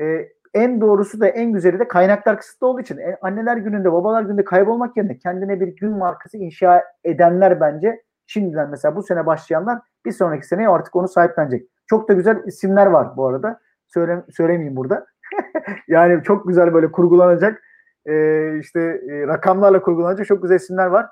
Ee, 0.00 0.28
en 0.54 0.80
doğrusu 0.80 1.20
da 1.20 1.28
en 1.28 1.52
güzeli 1.52 1.78
de 1.78 1.88
kaynaklar 1.88 2.38
kısıtlı 2.38 2.66
olduğu 2.66 2.80
için 2.80 2.98
e, 2.98 3.18
anneler 3.22 3.56
gününde, 3.56 3.92
babalar 3.92 4.22
gününde 4.22 4.44
kaybolmak 4.44 4.96
yerine 4.96 5.18
kendine 5.18 5.60
bir 5.60 5.68
gün 5.68 5.90
markası 5.90 6.36
inşa 6.36 6.84
edenler 7.04 7.60
bence 7.60 8.02
şimdiden 8.26 8.70
mesela 8.70 8.96
bu 8.96 9.02
sene 9.02 9.26
başlayanlar 9.26 9.78
bir 10.04 10.12
sonraki 10.12 10.46
seneye 10.46 10.68
artık 10.68 10.96
onu 10.96 11.08
sahiplenecek. 11.08 11.68
Çok 11.86 12.08
da 12.08 12.12
güzel 12.12 12.42
isimler 12.46 12.86
var 12.86 13.16
bu 13.16 13.26
arada. 13.26 13.60
Söyle, 13.86 14.22
söylemeyeyim 14.30 14.76
burada. 14.76 15.06
yani 15.88 16.22
çok 16.22 16.48
güzel 16.48 16.74
böyle 16.74 16.92
kurgulanacak 16.92 17.62
e, 18.06 18.12
işte 18.58 18.80
e, 19.10 19.26
rakamlarla 19.26 19.82
kurgulanacak 19.82 20.26
çok 20.26 20.42
güzel 20.42 20.56
isimler 20.56 20.86
var 20.86 21.06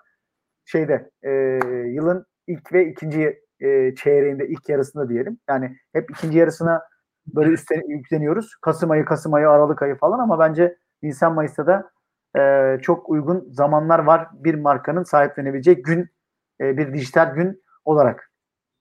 şeyde 0.64 1.10
e, 1.22 1.30
yılın 1.86 2.26
ilk 2.46 2.72
ve 2.72 2.86
ikinci 2.88 3.40
e, 3.60 3.94
çeyreğinde 3.94 4.48
ilk 4.48 4.68
yarısında 4.68 5.08
diyelim. 5.08 5.38
Yani 5.48 5.76
hep 5.92 6.10
ikinci 6.10 6.38
yarısına 6.38 6.82
böyle 7.26 7.50
üstten 7.50 7.82
yükleniyoruz. 7.88 8.56
Kasım 8.62 8.90
ayı, 8.90 9.04
Kasım 9.04 9.34
ayı, 9.34 9.50
Aralık 9.50 9.82
ayı 9.82 9.94
falan 9.96 10.18
ama 10.18 10.38
bence 10.38 10.76
Nisan 11.02 11.34
Mayıs'ta 11.34 11.66
da 11.66 11.90
e, 12.38 12.78
çok 12.82 13.08
uygun 13.08 13.48
zamanlar 13.50 13.98
var 13.98 14.28
bir 14.34 14.54
markanın 14.54 15.02
sahiplenebileceği 15.02 15.82
gün 15.82 16.10
e, 16.60 16.76
bir 16.76 16.94
dijital 16.94 17.34
gün 17.34 17.62
olarak. 17.84 18.30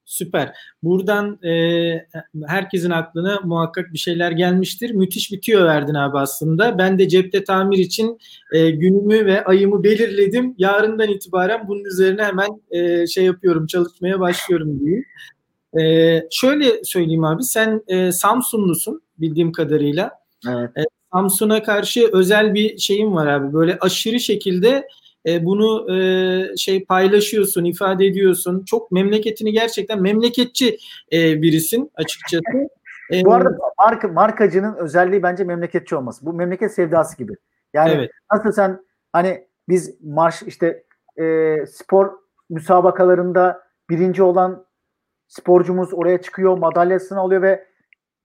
Süper. 0.05 0.53
Buradan 0.83 1.39
e, 1.43 2.07
herkesin 2.47 2.89
aklına 2.89 3.39
muhakkak 3.43 3.93
bir 3.93 3.97
şeyler 3.97 4.31
gelmiştir. 4.31 4.91
Müthiş 4.91 5.31
bir 5.31 5.41
tüyo 5.41 5.63
verdin 5.63 5.93
abi 5.93 6.17
aslında. 6.17 6.77
Ben 6.77 6.99
de 6.99 7.09
cepte 7.09 7.43
tamir 7.43 7.77
için 7.77 8.17
e, 8.53 8.69
günümü 8.69 9.25
ve 9.25 9.43
ayımı 9.43 9.83
belirledim. 9.83 10.55
Yarından 10.57 11.09
itibaren 11.09 11.67
bunun 11.67 11.83
üzerine 11.83 12.23
hemen 12.23 12.49
e, 12.71 13.07
şey 13.07 13.25
yapıyorum, 13.25 13.67
çalışmaya 13.67 14.19
başlıyorum 14.19 14.79
diye. 14.79 15.03
E, 15.83 16.21
şöyle 16.31 16.83
söyleyeyim 16.83 17.23
abi, 17.23 17.43
sen 17.43 17.83
e, 17.87 18.11
Samsunlusun 18.11 19.01
bildiğim 19.17 19.51
kadarıyla. 19.51 20.11
Evet. 20.49 20.69
E, 20.77 20.81
Samsun'a 21.13 21.63
karşı 21.63 22.09
özel 22.11 22.53
bir 22.53 22.77
şeyim 22.77 23.13
var 23.13 23.27
abi. 23.27 23.53
Böyle 23.53 23.77
aşırı 23.81 24.19
şekilde 24.19 24.87
e, 25.25 25.45
bunu 25.45 25.97
e, 25.97 26.57
şey 26.57 26.85
paylaşıyorsun, 26.85 27.65
ifade 27.65 28.05
ediyorsun. 28.05 28.63
Çok 28.65 28.91
memleketini 28.91 29.51
gerçekten 29.51 30.01
memleketçi 30.01 30.77
e, 31.13 31.41
birisin 31.41 31.91
açıkçası. 31.95 32.43
E, 33.11 33.25
Bu 33.25 33.33
arada 33.33 33.57
marka, 33.79 34.07
markacının 34.07 34.75
özelliği 34.75 35.23
bence 35.23 35.43
memleketçi 35.43 35.95
olması. 35.95 36.25
Bu 36.25 36.33
memleket 36.33 36.73
sevdası 36.73 37.17
gibi. 37.17 37.33
Yani 37.73 37.91
evet. 37.91 38.11
nasıl 38.33 38.51
sen 38.51 38.79
hani 39.13 39.47
biz 39.69 40.01
marş 40.03 40.41
işte 40.41 40.83
e, 41.19 41.57
spor 41.67 42.11
müsabakalarında 42.49 43.63
birinci 43.89 44.23
olan 44.23 44.65
sporcumuz 45.27 45.93
oraya 45.93 46.21
çıkıyor, 46.21 46.57
madalyasını 46.57 47.19
alıyor 47.19 47.41
ve 47.41 47.67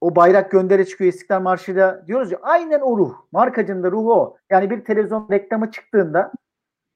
o 0.01 0.17
bayrak 0.17 0.51
göndere 0.51 0.85
çıkıyor 0.87 1.13
İstiklal 1.13 1.41
Marşı'yla 1.41 2.05
diyoruz 2.07 2.33
ya 2.33 2.39
aynen 2.43 2.81
o 2.81 2.99
ruh. 2.99 3.15
Markacının 3.33 3.83
da 3.83 3.91
ruhu 3.91 4.15
o. 4.15 4.37
Yani 4.51 4.71
bir 4.71 4.85
televizyon 4.85 5.29
reklamı 5.31 5.71
çıktığında 5.71 6.33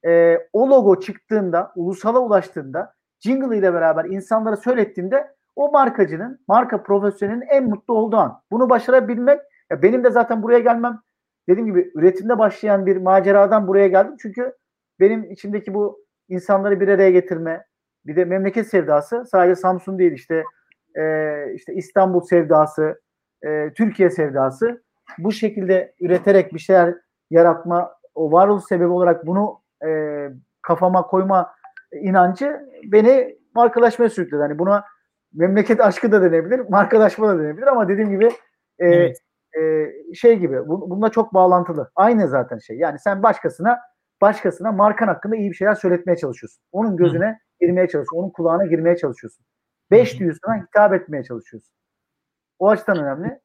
e, 0.07 0.39
o 0.53 0.71
logo 0.71 1.01
çıktığında, 1.01 1.73
ulusala 1.77 2.19
ulaştığında 2.19 2.95
jingle 3.21 3.59
ile 3.59 3.75
beraber 3.75 4.05
insanlara 4.05 4.57
söylettiğinde 4.57 5.35
o 5.57 5.71
markacının, 5.73 6.41
marka 6.49 6.83
profesyonelinin 6.83 7.47
en 7.49 7.69
mutlu 7.69 7.95
olduğu 7.95 8.17
an. 8.17 8.41
Bunu 8.51 8.71
başarabilmek, 8.71 9.41
ya 9.71 9.83
benim 9.83 10.05
de 10.05 10.11
zaten 10.11 10.43
buraya 10.43 10.59
gelmem 10.59 11.01
dediğim 11.49 11.67
gibi 11.67 11.91
üretimde 11.95 12.39
başlayan 12.39 12.87
bir 12.87 12.97
maceradan 12.97 13.69
buraya 13.69 13.89
geldim. 13.89 14.17
Çünkü 14.23 14.53
benim 15.01 15.31
içimdeki 15.31 15.75
bu 15.75 16.05
insanları 16.29 16.81
bir 16.81 16.89
araya 16.89 17.11
getirme, 17.11 17.65
bir 18.07 18.17
de 18.17 18.25
memleket 18.25 18.69
sevdası 18.69 19.25
sadece 19.31 19.57
Samsun 19.57 19.99
değil 19.99 20.13
işte 20.13 20.45
e, 20.97 21.55
işte 21.55 21.75
İstanbul 21.75 22.21
sevdası, 22.21 23.01
e, 23.47 23.73
Türkiye 23.75 24.11
sevdası 24.11 24.83
bu 25.19 25.33
şekilde 25.33 25.95
üreterek 26.01 26.55
bir 26.55 26.59
şeyler 26.59 26.95
yaratma, 27.31 27.95
o 28.15 28.33
varoluş 28.33 28.65
sebebi 28.65 28.89
olarak 28.89 29.27
bunu 29.27 29.62
e, 29.87 30.29
kafama 30.63 31.03
koyma 31.03 31.55
inancı 31.93 32.61
beni 32.85 33.39
markalaşmaya 33.55 34.09
sürükledi. 34.09 34.41
Yani 34.41 34.59
buna 34.59 34.85
memleket 35.35 35.81
aşkı 35.81 36.13
da 36.13 36.23
denebilir, 36.23 36.59
markalaşma 36.59 37.29
da 37.29 37.39
denebilir 37.39 37.67
ama 37.67 37.89
dediğim 37.89 38.11
gibi 38.11 38.27
e, 38.79 38.87
evet. 38.87 39.19
e, 39.59 39.91
şey 40.15 40.39
gibi 40.39 40.69
bu, 40.69 40.91
bununla 40.91 41.09
çok 41.09 41.35
bağlantılı. 41.35 41.91
Aynı 41.97 42.29
zaten 42.29 42.59
şey. 42.59 42.77
Yani 42.77 42.99
sen 42.99 43.23
başkasına 43.23 43.79
başkasına 44.21 44.73
markan 44.73 45.07
hakkında 45.07 45.37
iyi 45.37 45.51
bir 45.51 45.57
şeyler 45.57 45.75
söyletmeye 45.75 46.17
çalışıyorsun. 46.17 46.63
Onun 46.73 46.97
gözüne 46.97 47.29
Hı. 47.29 47.37
girmeye 47.61 47.87
çalışıyorsun. 47.87 48.17
Onun 48.17 48.31
kulağına 48.31 48.67
girmeye 48.67 48.97
çalışıyorsun. 48.97 49.47
Beş 49.91 50.21
duyusuna 50.21 50.63
hitap 50.63 50.95
etmeye 50.95 51.25
çalışıyorsun. 51.25 51.75
O 52.59 52.69
açıdan 52.69 52.99
önemli. 52.99 53.41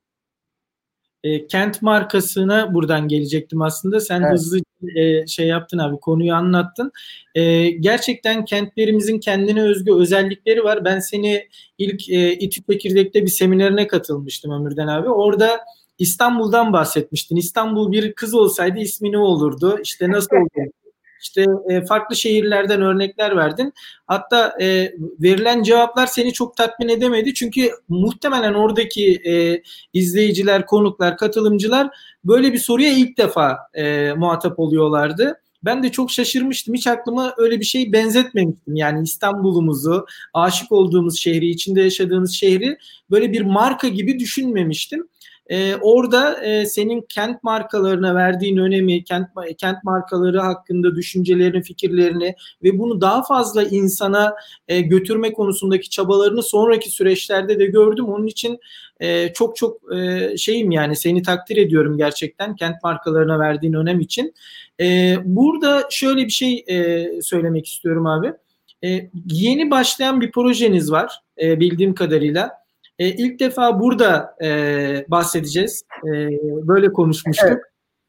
E, 1.28 1.48
kent 1.48 1.82
markasına 1.82 2.74
buradan 2.74 3.08
gelecektim 3.08 3.62
aslında. 3.62 4.00
Sen 4.00 4.22
evet. 4.22 4.34
hızlı 4.34 4.60
e, 4.96 5.28
şey 5.28 5.48
yaptın 5.48 5.78
abi 5.78 5.98
konuyu 6.00 6.34
anlattın. 6.34 6.92
E, 7.36 7.70
gerçekten 7.70 8.46
kentlerimizin 8.46 9.20
kendine 9.20 9.62
özgü 9.62 9.94
özellikleri 9.94 10.64
var. 10.64 10.86
Ben 10.86 11.00
seni 11.00 11.48
ilk 11.78 12.10
e, 12.10 12.34
İTÜ 12.34 12.64
Tekirdek'te 12.64 13.22
bir 13.22 13.28
seminerine 13.28 13.88
katılmıştım 13.88 14.52
Ömürden 14.52 14.88
abi. 14.88 15.10
Orada 15.10 15.60
İstanbul'dan 16.00 16.74
bahsetmiştin. 16.74 17.36
İstanbul 17.36 17.92
bir 17.92 18.14
kız 18.14 18.34
olsaydı 18.34 18.80
ismi 18.80 19.12
ne 19.12 19.18
olurdu? 19.18 19.80
İşte 19.84 20.10
nasıl 20.10 20.36
olurdu? 20.36 20.72
İşte 21.22 21.46
e, 21.70 21.86
farklı 21.86 22.16
şehirlerden 22.16 22.82
örnekler 22.82 23.36
verdin. 23.36 23.74
Hatta 24.08 24.58
e, 24.62 24.92
verilen 25.20 25.64
cevaplar 25.64 26.08
seni 26.08 26.34
çok 26.34 26.58
tatmin 26.58 26.90
edemedi. 26.90 27.34
Çünkü 27.34 27.72
muhtemelen 27.90 28.54
oradaki 28.54 29.22
e, 29.26 29.62
izleyiciler, 29.94 30.66
konuklar, 30.66 31.18
katılımcılar 31.18 31.90
böyle 32.24 32.54
bir 32.54 32.60
soruya 32.60 32.90
ilk 32.94 33.18
defa 33.18 33.58
e, 33.74 34.14
muhatap 34.14 34.60
oluyorlardı. 34.60 35.42
Ben 35.64 35.84
de 35.84 35.92
çok 35.92 36.12
şaşırmıştım. 36.12 36.76
Hiç 36.76 36.88
aklıma 36.88 37.34
öyle 37.38 37.60
bir 37.60 37.66
şey 37.66 37.94
benzetmemiştim. 37.94 38.76
Yani 38.76 39.04
İstanbul'umuzu, 39.04 40.06
aşık 40.34 40.72
olduğumuz 40.72 41.20
şehri, 41.20 41.50
içinde 41.50 41.82
yaşadığımız 41.82 42.34
şehri 42.34 42.78
böyle 43.12 43.32
bir 43.32 43.42
marka 43.42 43.88
gibi 43.88 44.20
düşünmemiştim. 44.20 45.08
E, 45.50 45.76
orada 45.76 46.44
e, 46.44 46.66
senin 46.66 47.02
kent 47.10 47.44
markalarına 47.44 48.16
verdiğin 48.16 48.58
önemi, 48.58 49.04
kent 49.04 49.28
kent 49.58 49.84
markaları 49.84 50.40
hakkında 50.40 50.96
düşüncelerini, 50.96 51.62
fikirlerini 51.64 52.36
ve 52.64 52.80
bunu 52.80 53.02
daha 53.02 53.24
fazla 53.24 53.64
insana 53.64 54.36
e, 54.68 54.82
götürme 54.82 55.34
konusundaki 55.34 55.90
çabalarını 55.90 56.44
sonraki 56.44 56.92
süreçlerde 56.92 57.60
de 57.60 57.66
gördüm. 57.66 58.06
Onun 58.06 58.28
için 58.28 58.60
e, 59.00 59.34
çok 59.34 59.56
çok 59.56 59.96
e, 59.96 60.38
şeyim 60.38 60.72
yani 60.72 60.96
seni 60.96 61.22
takdir 61.24 61.58
ediyorum 61.58 61.98
gerçekten 61.98 62.56
kent 62.56 62.84
markalarına 62.84 63.40
verdiğin 63.40 63.74
önem 63.74 64.00
için. 64.00 64.34
E, 64.80 65.16
burada 65.26 65.88
şöyle 65.90 66.26
bir 66.26 66.32
şey 66.32 66.66
e, 66.68 67.08
söylemek 67.22 67.68
istiyorum 67.68 68.06
abi. 68.06 68.34
E, 68.84 69.10
yeni 69.26 69.72
başlayan 69.72 70.22
bir 70.22 70.32
projeniz 70.32 70.92
var 70.92 71.20
e, 71.42 71.60
bildiğim 71.60 71.96
kadarıyla. 71.96 72.67
E, 73.00 73.10
ilk 73.10 73.40
defa 73.40 73.80
burada 73.80 74.36
e, 74.44 75.06
bahsedeceğiz. 75.08 75.84
E, 76.04 76.12
böyle 76.68 76.94
konuşmuştuk. 76.94 77.50
Evet. 77.50 77.62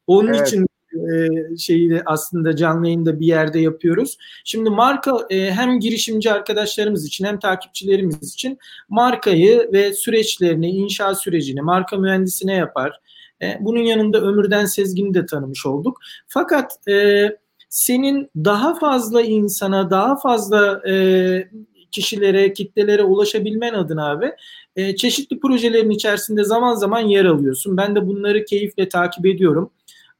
Onun 0.06 0.32
evet. 0.32 0.48
için 0.48 0.66
e, 0.92 1.56
şeyi 1.56 1.90
de 1.90 2.02
aslında 2.06 2.56
canlı 2.56 2.86
yayında 2.86 3.20
bir 3.20 3.26
yerde 3.26 3.60
yapıyoruz. 3.60 4.16
Şimdi 4.44 4.70
marka 4.70 5.26
e, 5.30 5.50
hem 5.50 5.80
girişimci 5.80 6.32
arkadaşlarımız 6.32 7.06
için 7.06 7.24
hem 7.24 7.38
takipçilerimiz 7.38 8.34
için 8.34 8.58
markayı 8.88 9.68
ve 9.72 9.92
süreçlerini, 9.92 10.70
inşa 10.70 11.14
sürecini 11.14 11.62
marka 11.62 11.96
mühendisine 11.96 12.54
yapar. 12.54 13.00
E, 13.42 13.56
bunun 13.60 13.82
yanında 13.82 14.20
Ömürden 14.20 14.64
Sezgin'i 14.64 15.14
de 15.14 15.26
tanımış 15.26 15.66
olduk. 15.66 16.00
Fakat 16.26 16.88
e, 16.88 17.28
senin 17.68 18.30
daha 18.36 18.74
fazla 18.74 19.22
insana, 19.22 19.90
daha 19.90 20.16
fazla 20.16 20.82
e, 20.88 21.48
kişilere, 21.90 22.52
kitlelere 22.52 23.02
ulaşabilmen 23.02 23.74
adına 23.74 24.10
abi 24.10 24.32
e, 24.78 24.96
çeşitli 24.96 25.40
projelerin 25.40 25.90
içerisinde 25.90 26.44
zaman 26.44 26.74
zaman 26.74 27.00
yer 27.00 27.24
alıyorsun. 27.24 27.76
Ben 27.76 27.96
de 27.96 28.06
bunları 28.06 28.44
keyifle 28.44 28.88
takip 28.88 29.26
ediyorum. 29.26 29.70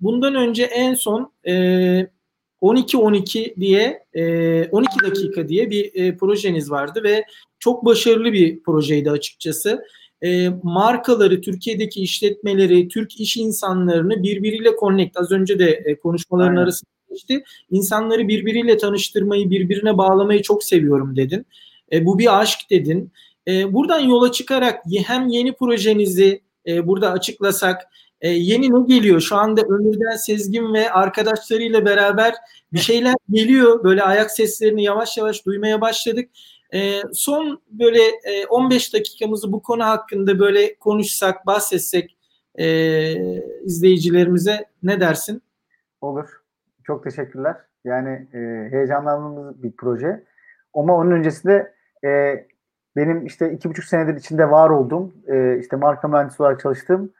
Bundan 0.00 0.34
önce 0.34 0.62
en 0.62 0.94
son 0.94 1.32
e, 1.46 1.52
12-12 2.62 3.56
diye 3.60 4.02
e, 4.14 4.64
12 4.68 4.90
dakika 5.02 5.48
diye 5.48 5.70
bir 5.70 5.90
e, 5.94 6.16
projeniz 6.16 6.70
vardı 6.70 7.00
ve 7.04 7.24
çok 7.58 7.84
başarılı 7.84 8.32
bir 8.32 8.62
projeydi 8.62 9.10
açıkçası. 9.10 9.84
E, 10.22 10.48
markaları, 10.62 11.40
Türkiye'deki 11.40 12.00
işletmeleri, 12.00 12.88
Türk 12.88 13.20
iş 13.20 13.36
insanlarını 13.36 14.22
birbiriyle 14.22 14.70
connect. 14.80 15.16
Az 15.16 15.32
önce 15.32 15.58
de 15.58 15.82
e, 15.84 15.98
konuşmaların 15.98 16.50
Aynen. 16.50 16.62
arasında 16.62 16.90
geçti. 17.10 17.42
İnsanları 17.70 18.28
birbiriyle 18.28 18.76
tanıştırmayı, 18.76 19.50
birbirine 19.50 19.98
bağlamayı 19.98 20.42
çok 20.42 20.64
seviyorum 20.64 21.16
dedin. 21.16 21.46
E, 21.92 22.04
bu 22.06 22.18
bir 22.18 22.40
aşk 22.40 22.58
dedin. 22.70 23.12
E, 23.48 23.74
buradan 23.74 24.00
yola 24.00 24.32
çıkarak 24.32 24.82
hem 25.06 25.26
yeni 25.26 25.56
projenizi 25.56 26.42
e, 26.66 26.86
burada 26.86 27.10
açıklasak, 27.10 27.82
e, 28.20 28.28
yeni 28.28 28.74
ne 28.74 28.86
geliyor? 28.86 29.20
Şu 29.20 29.36
anda 29.36 29.62
Ömürden 29.62 30.16
Sezgin 30.16 30.74
ve 30.74 30.90
arkadaşlarıyla 30.90 31.84
beraber 31.84 32.34
bir 32.72 32.78
şeyler 32.78 33.14
geliyor. 33.30 33.84
Böyle 33.84 34.02
ayak 34.02 34.30
seslerini 34.30 34.82
yavaş 34.82 35.18
yavaş 35.18 35.46
duymaya 35.46 35.80
başladık. 35.80 36.30
E, 36.74 37.02
son 37.12 37.62
böyle 37.70 38.02
e, 38.24 38.46
15 38.46 38.94
dakikamızı 38.94 39.52
bu 39.52 39.62
konu 39.62 39.84
hakkında 39.84 40.38
böyle 40.38 40.74
konuşsak, 40.74 41.46
bahsetsek 41.46 42.16
e, 42.54 42.66
izleyicilerimize 43.64 44.64
ne 44.82 45.00
dersin? 45.00 45.42
Olur. 46.00 46.28
Çok 46.84 47.04
teşekkürler. 47.04 47.56
Yani 47.84 48.28
e, 48.34 48.68
heyecanlandığımız 48.70 49.62
bir 49.62 49.72
proje. 49.72 50.24
Ama 50.74 50.96
onun 50.96 51.10
öncesinde 51.10 51.74
e, 52.04 52.08
benim 52.98 53.26
işte 53.26 53.52
iki 53.52 53.70
buçuk 53.70 53.84
senedir 53.84 54.14
içinde 54.14 54.50
var 54.50 54.70
olduğum, 54.70 55.12
e, 55.26 55.58
işte 55.58 55.76
marka 55.76 56.08
mühendisi 56.08 56.42
olarak 56.42 56.60
çalıştığım 56.60 57.12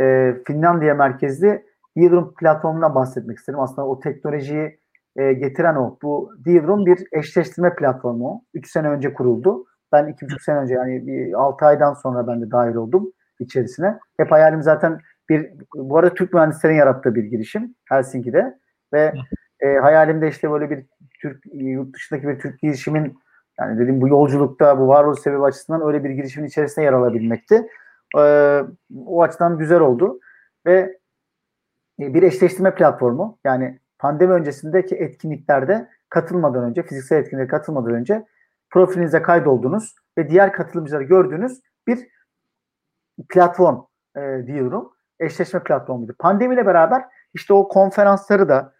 e, 0.00 0.34
Finlandiya 0.46 0.94
merkezli 0.94 1.64
Dealroom 1.96 2.34
platformundan 2.34 2.94
bahsetmek 2.94 3.38
isterim. 3.38 3.60
Aslında 3.60 3.86
o 3.86 4.00
teknolojiyi 4.00 4.78
e, 5.16 5.32
getiren 5.32 5.74
o. 5.74 5.98
Bu 6.02 6.30
Dealroom 6.44 6.86
bir 6.86 7.06
eşleştirme 7.12 7.74
platformu. 7.74 8.44
Üç 8.54 8.70
sene 8.70 8.88
önce 8.88 9.14
kuruldu. 9.14 9.64
Ben 9.92 10.06
iki 10.06 10.26
buçuk 10.26 10.42
sene 10.42 10.58
önce 10.58 10.74
yani 10.74 11.06
bir 11.06 11.32
altı 11.32 11.64
aydan 11.64 11.94
sonra 11.94 12.26
ben 12.26 12.42
de 12.42 12.50
dahil 12.50 12.74
oldum 12.74 13.12
içerisine. 13.40 13.98
Hep 14.16 14.32
hayalim 14.32 14.62
zaten 14.62 14.98
bir, 15.28 15.50
bu 15.74 15.98
arada 15.98 16.14
Türk 16.14 16.34
mühendislerin 16.34 16.74
yarattığı 16.74 17.14
bir 17.14 17.24
girişim 17.24 17.74
Helsinki'de 17.88 18.58
ve 18.92 19.12
e, 19.60 19.76
hayalimde 19.76 20.28
işte 20.28 20.50
böyle 20.50 20.70
bir 20.70 20.86
Türk 21.20 21.44
yurt 21.52 21.94
dışındaki 21.94 22.28
bir 22.28 22.38
Türk 22.38 22.60
girişimin 22.60 23.18
yani 23.60 23.78
dedim 23.78 24.00
bu 24.00 24.08
yolculukta 24.08 24.78
bu 24.78 24.88
varoluş 24.88 25.20
sebebi 25.20 25.42
açısından 25.42 25.86
öyle 25.86 26.04
bir 26.04 26.10
girişimin 26.10 26.48
içerisinde 26.48 26.84
yer 26.84 26.92
alabilmekti. 26.92 27.68
Ee, 28.18 28.62
o 29.06 29.22
açıdan 29.22 29.58
güzel 29.58 29.80
oldu 29.80 30.20
ve 30.66 30.98
e, 32.00 32.14
bir 32.14 32.22
eşleştirme 32.22 32.74
platformu 32.74 33.38
yani 33.44 33.78
pandemi 33.98 34.32
öncesindeki 34.32 34.94
etkinliklerde 34.94 35.88
katılmadan 36.08 36.64
önce 36.64 36.82
fiziksel 36.82 37.16
etkinliklere 37.16 37.46
katılmadan 37.46 37.94
önce 37.94 38.24
profilinize 38.70 39.22
kaydoldunuz 39.22 39.94
ve 40.18 40.30
diğer 40.30 40.52
katılımcıları 40.52 41.02
gördüğünüz 41.02 41.62
bir 41.86 42.08
platform 43.28 43.80
e, 44.16 44.46
diyorum. 44.46 44.92
Eşleşme 45.20 45.62
platformuydu. 45.62 46.14
Pandemiyle 46.18 46.66
beraber 46.66 47.04
işte 47.34 47.54
o 47.54 47.68
konferansları 47.68 48.48
da 48.48 48.74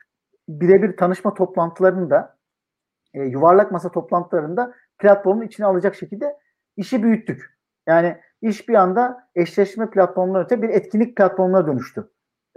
birebir 0.48 0.96
tanışma 0.96 1.34
toplantılarını 1.34 2.10
da 2.10 2.36
e, 3.14 3.22
yuvarlak 3.22 3.72
masa 3.72 3.90
toplantılarında 3.90 4.74
platformun 4.98 5.42
içine 5.42 5.66
alacak 5.66 5.94
şekilde 5.94 6.36
işi 6.76 7.02
büyüttük. 7.02 7.58
Yani 7.86 8.16
iş 8.42 8.68
bir 8.68 8.74
anda 8.74 9.28
eşleşme 9.34 9.90
platformundan 9.90 10.44
öte 10.44 10.62
bir 10.62 10.68
etkinlik 10.68 11.16
platformuna 11.16 11.66
dönüştü 11.66 12.10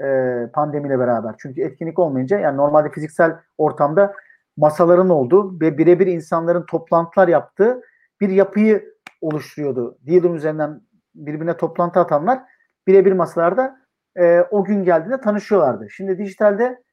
e, 0.03 0.05
pandemiyle 0.53 0.99
beraber. 0.99 1.35
Çünkü 1.37 1.61
etkinlik 1.61 1.99
olmayınca 1.99 2.39
yani 2.39 2.57
normalde 2.57 2.89
fiziksel 2.89 3.35
ortamda 3.57 4.13
masaların 4.57 5.09
olduğu 5.09 5.59
ve 5.61 5.77
birebir 5.77 6.07
insanların 6.07 6.65
toplantılar 6.65 7.27
yaptığı 7.27 7.81
bir 8.21 8.29
yapıyı 8.29 8.95
oluşturuyordu. 9.21 9.97
Deal'ın 10.01 10.33
üzerinden 10.33 10.81
birbirine 11.15 11.57
toplantı 11.57 11.99
atanlar 11.99 12.39
birebir 12.87 13.11
masalarda 13.11 13.77
e, 14.17 14.41
o 14.51 14.63
gün 14.63 14.83
geldiğinde 14.83 15.21
tanışıyorlardı. 15.21 15.89
Şimdi 15.89 16.17
dijitalde 16.17 16.83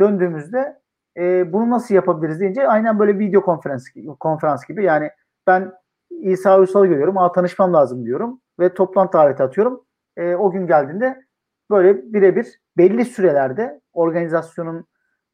döndüğümüzde 0.00 0.80
e, 1.16 1.52
bunu 1.52 1.70
nasıl 1.70 1.94
yapabiliriz 1.94 2.40
deyince 2.40 2.68
aynen 2.68 2.98
böyle 2.98 3.18
video 3.18 3.42
konferans 3.42 3.86
konferans 4.20 4.66
gibi 4.66 4.84
yani 4.84 5.10
ben 5.46 5.72
İsa 6.10 6.58
Uysal'ı 6.58 6.86
görüyorum. 6.86 7.18
Aa 7.18 7.32
tanışmam 7.32 7.72
lazım 7.72 8.04
diyorum 8.04 8.40
ve 8.60 8.74
toplantı 8.74 9.18
daveti 9.18 9.42
atıyorum. 9.42 9.84
E, 10.16 10.34
o 10.34 10.50
gün 10.50 10.66
geldiğinde 10.66 11.22
böyle 11.70 12.12
birebir 12.12 12.60
belli 12.76 13.04
sürelerde 13.04 13.80
organizasyonun 13.92 14.86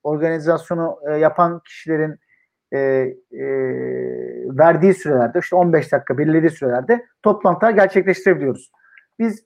organizasyonu 0.02 0.98
e, 1.08 1.12
yapan 1.12 1.60
kişilerin 1.64 2.18
e, 2.72 2.78
e, 2.78 3.46
verdiği 4.58 4.94
sürelerde 4.94 5.38
işte 5.38 5.56
15 5.56 5.92
dakika 5.92 6.18
belirlediği 6.18 6.50
sürelerde 6.50 7.06
toplantılar 7.22 7.70
gerçekleştirebiliyoruz. 7.70 8.70
Biz 9.18 9.44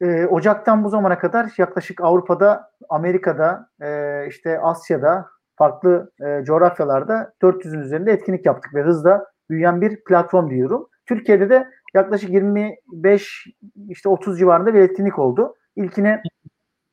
e, 0.00 0.26
Ocak'tan 0.26 0.84
bu 0.84 0.88
zamana 0.88 1.18
kadar 1.18 1.52
yaklaşık 1.58 2.00
Avrupa'da, 2.00 2.70
Amerika'da, 2.88 3.70
e, 3.82 4.26
işte 4.28 4.60
Asya'da, 4.60 5.28
farklı 5.60 6.12
e, 6.20 6.44
coğrafyalarda 6.44 7.32
400'ün 7.42 7.80
üzerinde 7.80 8.12
etkinlik 8.12 8.46
yaptık 8.46 8.74
ve 8.74 8.82
hızla 8.82 9.26
büyüyen 9.50 9.80
bir 9.80 10.04
platform 10.04 10.50
diyorum. 10.50 10.88
Türkiye'de 11.06 11.50
de 11.50 11.68
yaklaşık 11.94 12.30
25 12.30 13.46
işte 13.88 14.08
30 14.08 14.38
civarında 14.38 14.74
bir 14.74 14.80
etkinlik 14.80 15.18
oldu. 15.18 15.54
İlkini 15.76 16.20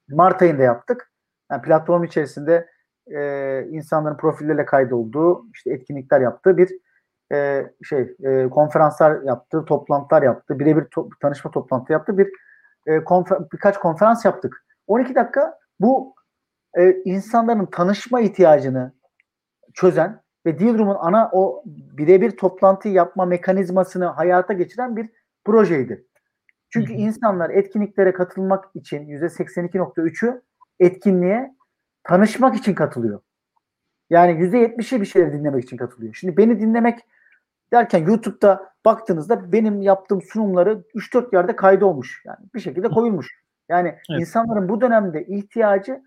Mart 0.09 0.41
ayında 0.41 0.63
yaptık. 0.63 1.11
Yani 1.51 1.61
platform 1.61 2.03
içerisinde 2.03 2.67
e, 3.07 3.19
insanların 3.71 4.17
profilleriyle 4.17 4.65
kaydolduğu 4.65 5.45
işte 5.53 5.73
etkinlikler 5.73 6.21
yaptığı 6.21 6.57
bir 6.57 6.69
e, 7.31 7.67
şey 7.83 8.15
e, 8.23 8.49
konferanslar 8.49 9.21
yaptı, 9.21 9.65
toplantılar 9.65 10.21
yaptı, 10.21 10.59
birebir 10.59 10.83
to- 10.83 11.09
tanışma 11.21 11.51
toplantı 11.51 11.91
yaptı, 11.91 12.17
bir 12.17 12.27
e, 12.85 12.97
konfer- 12.97 13.51
birkaç 13.53 13.77
konferans 13.77 14.25
yaptık. 14.25 14.65
12 14.87 15.15
dakika 15.15 15.57
bu 15.79 16.16
e, 16.73 16.91
insanların 17.05 17.65
tanışma 17.65 18.21
ihtiyacını 18.21 18.93
çözen 19.73 20.21
ve 20.45 20.59
Dealroom'un 20.59 20.97
ana 20.99 21.29
o 21.33 21.63
birebir 21.65 22.31
toplantı 22.31 22.87
yapma 22.87 23.25
mekanizmasını 23.25 24.05
hayata 24.05 24.53
geçiren 24.53 24.95
bir 24.95 25.09
projeydi. 25.45 26.05
Çünkü 26.69 26.93
hı 26.93 26.97
hı. 26.97 27.01
insanlar 27.01 27.49
etkinliklere 27.49 28.13
katılmak 28.13 28.65
için 28.73 29.07
%82.3'ü 29.07 30.41
etkinliğe 30.79 31.55
tanışmak 32.03 32.55
için 32.55 32.73
katılıyor. 32.73 33.21
Yani 34.09 34.31
%70'i 34.31 35.01
bir 35.01 35.05
şeyleri 35.05 35.33
dinlemek 35.33 35.63
için 35.63 35.77
katılıyor. 35.77 36.13
Şimdi 36.13 36.37
beni 36.37 36.59
dinlemek 36.59 36.99
derken 37.73 38.05
YouTube'da 38.05 38.73
baktığınızda 38.85 39.51
benim 39.51 39.81
yaptığım 39.81 40.21
sunumları 40.21 40.83
3-4 40.95 41.35
yerde 41.35 41.55
kaydı 41.55 41.85
olmuş. 41.85 42.21
Yani 42.25 42.37
bir 42.55 42.59
şekilde 42.59 42.89
koyulmuş. 42.89 43.27
Yani 43.69 43.87
evet. 43.87 44.21
insanların 44.21 44.69
bu 44.69 44.81
dönemde 44.81 45.25
ihtiyacı 45.25 46.01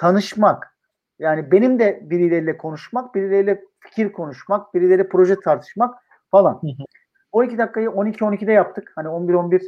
tanışmak. 0.00 0.76
Yani 1.18 1.50
benim 1.50 1.78
de 1.78 2.00
birileriyle 2.02 2.56
konuşmak, 2.56 3.14
birileriyle 3.14 3.64
fikir 3.80 4.12
konuşmak, 4.12 4.74
birileri 4.74 5.08
proje 5.08 5.40
tartışmak 5.40 5.94
falan. 6.30 6.54
Hı. 6.54 6.84
12 7.32 7.58
dakikayı 7.58 7.88
12-12'de 7.88 8.52
yaptık. 8.52 8.92
Hani 8.94 9.08
11-11 9.08 9.62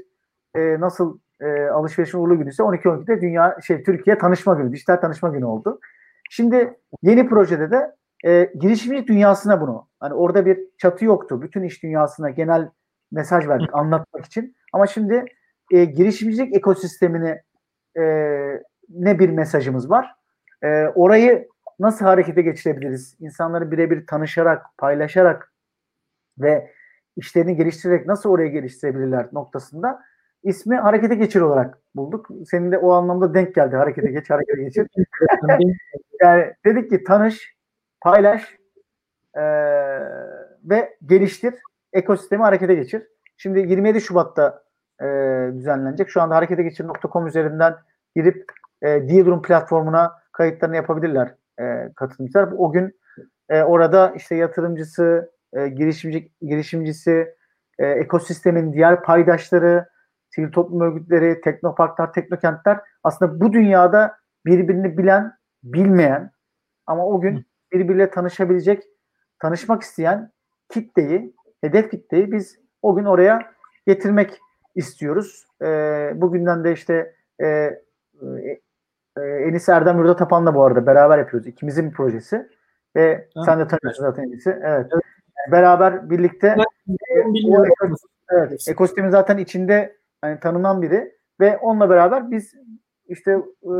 e, 0.54 0.80
nasıl 0.80 1.18
e, 1.40 1.62
alışverişin 1.64 2.18
uğurlu 2.18 2.38
günü 2.38 2.48
ise 2.48 2.62
12-12'de 2.62 3.20
dünya 3.20 3.56
şey 3.62 3.82
Türkiye 3.82 4.18
tanışma 4.18 4.54
günü, 4.54 4.72
dijital 4.72 4.96
tanışma 4.96 5.28
günü 5.28 5.44
oldu. 5.44 5.80
Şimdi 6.30 6.74
yeni 7.02 7.28
projede 7.28 7.70
de 7.70 7.96
e, 8.24 8.52
girişimcilik 8.60 9.08
dünyasına 9.08 9.60
bunu. 9.60 9.88
Hani 10.00 10.14
orada 10.14 10.46
bir 10.46 10.60
çatı 10.78 11.04
yoktu. 11.04 11.42
Bütün 11.42 11.62
iş 11.62 11.82
dünyasına 11.82 12.30
genel 12.30 12.70
mesaj 13.12 13.48
verdik 13.48 13.74
anlatmak 13.74 14.26
için. 14.26 14.56
Ama 14.72 14.86
şimdi 14.86 15.24
e, 15.70 15.84
girişimcilik 15.84 16.56
ekosistemini 16.56 17.40
e, 17.96 18.02
ne 18.88 19.18
bir 19.18 19.28
mesajımız 19.28 19.90
var. 19.90 20.21
E, 20.62 20.86
orayı 20.94 21.48
nasıl 21.80 22.04
harekete 22.04 22.42
geçirebiliriz? 22.42 23.16
İnsanları 23.20 23.70
birebir 23.70 24.06
tanışarak, 24.06 24.66
paylaşarak 24.78 25.52
ve 26.38 26.72
işlerini 27.16 27.56
geliştirerek 27.56 28.06
nasıl 28.06 28.30
oraya 28.30 28.48
geliştirebilirler 28.48 29.28
noktasında 29.32 30.02
ismi 30.42 30.76
harekete 30.76 31.14
geçir 31.14 31.40
olarak 31.40 31.78
bulduk. 31.94 32.28
Senin 32.50 32.72
de 32.72 32.78
o 32.78 32.92
anlamda 32.92 33.34
denk 33.34 33.54
geldi. 33.54 33.76
Harekete 33.76 34.10
geç, 34.10 34.30
harekete 34.30 34.62
geçir. 34.62 34.86
yani 36.20 36.52
dedik 36.64 36.90
ki 36.90 37.04
tanış, 37.04 37.56
paylaş 38.00 38.56
e, 39.34 39.42
ve 40.64 40.96
geliştir. 41.06 41.54
Ekosistemi 41.92 42.42
harekete 42.42 42.74
geçir. 42.74 43.06
Şimdi 43.36 43.60
27 43.60 44.00
Şubat'ta 44.00 44.62
e, 45.00 45.06
düzenlenecek. 45.54 46.10
Şu 46.10 46.22
anda 46.22 46.34
harekete 46.34 46.62
geçir.com 46.62 47.26
üzerinden 47.26 47.74
girip 48.16 48.44
e, 48.82 48.86
Dealroom 48.88 49.42
platformuna 49.42 50.21
kayıtlarını 50.32 50.76
yapabilirler 50.76 51.34
e, 51.60 51.92
katılımcılar. 51.96 52.48
O 52.58 52.72
gün 52.72 53.00
e, 53.48 53.62
orada 53.62 54.12
işte 54.16 54.34
yatırımcısı, 54.34 55.32
e, 55.52 55.68
girişimci, 55.68 56.32
girişimcisi, 56.42 57.34
e, 57.78 57.86
ekosistemin 57.86 58.72
diğer 58.72 59.02
paydaşları, 59.02 59.88
sivil 60.30 60.52
toplum 60.52 60.80
örgütleri, 60.80 61.40
teknoparklar, 61.40 62.12
teknokentler 62.12 62.80
aslında 63.04 63.40
bu 63.40 63.52
dünyada 63.52 64.16
birbirini 64.46 64.98
bilen, 64.98 65.32
bilmeyen 65.62 66.30
ama 66.86 67.06
o 67.06 67.20
gün 67.20 67.46
birbiriyle 67.72 68.10
tanışabilecek, 68.10 68.82
tanışmak 69.38 69.82
isteyen 69.82 70.32
kitleyi, 70.68 71.34
hedef 71.60 71.90
kitleyi 71.90 72.32
biz 72.32 72.58
o 72.82 72.96
gün 72.96 73.04
oraya 73.04 73.52
getirmek 73.86 74.38
istiyoruz. 74.74 75.46
E, 75.62 75.66
bugünden 76.14 76.64
de 76.64 76.72
işte 76.72 77.14
e, 77.42 77.78
e, 79.16 79.20
Enis 79.20 79.68
Erdem 79.68 79.98
Yurda 79.98 80.16
Tapan'la 80.16 80.54
bu 80.54 80.64
arada 80.64 80.86
beraber 80.86 81.18
yapıyoruz. 81.18 81.46
İkimizin 81.46 81.90
bir 81.90 81.94
projesi. 81.94 82.48
Ve 82.96 83.28
ha, 83.34 83.42
sen 83.44 83.60
de 83.60 83.68
tanıyorsun 83.68 84.04
zaten 84.04 84.22
Enis'i. 84.22 84.50
Evet. 84.50 84.86
evet. 84.92 85.04
Beraber 85.52 86.10
birlikte 86.10 86.56
e, 86.88 87.46
o, 87.48 87.64
evet, 88.30 88.68
ekosistemin 88.68 89.10
zaten 89.10 89.38
içinde 89.38 89.96
hani 90.20 90.40
tanınan 90.40 90.82
biri 90.82 91.16
ve 91.40 91.58
onunla 91.58 91.90
beraber 91.90 92.30
biz 92.30 92.54
işte 93.08 93.32
e, 93.62 93.72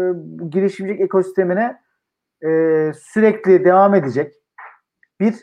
girişimcilik 0.48 1.00
ekosistemine 1.00 1.80
e, 2.44 2.48
sürekli 2.94 3.64
devam 3.64 3.94
edecek 3.94 4.34
bir 5.20 5.34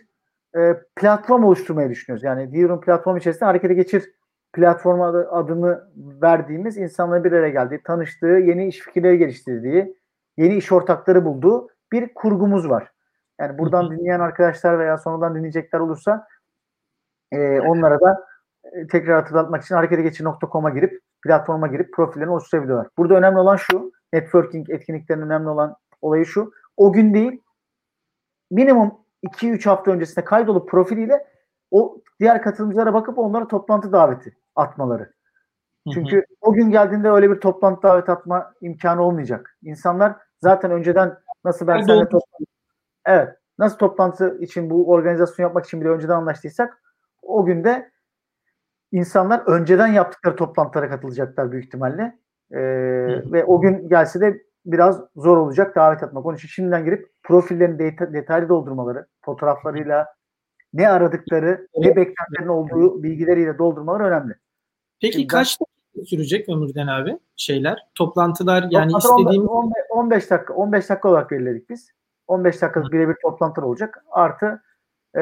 e, 0.57 0.77
platform 0.95 1.43
oluşturmayı 1.43 1.89
düşünüyoruz. 1.89 2.23
Yani 2.23 2.51
Diyorum 2.51 2.81
platform 2.81 3.17
içerisinde 3.17 3.45
harekete 3.45 3.73
geçir 3.73 4.11
platform 4.53 5.01
adı, 5.01 5.29
adını 5.31 5.83
verdiğimiz 5.95 6.77
insanların 6.77 7.23
bir 7.23 7.31
araya 7.31 7.49
geldiği, 7.49 7.83
tanıştığı, 7.83 8.27
yeni 8.27 8.67
iş 8.67 8.79
fikirleri 8.79 9.17
geliştirdiği, 9.17 9.95
yeni 10.37 10.55
iş 10.55 10.71
ortakları 10.71 11.25
bulduğu 11.25 11.67
bir 11.91 12.13
kurgumuz 12.13 12.69
var. 12.69 12.91
Yani 13.39 13.57
buradan 13.57 13.91
dinleyen 13.91 14.19
arkadaşlar 14.19 14.79
veya 14.79 14.97
sonradan 14.97 15.35
dinleyecekler 15.35 15.79
olursa 15.79 16.27
e, 17.31 17.59
onlara 17.59 17.99
da 17.99 18.25
e, 18.63 18.87
tekrar 18.87 19.15
hatırlatmak 19.15 19.63
için 19.63 19.75
harekete 19.75 20.01
geçir.com'a 20.01 20.69
girip 20.69 21.01
platforma 21.23 21.67
girip 21.67 21.93
profillerini 21.93 22.31
oluşturabiliyorlar. 22.31 22.87
Burada 22.97 23.13
önemli 23.13 23.39
olan 23.39 23.55
şu, 23.55 23.91
networking 24.13 24.69
etkinliklerinin 24.69 25.25
önemli 25.25 25.49
olan 25.49 25.75
olayı 26.01 26.25
şu. 26.25 26.51
O 26.77 26.93
gün 26.93 27.13
değil, 27.13 27.41
minimum 28.51 28.91
2-3 29.23 29.69
hafta 29.69 29.91
öncesinde 29.91 30.25
kaydolup 30.25 30.69
profiliyle 30.69 31.27
o 31.71 32.01
diğer 32.19 32.41
katılımcılara 32.41 32.93
bakıp 32.93 33.17
onlara 33.17 33.47
toplantı 33.47 33.91
daveti 33.91 34.37
atmaları. 34.55 35.13
Çünkü 35.93 36.15
hı 36.15 36.19
hı. 36.19 36.25
o 36.41 36.53
gün 36.53 36.71
geldiğinde 36.71 37.09
öyle 37.09 37.29
bir 37.29 37.39
toplantı 37.39 37.81
davet 37.83 38.09
atma 38.09 38.53
imkanı 38.61 39.01
olmayacak. 39.01 39.57
İnsanlar 39.61 40.15
zaten 40.37 40.71
önceden 40.71 41.17
nasıl 41.45 41.67
ben 41.67 41.81
seninle 41.81 42.03
toplantı 42.03 42.45
Evet. 43.05 43.35
Nasıl 43.59 43.77
toplantı 43.77 44.37
için 44.39 44.69
bu 44.69 44.89
organizasyon 44.89 45.45
yapmak 45.45 45.65
için 45.65 45.81
bile 45.81 45.89
önceden 45.89 46.15
anlaştıysak 46.15 46.81
o 47.21 47.45
günde 47.45 47.91
insanlar 48.91 49.39
önceden 49.47 49.87
yaptıkları 49.87 50.35
toplantılara 50.35 50.89
katılacaklar 50.89 51.51
büyük 51.51 51.65
ihtimalle. 51.65 52.19
Ee, 52.51 52.59
ve 53.31 53.45
o 53.45 53.61
gün 53.61 53.89
gelse 53.89 54.21
de 54.21 54.41
biraz 54.65 55.01
zor 55.15 55.37
olacak 55.37 55.75
davet 55.75 56.03
etmek. 56.03 56.25
Onun 56.25 56.35
için 56.35 56.47
şimdiden 56.47 56.85
girip 56.85 57.09
profillerini 57.23 57.77
deta- 57.79 58.13
detaylı 58.13 58.49
doldurmaları, 58.49 59.07
fotoğraflarıyla 59.25 60.07
ne 60.73 60.89
aradıkları, 60.89 61.67
ne 61.77 61.95
beklentilerin 61.95 62.47
olduğu 62.47 63.03
bilgileriyle 63.03 63.57
doldurmaları 63.57 64.03
önemli. 64.03 64.33
Peki 65.01 65.13
Şimdi 65.13 65.27
kaç 65.27 65.57
dakika 65.61 66.05
sürecek 66.05 66.49
Ömürden 66.49 66.87
abi 66.87 67.19
şeyler? 67.35 67.87
Toplantılar 67.95 68.67
yani 68.71 68.91
istediğim 68.97 69.47
15, 69.47 69.73
15 69.89 70.29
dakika 70.31 70.53
15 70.53 70.89
dakika 70.89 71.09
olarak 71.09 71.31
belirledik 71.31 71.69
biz. 71.69 71.91
15 72.27 72.61
dakikalık 72.61 72.93
birebir 72.93 73.15
toplantılar 73.21 73.67
olacak. 73.67 74.03
Artı 74.11 74.61
e, 75.15 75.21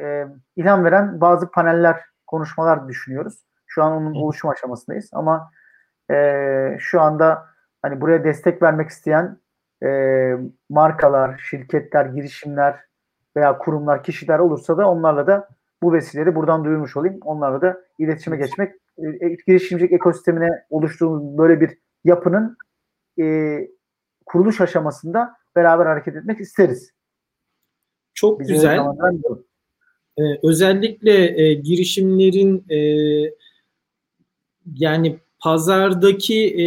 e, 0.00 0.26
ilham 0.56 0.84
veren 0.84 1.20
bazı 1.20 1.50
paneller 1.50 2.00
konuşmalar 2.26 2.88
düşünüyoruz. 2.88 3.44
Şu 3.66 3.84
an 3.84 3.92
onun 3.92 4.14
oluşum 4.14 4.50
aşamasındayız 4.50 5.10
ama 5.12 5.50
e, 6.10 6.76
şu 6.80 7.00
anda 7.00 7.46
hani 7.82 8.00
buraya 8.00 8.24
destek 8.24 8.62
vermek 8.62 8.88
isteyen 8.90 9.40
e, 9.82 9.88
markalar, 10.70 11.38
şirketler, 11.50 12.06
girişimler 12.06 12.80
veya 13.36 13.58
kurumlar, 13.58 14.02
kişiler 14.02 14.38
olursa 14.38 14.78
da 14.78 14.90
onlarla 14.90 15.26
da 15.26 15.48
bu 15.82 15.92
vesileleri 15.92 16.34
buradan 16.34 16.64
duyurmuş 16.64 16.96
olayım. 16.96 17.18
Onlarla 17.24 17.60
da 17.60 17.80
iletişime 17.98 18.36
geçmek, 18.36 18.74
e, 18.98 19.36
girişimcilik 19.46 19.92
ekosistemine 19.92 20.50
oluşturduğumuz 20.70 21.38
böyle 21.38 21.60
bir 21.60 21.78
yapının 22.04 22.56
e, 23.20 23.58
kuruluş 24.26 24.60
aşamasında 24.60 25.36
beraber 25.56 25.86
hareket 25.86 26.16
etmek 26.16 26.40
isteriz. 26.40 26.90
Çok 28.14 28.40
Bize 28.40 28.52
güzel. 28.52 28.80
Ee, 30.18 30.22
özellikle 30.42 31.42
e, 31.42 31.54
girişimlerin 31.54 32.64
e, 32.70 32.78
yani 34.74 35.18
pazardaki 35.46 36.54
e, 36.56 36.62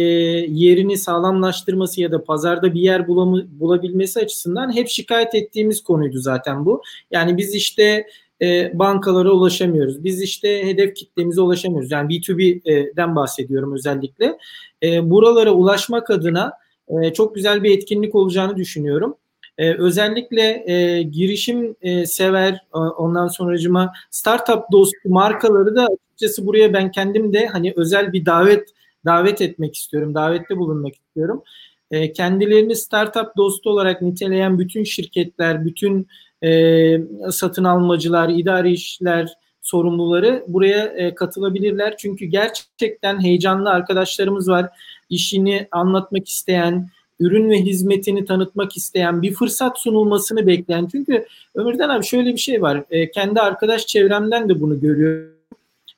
yerini 0.48 0.96
sağlamlaştırması 0.96 2.00
ya 2.00 2.12
da 2.12 2.24
pazarda 2.24 2.74
bir 2.74 2.80
yer 2.80 3.08
bulamı, 3.08 3.60
bulabilmesi 3.60 4.20
açısından 4.20 4.76
hep 4.76 4.88
şikayet 4.88 5.34
ettiğimiz 5.34 5.82
konuydu 5.82 6.18
zaten 6.18 6.66
bu. 6.66 6.82
Yani 7.10 7.36
biz 7.36 7.54
işte 7.54 8.06
e, 8.42 8.78
bankalara 8.78 9.30
ulaşamıyoruz. 9.30 10.04
Biz 10.04 10.22
işte 10.22 10.66
hedef 10.66 10.94
kitlemize 10.94 11.40
ulaşamıyoruz. 11.40 11.90
Yani 11.90 12.14
B2B'den 12.14 13.16
bahsediyorum 13.16 13.72
özellikle. 13.74 14.38
E, 14.82 15.10
buralara 15.10 15.52
ulaşmak 15.52 16.10
adına 16.10 16.52
e, 16.88 17.12
çok 17.12 17.34
güzel 17.34 17.62
bir 17.62 17.76
etkinlik 17.76 18.14
olacağını 18.14 18.56
düşünüyorum. 18.56 19.16
E, 19.58 19.74
özellikle 19.74 20.72
e, 20.72 21.02
girişim 21.02 21.76
e, 21.82 22.06
sever 22.06 22.52
e, 22.74 22.78
ondan 22.78 23.28
sonracıma 23.28 23.92
startup 24.10 24.62
dostu 24.72 25.08
markaları 25.08 25.76
da 25.76 25.88
açıkçası 26.20 26.46
buraya 26.46 26.72
ben 26.72 26.90
kendim 26.90 27.32
de 27.32 27.46
hani 27.46 27.72
özel 27.76 28.12
bir 28.12 28.26
davet 28.26 28.68
davet 29.04 29.40
etmek 29.40 29.74
istiyorum. 29.74 30.14
Davette 30.14 30.56
bulunmak 30.56 30.94
istiyorum. 30.94 31.42
E, 31.90 32.12
kendilerini 32.12 32.76
startup 32.76 33.36
dostu 33.36 33.70
olarak 33.70 34.02
niteleyen 34.02 34.58
bütün 34.58 34.84
şirketler, 34.84 35.64
bütün 35.64 36.06
e, 36.44 37.00
satın 37.30 37.64
almacılar, 37.64 38.28
idari 38.28 38.72
işler 38.72 39.28
sorumluları 39.62 40.44
buraya 40.48 40.84
e, 40.86 41.14
katılabilirler. 41.14 41.96
Çünkü 41.96 42.26
gerçekten 42.26 43.22
heyecanlı 43.22 43.70
arkadaşlarımız 43.70 44.48
var. 44.48 44.66
İşini 45.10 45.68
anlatmak 45.70 46.28
isteyen, 46.28 46.88
ürün 47.20 47.50
ve 47.50 47.62
hizmetini 47.62 48.24
tanıtmak 48.24 48.76
isteyen, 48.76 49.22
bir 49.22 49.32
fırsat 49.34 49.78
sunulmasını 49.78 50.46
bekleyen. 50.46 50.88
Çünkü 50.92 51.26
Ömürden 51.54 51.88
abi 51.88 52.04
şöyle 52.04 52.32
bir 52.32 52.40
şey 52.40 52.62
var. 52.62 52.84
E, 52.90 53.10
kendi 53.10 53.40
arkadaş 53.40 53.86
çevremden 53.86 54.48
de 54.48 54.60
bunu 54.60 54.80
görüyorum. 54.80 55.39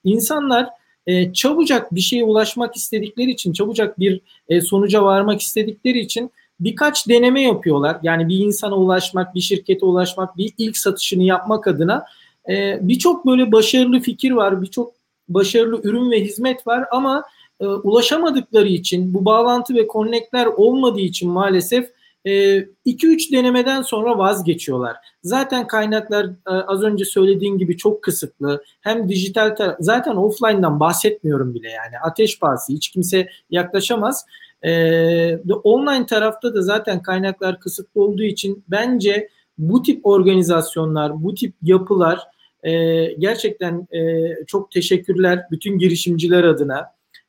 İnsanlar 0.04 0.68
e, 1.06 1.32
çabucak 1.32 1.94
bir 1.94 2.00
şeye 2.00 2.24
ulaşmak 2.24 2.76
istedikleri 2.76 3.30
için, 3.30 3.52
çabucak 3.52 4.00
bir 4.00 4.20
e, 4.48 4.60
sonuca 4.60 5.02
varmak 5.02 5.40
istedikleri 5.40 5.98
için 5.98 6.30
birkaç 6.60 7.08
deneme 7.08 7.42
yapıyorlar. 7.42 7.98
Yani 8.02 8.28
bir 8.28 8.38
insana 8.38 8.76
ulaşmak, 8.76 9.34
bir 9.34 9.40
şirkete 9.40 9.86
ulaşmak, 9.86 10.36
bir 10.36 10.52
ilk 10.58 10.76
satışını 10.76 11.22
yapmak 11.22 11.66
adına 11.66 12.04
e, 12.48 12.78
birçok 12.82 13.26
böyle 13.26 13.52
başarılı 13.52 14.00
fikir 14.00 14.30
var, 14.30 14.62
birçok 14.62 14.92
başarılı 15.28 15.80
ürün 15.84 16.10
ve 16.10 16.20
hizmet 16.20 16.66
var 16.66 16.84
ama 16.90 17.24
e, 17.60 17.66
ulaşamadıkları 17.66 18.68
için, 18.68 19.14
bu 19.14 19.24
bağlantı 19.24 19.74
ve 19.74 19.86
konnekler 19.86 20.46
olmadığı 20.46 21.00
için 21.00 21.30
maalesef 21.30 21.90
2-3 22.24 23.28
e, 23.28 23.32
denemeden 23.32 23.82
sonra 23.82 24.18
vazgeçiyorlar. 24.18 24.96
Zaten 25.22 25.66
kaynaklar 25.66 26.24
e, 26.26 26.50
az 26.50 26.82
önce 26.82 27.04
söylediğin 27.04 27.58
gibi 27.58 27.76
çok 27.76 28.02
kısıtlı. 28.02 28.62
Hem 28.80 29.08
dijital 29.08 29.56
taraf, 29.56 29.76
zaten 29.80 30.16
offline'dan 30.16 30.80
bahsetmiyorum 30.80 31.54
bile 31.54 31.70
yani. 31.70 31.98
Ateş 32.04 32.38
pahası 32.38 32.72
hiç 32.72 32.88
kimse 32.90 33.28
yaklaşamaz. 33.50 34.26
Ee, 34.64 35.36
online 35.64 36.06
tarafta 36.06 36.54
da 36.54 36.62
zaten 36.62 37.02
kaynaklar 37.02 37.60
kısıtlı 37.60 38.02
olduğu 38.02 38.22
için 38.22 38.64
bence 38.68 39.28
bu 39.58 39.82
tip 39.82 40.06
organizasyonlar, 40.06 41.22
bu 41.22 41.34
tip 41.34 41.54
yapılar 41.62 42.20
e, 42.62 42.72
gerçekten 43.12 43.88
e, 43.94 44.30
çok 44.46 44.70
teşekkürler 44.70 45.40
bütün 45.50 45.78
girişimciler 45.78 46.44
adına. 46.44 46.86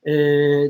E, 0.08 0.14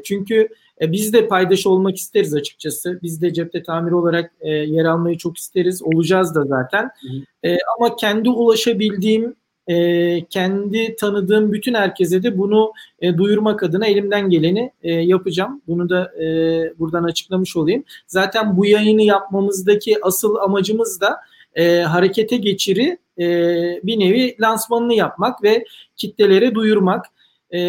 çünkü 0.04 0.48
e, 0.82 0.92
biz 0.92 1.14
de 1.14 1.28
paydaş 1.28 1.68
olmak 1.68 1.98
isteriz 1.98 2.34
açıkçası. 2.34 3.00
Biz 3.04 3.22
de 3.22 3.34
cepte 3.34 3.64
tamir 3.64 3.92
olarak 3.92 4.32
e, 4.42 4.50
yer 4.50 4.86
almayı 4.86 5.18
çok 5.18 5.38
isteriz. 5.38 5.84
Olacağız 5.84 6.36
da 6.36 6.46
zaten. 6.46 6.90
E, 7.44 7.58
ama 7.78 7.96
kendi 7.96 8.30
ulaşabildiğim 8.30 9.36
e, 9.68 10.26
kendi 10.26 10.96
tanıdığım 10.96 11.54
bütün 11.54 11.74
herkese 11.74 12.24
de 12.24 12.38
bunu 12.38 12.72
e, 13.00 13.18
duyurmak 13.18 13.64
adına 13.64 13.86
elimden 13.86 14.30
geleni 14.30 14.72
e, 14.84 14.92
yapacağım. 14.94 15.62
Bunu 15.68 15.90
da 15.90 16.12
e, 16.24 16.26
buradan 16.80 17.04
açıklamış 17.04 17.58
olayım. 17.58 17.84
Zaten 18.08 18.58
bu 18.58 18.66
yayını 18.66 19.04
yapmamızdaki 19.04 19.98
asıl 20.02 20.36
amacımız 20.36 21.02
da 21.02 21.18
e, 21.56 21.82
harekete 21.82 22.38
geçiri 22.38 22.98
e, 23.20 23.26
bir 23.84 24.00
nevi 24.00 24.36
lansmanını 24.42 24.94
yapmak 24.94 25.44
ve 25.44 25.66
kitlelere 25.96 26.56
duyurmak. 26.56 27.06
E, 27.54 27.60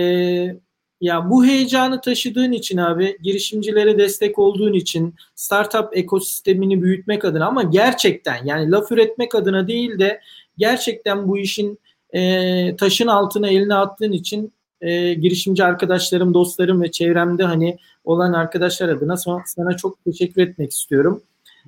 ya 1.01 1.31
bu 1.31 1.45
heyecanı 1.45 2.01
taşıdığın 2.01 2.53
için 2.53 2.79
abi, 2.79 3.19
girişimcilere 3.23 3.99
destek 3.99 4.39
olduğun 4.39 4.73
için, 4.73 5.15
startup 5.35 5.97
ekosistemini 5.97 6.83
büyütmek 6.83 7.25
adına 7.25 7.47
ama 7.47 7.63
gerçekten 7.63 8.45
yani 8.45 8.71
laf 8.71 8.93
üretmek 8.93 9.35
adına 9.35 9.69
değil 9.69 9.99
de 9.99 10.21
gerçekten 10.59 11.29
bu 11.29 11.39
işin 11.39 11.79
e, 12.15 12.77
taşın 12.77 13.07
altına 13.07 13.49
eline 13.49 13.75
attığın 13.75 14.13
için 14.13 14.53
e, 14.81 15.15
girişimci 15.15 15.65
arkadaşlarım, 15.65 16.35
dostlarım 16.35 16.83
ve 16.83 16.91
çevremde 16.91 17.45
hani 17.45 17.79
olan 18.05 18.33
arkadaşlar 18.33 18.89
adına 18.89 19.17
sana, 19.17 19.43
sana 19.47 19.77
çok 19.77 20.05
teşekkür 20.05 20.43
etmek 20.43 20.71
istiyorum. 20.73 21.23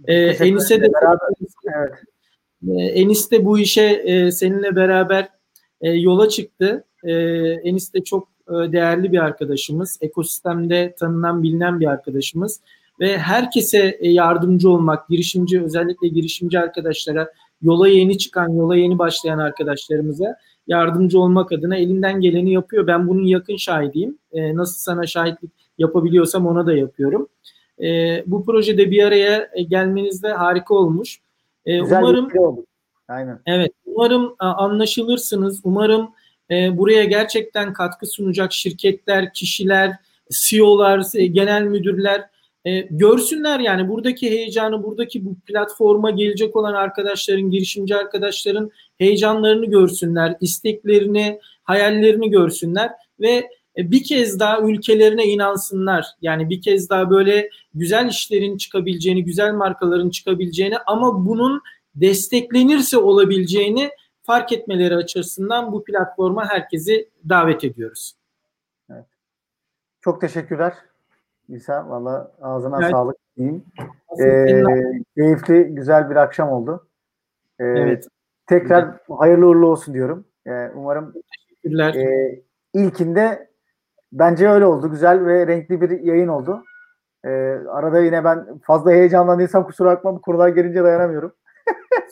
E, 0.05 0.15
Enis'e 0.15 0.81
de 0.81 0.93
beraber, 0.93 1.29
evet. 1.77 1.93
e, 2.69 3.01
Enis 3.01 3.31
de 3.31 3.45
bu 3.45 3.59
işe 3.59 3.83
e, 3.83 4.31
seninle 4.31 4.77
beraber 4.77 5.29
e, 5.81 5.91
yola 5.91 6.29
çıktı. 6.29 6.85
E, 7.05 7.13
Enis 7.65 7.95
de 7.95 8.05
çok 8.05 8.36
değerli 8.49 9.13
bir 9.13 9.19
arkadaşımız. 9.19 9.99
Ekosistemde 10.01 10.95
tanınan, 10.99 11.43
bilinen 11.43 11.81
bir 11.81 11.87
arkadaşımız. 11.87 12.61
Ve 13.01 13.19
herkese 13.19 13.97
e, 14.01 14.11
yardımcı 14.11 14.71
olmak, 14.71 15.09
girişimci, 15.09 15.63
özellikle 15.63 16.09
girişimci 16.09 16.59
arkadaşlara 16.59 17.33
yola 17.63 17.89
yeni 17.89 18.19
çıkan, 18.19 18.49
yola 18.49 18.77
yeni 18.77 18.99
başlayan 18.99 19.39
arkadaşlarımıza 19.39 20.37
yardımcı 20.67 21.21
olmak 21.21 21.53
adına 21.53 21.77
elinden 21.77 22.21
geleni 22.21 22.53
yapıyor. 22.53 22.87
Ben 22.87 23.09
bunun 23.09 23.25
yakın 23.25 23.57
şahidiyim. 23.57 24.19
E, 24.33 24.57
nasıl 24.57 24.79
sana 24.79 25.07
şahitlik 25.07 25.51
yapabiliyorsam 25.79 26.47
ona 26.47 26.67
da 26.67 26.73
yapıyorum. 26.73 27.29
E, 27.83 28.23
bu 28.27 28.45
projede 28.45 28.91
bir 28.91 29.03
araya 29.05 29.51
e, 29.55 29.63
gelmenizde 29.63 30.33
harika 30.33 30.75
olmuş. 30.75 31.21
E, 31.67 31.79
Güzel 31.79 32.03
umarım 32.03 32.31
bir 32.31 32.39
oldu. 32.39 32.67
Aynen. 33.09 33.41
Evet, 33.47 33.73
umarım 33.87 34.35
anlaşılırsınız. 34.39 35.61
Umarım 35.65 36.11
e, 36.51 36.79
buraya 36.79 37.05
gerçekten 37.05 37.73
katkı 37.73 38.07
sunacak 38.07 38.53
şirketler, 38.53 39.33
kişiler, 39.33 39.93
CEO'lar, 40.31 41.03
genel 41.33 41.63
müdürler 41.63 42.25
e, 42.67 42.81
görsünler 42.91 43.61
yani 43.61 43.89
buradaki 43.89 44.31
heyecanı, 44.31 44.85
buradaki 44.85 45.25
bu 45.25 45.35
platforma 45.47 46.11
gelecek 46.11 46.57
olan 46.57 46.75
arkadaşların, 46.75 47.51
girişimci 47.51 47.97
arkadaşların 47.97 48.71
heyecanlarını 48.99 49.67
görsünler, 49.67 50.37
isteklerini, 50.41 51.41
hayallerini 51.65 52.31
görsünler 52.31 52.91
ve 53.21 53.51
e, 53.79 53.91
bir 53.91 54.05
kez 54.05 54.41
daha 54.41 54.61
ülkelerine 54.61 55.25
inansınlar. 55.25 56.07
Yani 56.23 56.51
bir 56.51 56.63
kez 56.63 56.91
daha 56.91 57.11
böyle 57.11 57.51
güzel 57.75 58.09
işlerin 58.09 58.57
çıkabileceğini, 58.57 59.25
güzel 59.25 59.53
markaların 59.53 60.11
çıkabileceğini 60.11 60.79
ama 60.87 61.27
bunun 61.27 61.63
desteklenirse 61.95 62.99
olabileceğini 62.99 63.91
fark 64.27 64.53
etmeleri 64.53 64.97
açısından 64.97 65.73
bu 65.73 65.85
platforma 65.85 66.49
herkesi 66.49 67.11
davet 67.29 67.65
ediyoruz. 67.65 68.17
Evet. 68.91 69.07
Çok 70.01 70.21
teşekkürler. 70.21 70.75
İsa 71.49 71.91
valla 71.91 72.33
ağzına 72.43 72.79
evet. 72.83 72.91
sağlık 72.91 73.17
diyeyim. 73.37 73.65
Ee, 74.21 74.63
keyifli, 75.17 75.75
güzel 75.75 76.11
bir 76.11 76.17
akşam 76.17 76.49
oldu. 76.49 76.87
Ee, 77.59 77.65
evet. 77.65 78.07
Tekrar 78.47 78.83
evet. 78.83 79.01
hayırlı 79.19 79.47
uğurlu 79.47 79.67
olsun 79.67 79.95
diyorum. 79.95 80.25
Ee, 80.47 80.71
umarım 80.75 81.13
Teşekkürler. 81.13 81.95
E, 81.95 82.41
ilkinde 82.75 83.49
bence 84.13 84.49
öyle 84.49 84.67
oldu. 84.67 84.91
Güzel 84.91 85.27
ve 85.27 85.47
renkli 85.47 85.81
bir 85.81 86.01
yayın 86.01 86.29
oldu. 86.29 86.65
Ee, 87.25 87.29
arada 87.69 88.01
yine 88.01 88.25
ben 88.25 88.59
fazla 88.59 88.91
heyecanlandıysam 88.91 89.67
kusura 89.67 89.91
bakma 89.91 90.15
bu 90.15 90.21
konular 90.21 90.49
gelince 90.49 90.85
dayanamıyorum. 90.85 91.33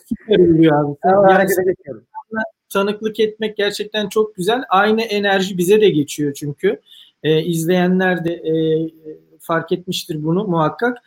Süper 0.07 0.39
oluyor 0.39 0.85
abi. 0.85 0.97
yani, 1.31 1.49
tanıklık 2.69 3.19
etmek 3.19 3.57
gerçekten 3.57 4.09
çok 4.09 4.35
güzel. 4.35 4.63
Aynı 4.69 5.01
enerji 5.01 5.57
bize 5.57 5.81
de 5.81 5.89
geçiyor 5.89 6.33
çünkü. 6.33 6.79
Ee, 7.23 7.43
izleyenler 7.43 8.25
de 8.25 8.33
e, 8.33 8.53
fark 9.39 9.71
etmiştir 9.71 10.23
bunu 10.23 10.47
muhakkak. 10.47 10.97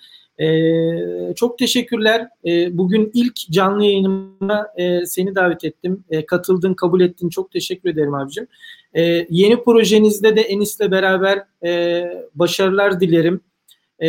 Ee, 0.40 1.34
çok 1.36 1.58
teşekkürler. 1.58 2.28
Ee, 2.46 2.78
bugün 2.78 3.10
ilk 3.14 3.36
canlı 3.50 3.84
yayınıma 3.84 4.66
e, 4.76 5.06
seni 5.06 5.34
davet 5.34 5.64
ettim. 5.64 6.04
E, 6.10 6.26
katıldın, 6.26 6.74
kabul 6.74 7.00
ettin. 7.00 7.28
Çok 7.28 7.50
teşekkür 7.50 7.90
ederim 7.90 8.14
abicim. 8.14 8.46
E, 8.94 9.26
yeni 9.30 9.62
projenizde 9.64 10.36
de 10.36 10.40
Enis'le 10.40 10.90
beraber 10.90 11.42
e, 11.64 12.04
başarılar 12.34 13.00
dilerim. 13.00 13.40
E, 14.02 14.08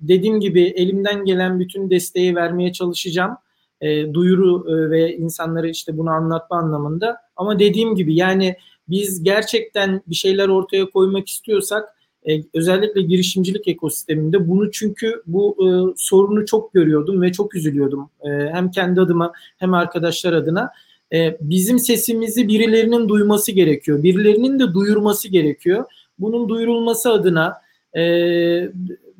dediğim 0.00 0.40
gibi 0.40 0.62
elimden 0.62 1.24
gelen 1.24 1.60
bütün 1.60 1.90
desteği 1.90 2.36
vermeye 2.36 2.72
çalışacağım. 2.72 3.36
E, 3.80 4.14
duyuru 4.14 4.64
e, 4.68 4.90
ve 4.90 5.16
insanlara 5.16 5.68
işte 5.68 5.98
bunu 5.98 6.10
anlatma 6.10 6.56
anlamında. 6.56 7.16
Ama 7.36 7.58
dediğim 7.58 7.94
gibi 7.94 8.14
yani 8.14 8.56
biz 8.88 9.22
gerçekten 9.22 10.02
bir 10.06 10.14
şeyler 10.14 10.48
ortaya 10.48 10.90
koymak 10.90 11.28
istiyorsak 11.28 11.88
e, 12.28 12.42
özellikle 12.54 13.02
girişimcilik 13.02 13.68
ekosisteminde 13.68 14.48
bunu 14.48 14.70
çünkü 14.70 15.22
bu 15.26 15.56
e, 15.60 15.66
sorunu 15.96 16.46
çok 16.46 16.74
görüyordum 16.74 17.22
ve 17.22 17.32
çok 17.32 17.54
üzülüyordum. 17.54 18.10
E, 18.22 18.28
hem 18.28 18.70
kendi 18.70 19.00
adıma 19.00 19.32
hem 19.58 19.74
arkadaşlar 19.74 20.32
adına. 20.32 20.70
E, 21.12 21.36
bizim 21.40 21.78
sesimizi 21.78 22.48
birilerinin 22.48 23.08
duyması 23.08 23.52
gerekiyor. 23.52 24.02
Birilerinin 24.02 24.58
de 24.58 24.74
duyurması 24.74 25.28
gerekiyor. 25.28 25.84
Bunun 26.18 26.48
duyurulması 26.48 27.12
adına 27.12 27.54
e, 27.96 28.02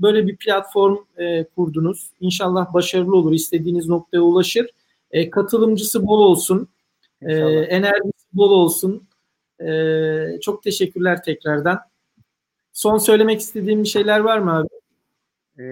böyle 0.02 0.26
bir 0.26 0.36
platform 0.36 0.96
e, 1.16 1.44
kurdunuz. 1.44 2.10
İnşallah 2.20 2.74
başarılı 2.74 3.16
olur. 3.16 3.32
istediğiniz 3.32 3.88
noktaya 3.88 4.20
ulaşır. 4.20 4.70
E, 5.10 5.30
katılımcısı 5.30 6.06
bol 6.06 6.20
olsun. 6.20 6.68
E, 7.22 7.34
enerjisi 7.48 8.26
bol 8.32 8.50
olsun. 8.50 9.08
E, 9.60 10.40
çok 10.40 10.62
teşekkürler 10.62 11.22
tekrardan. 11.22 11.80
Son 12.72 12.98
söylemek 12.98 13.40
istediğim 13.40 13.82
bir 13.82 13.88
şeyler 13.88 14.20
var 14.20 14.38
mı 14.38 14.56
abi? 14.56 14.68
E, 15.62 15.64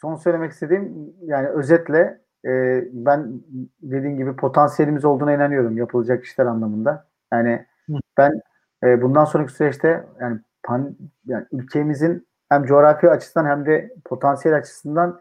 son 0.00 0.16
söylemek 0.16 0.52
istediğim 0.52 1.14
yani 1.22 1.48
özetle 1.48 2.20
e, 2.44 2.84
ben 2.92 3.40
dediğim 3.82 4.16
gibi 4.16 4.36
potansiyelimiz 4.36 5.04
olduğuna 5.04 5.34
inanıyorum 5.34 5.76
yapılacak 5.76 6.24
işler 6.24 6.46
anlamında. 6.46 7.08
Yani 7.32 7.66
ben 8.18 8.40
e, 8.84 9.02
bundan 9.02 9.24
sonraki 9.24 9.52
süreçte 9.52 10.06
yani, 10.20 10.40
pan, 10.62 10.96
yani 11.26 11.46
ülkemizin 11.52 12.26
hem 12.50 12.64
coğrafi 12.64 13.10
açısından 13.10 13.46
hem 13.46 13.66
de 13.66 13.94
potansiyel 14.04 14.58
açısından 14.58 15.20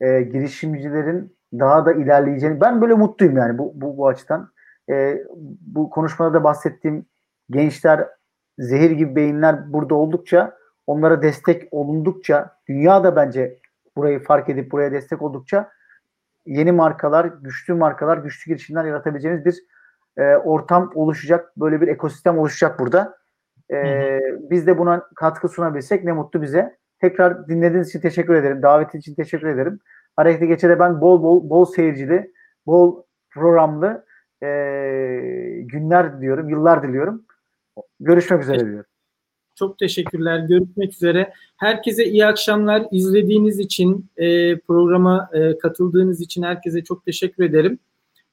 e, 0.00 0.22
girişimcilerin 0.22 1.36
daha 1.52 1.86
da 1.86 1.92
ilerleyeceğini 1.92 2.60
ben 2.60 2.80
böyle 2.80 2.94
mutluyum 2.94 3.36
yani 3.36 3.58
bu 3.58 3.72
bu, 3.74 3.96
bu 3.96 4.08
açıdan. 4.08 4.52
E, 4.90 5.24
bu 5.60 5.90
konuşmada 5.90 6.34
da 6.34 6.44
bahsettiğim 6.44 7.06
gençler 7.50 8.08
zehir 8.58 8.90
gibi 8.90 9.16
beyinler 9.16 9.72
burada 9.72 9.94
oldukça 9.94 10.56
onlara 10.86 11.22
destek 11.22 11.68
olundukça 11.70 12.56
dünya 12.68 13.04
da 13.04 13.16
bence 13.16 13.58
burayı 13.96 14.22
fark 14.22 14.48
edip 14.48 14.72
buraya 14.72 14.92
destek 14.92 15.22
oldukça 15.22 15.70
yeni 16.46 16.72
markalar, 16.72 17.24
güçlü 17.24 17.74
markalar, 17.74 18.18
güçlü 18.18 18.48
girişimler 18.48 18.84
yaratabileceğimiz 18.84 19.44
bir 19.44 19.62
e, 20.16 20.36
ortam 20.36 20.92
oluşacak. 20.94 21.56
Böyle 21.56 21.80
bir 21.80 21.88
ekosistem 21.88 22.38
oluşacak 22.38 22.78
burada. 22.78 23.19
E, 23.72 24.20
Biz 24.50 24.66
de 24.66 24.78
buna 24.78 25.08
katkı 25.14 25.48
sunabilsek 25.48 26.04
ne 26.04 26.12
mutlu 26.12 26.42
bize. 26.42 26.76
Tekrar 27.00 27.48
dinlediğiniz 27.48 27.88
için 27.88 28.00
teşekkür 28.00 28.34
ederim. 28.34 28.62
Davet 28.62 28.94
için 28.94 29.14
teşekkür 29.14 29.46
ederim. 29.46 29.80
Harekete 30.16 30.46
geçede 30.46 30.78
ben 30.78 31.00
bol 31.00 31.22
bol 31.22 31.50
bol 31.50 31.64
seyircili, 31.64 32.32
bol 32.66 33.02
programlı 33.30 34.04
e, 34.42 34.46
günler 35.60 36.18
diliyorum, 36.18 36.48
yıllar 36.48 36.82
diliyorum. 36.82 37.24
Görüşmek 38.00 38.42
üzere 38.42 38.60
diyorum. 38.60 38.84
Çok 39.54 39.78
teşekkürler. 39.78 40.38
Görüşmek 40.38 40.92
üzere. 40.92 41.32
Herkese 41.56 42.04
iyi 42.04 42.26
akşamlar. 42.26 42.86
İzlediğiniz 42.92 43.58
için, 43.58 44.10
e, 44.16 44.58
programa 44.58 45.30
e, 45.32 45.58
katıldığınız 45.58 46.20
için 46.20 46.42
herkese 46.42 46.84
çok 46.84 47.04
teşekkür 47.04 47.44
ederim. 47.44 47.78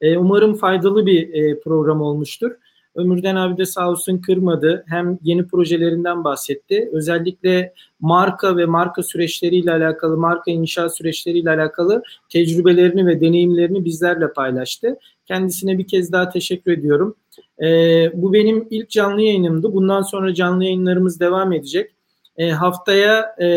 E, 0.01 0.17
umarım 0.17 0.55
faydalı 0.55 1.05
bir 1.05 1.33
e, 1.33 1.59
program 1.59 2.01
olmuştur. 2.01 2.51
Ömürden 2.97 3.35
abi 3.35 3.57
de 3.57 3.65
sağ 3.65 3.89
olsun 3.89 4.17
kırmadı. 4.17 4.83
Hem 4.87 5.19
yeni 5.23 5.47
projelerinden 5.47 6.23
bahsetti. 6.23 6.89
Özellikle 6.93 7.73
marka 7.99 8.57
ve 8.57 8.65
marka 8.65 9.03
süreçleriyle 9.03 9.71
alakalı, 9.71 10.17
marka 10.17 10.51
inşa 10.51 10.89
süreçleriyle 10.89 11.49
alakalı 11.49 12.03
tecrübelerini 12.29 13.07
ve 13.07 13.21
deneyimlerini 13.21 13.85
bizlerle 13.85 14.33
paylaştı. 14.33 14.97
Kendisine 15.25 15.77
bir 15.77 15.87
kez 15.87 16.11
daha 16.11 16.29
teşekkür 16.29 16.71
ediyorum. 16.71 17.15
E, 17.61 17.67
bu 18.13 18.33
benim 18.33 18.67
ilk 18.69 18.89
canlı 18.89 19.21
yayınımdı. 19.21 19.73
Bundan 19.73 20.01
sonra 20.01 20.33
canlı 20.33 20.63
yayınlarımız 20.63 21.19
devam 21.19 21.53
edecek. 21.53 21.91
E, 22.37 22.49
haftaya 22.51 23.35
e, 23.39 23.47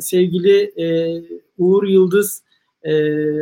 sevgili 0.00 0.72
e, 0.82 0.86
Uğur 1.58 1.84
Yıldız 1.84 2.42
e, 2.82 2.92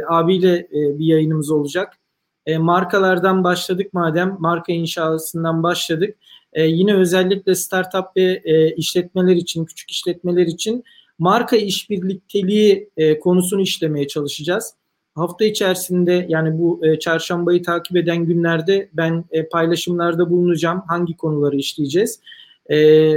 abiyle 0.05 0.57
e, 0.57 0.99
bir 0.99 1.05
yayınımız 1.05 1.51
olacak. 1.51 1.99
E, 2.47 2.59
markalardan 2.59 3.45
başladık 3.45 3.93
madem, 3.93 4.37
marka 4.39 4.73
inşasından 4.73 5.63
başladık. 5.63 6.17
E, 6.53 6.63
yine 6.63 6.95
özellikle 6.95 7.55
startup 7.55 8.17
ve 8.17 8.41
e, 8.45 8.75
işletmeler 8.75 9.37
için, 9.37 9.65
küçük 9.65 9.91
işletmeler 9.91 10.47
için 10.47 10.85
marka 11.19 11.57
işbirlikteliği 11.57 12.91
e, 12.97 13.19
konusunu 13.19 13.61
işlemeye 13.61 14.07
çalışacağız 14.07 14.75
hafta 15.17 15.45
içerisinde 15.45 16.27
yani 16.29 16.59
bu 16.59 16.87
e, 16.87 16.99
çarşambayı 16.99 17.63
takip 17.63 17.97
eden 17.97 18.25
günlerde 18.25 18.89
ben 18.93 19.25
e, 19.31 19.49
paylaşımlarda 19.49 20.31
bulunacağım. 20.31 20.83
Hangi 20.89 21.17
konuları 21.17 21.57
işleyeceğiz? 21.57 22.21
E, 22.71 22.77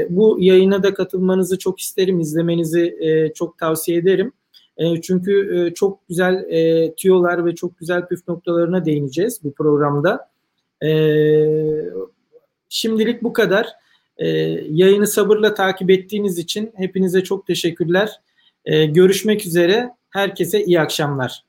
bu 0.10 0.38
yayına 0.40 0.84
da 0.84 0.94
katılmanızı 0.94 1.58
çok 1.58 1.80
isterim. 1.80 2.20
izlemenizi 2.20 2.98
e, 3.00 3.34
çok 3.34 3.58
tavsiye 3.58 3.98
ederim. 3.98 4.32
E, 4.80 5.02
çünkü 5.02 5.58
e, 5.58 5.74
çok 5.74 6.08
güzel 6.08 6.34
e, 6.50 6.94
tüyolar 6.96 7.46
ve 7.46 7.56
çok 7.56 7.78
güzel 7.78 8.08
püf 8.08 8.28
noktalarına 8.28 8.86
değineceğiz 8.86 9.40
bu 9.44 9.54
programda. 9.54 10.30
E, 10.84 10.92
şimdilik 12.70 13.24
bu 13.24 13.34
kadar. 13.34 13.68
Yayını 14.70 15.08
sabırla 15.08 15.54
takip 15.54 15.90
ettiğiniz 15.90 16.38
için 16.38 16.72
hepinize 16.76 17.24
çok 17.24 17.48
teşekkürler. 17.48 18.22
Görüşmek 18.66 19.46
üzere. 19.46 19.90
Herkese 20.10 20.66
iyi 20.66 20.80
akşamlar. 20.80 21.44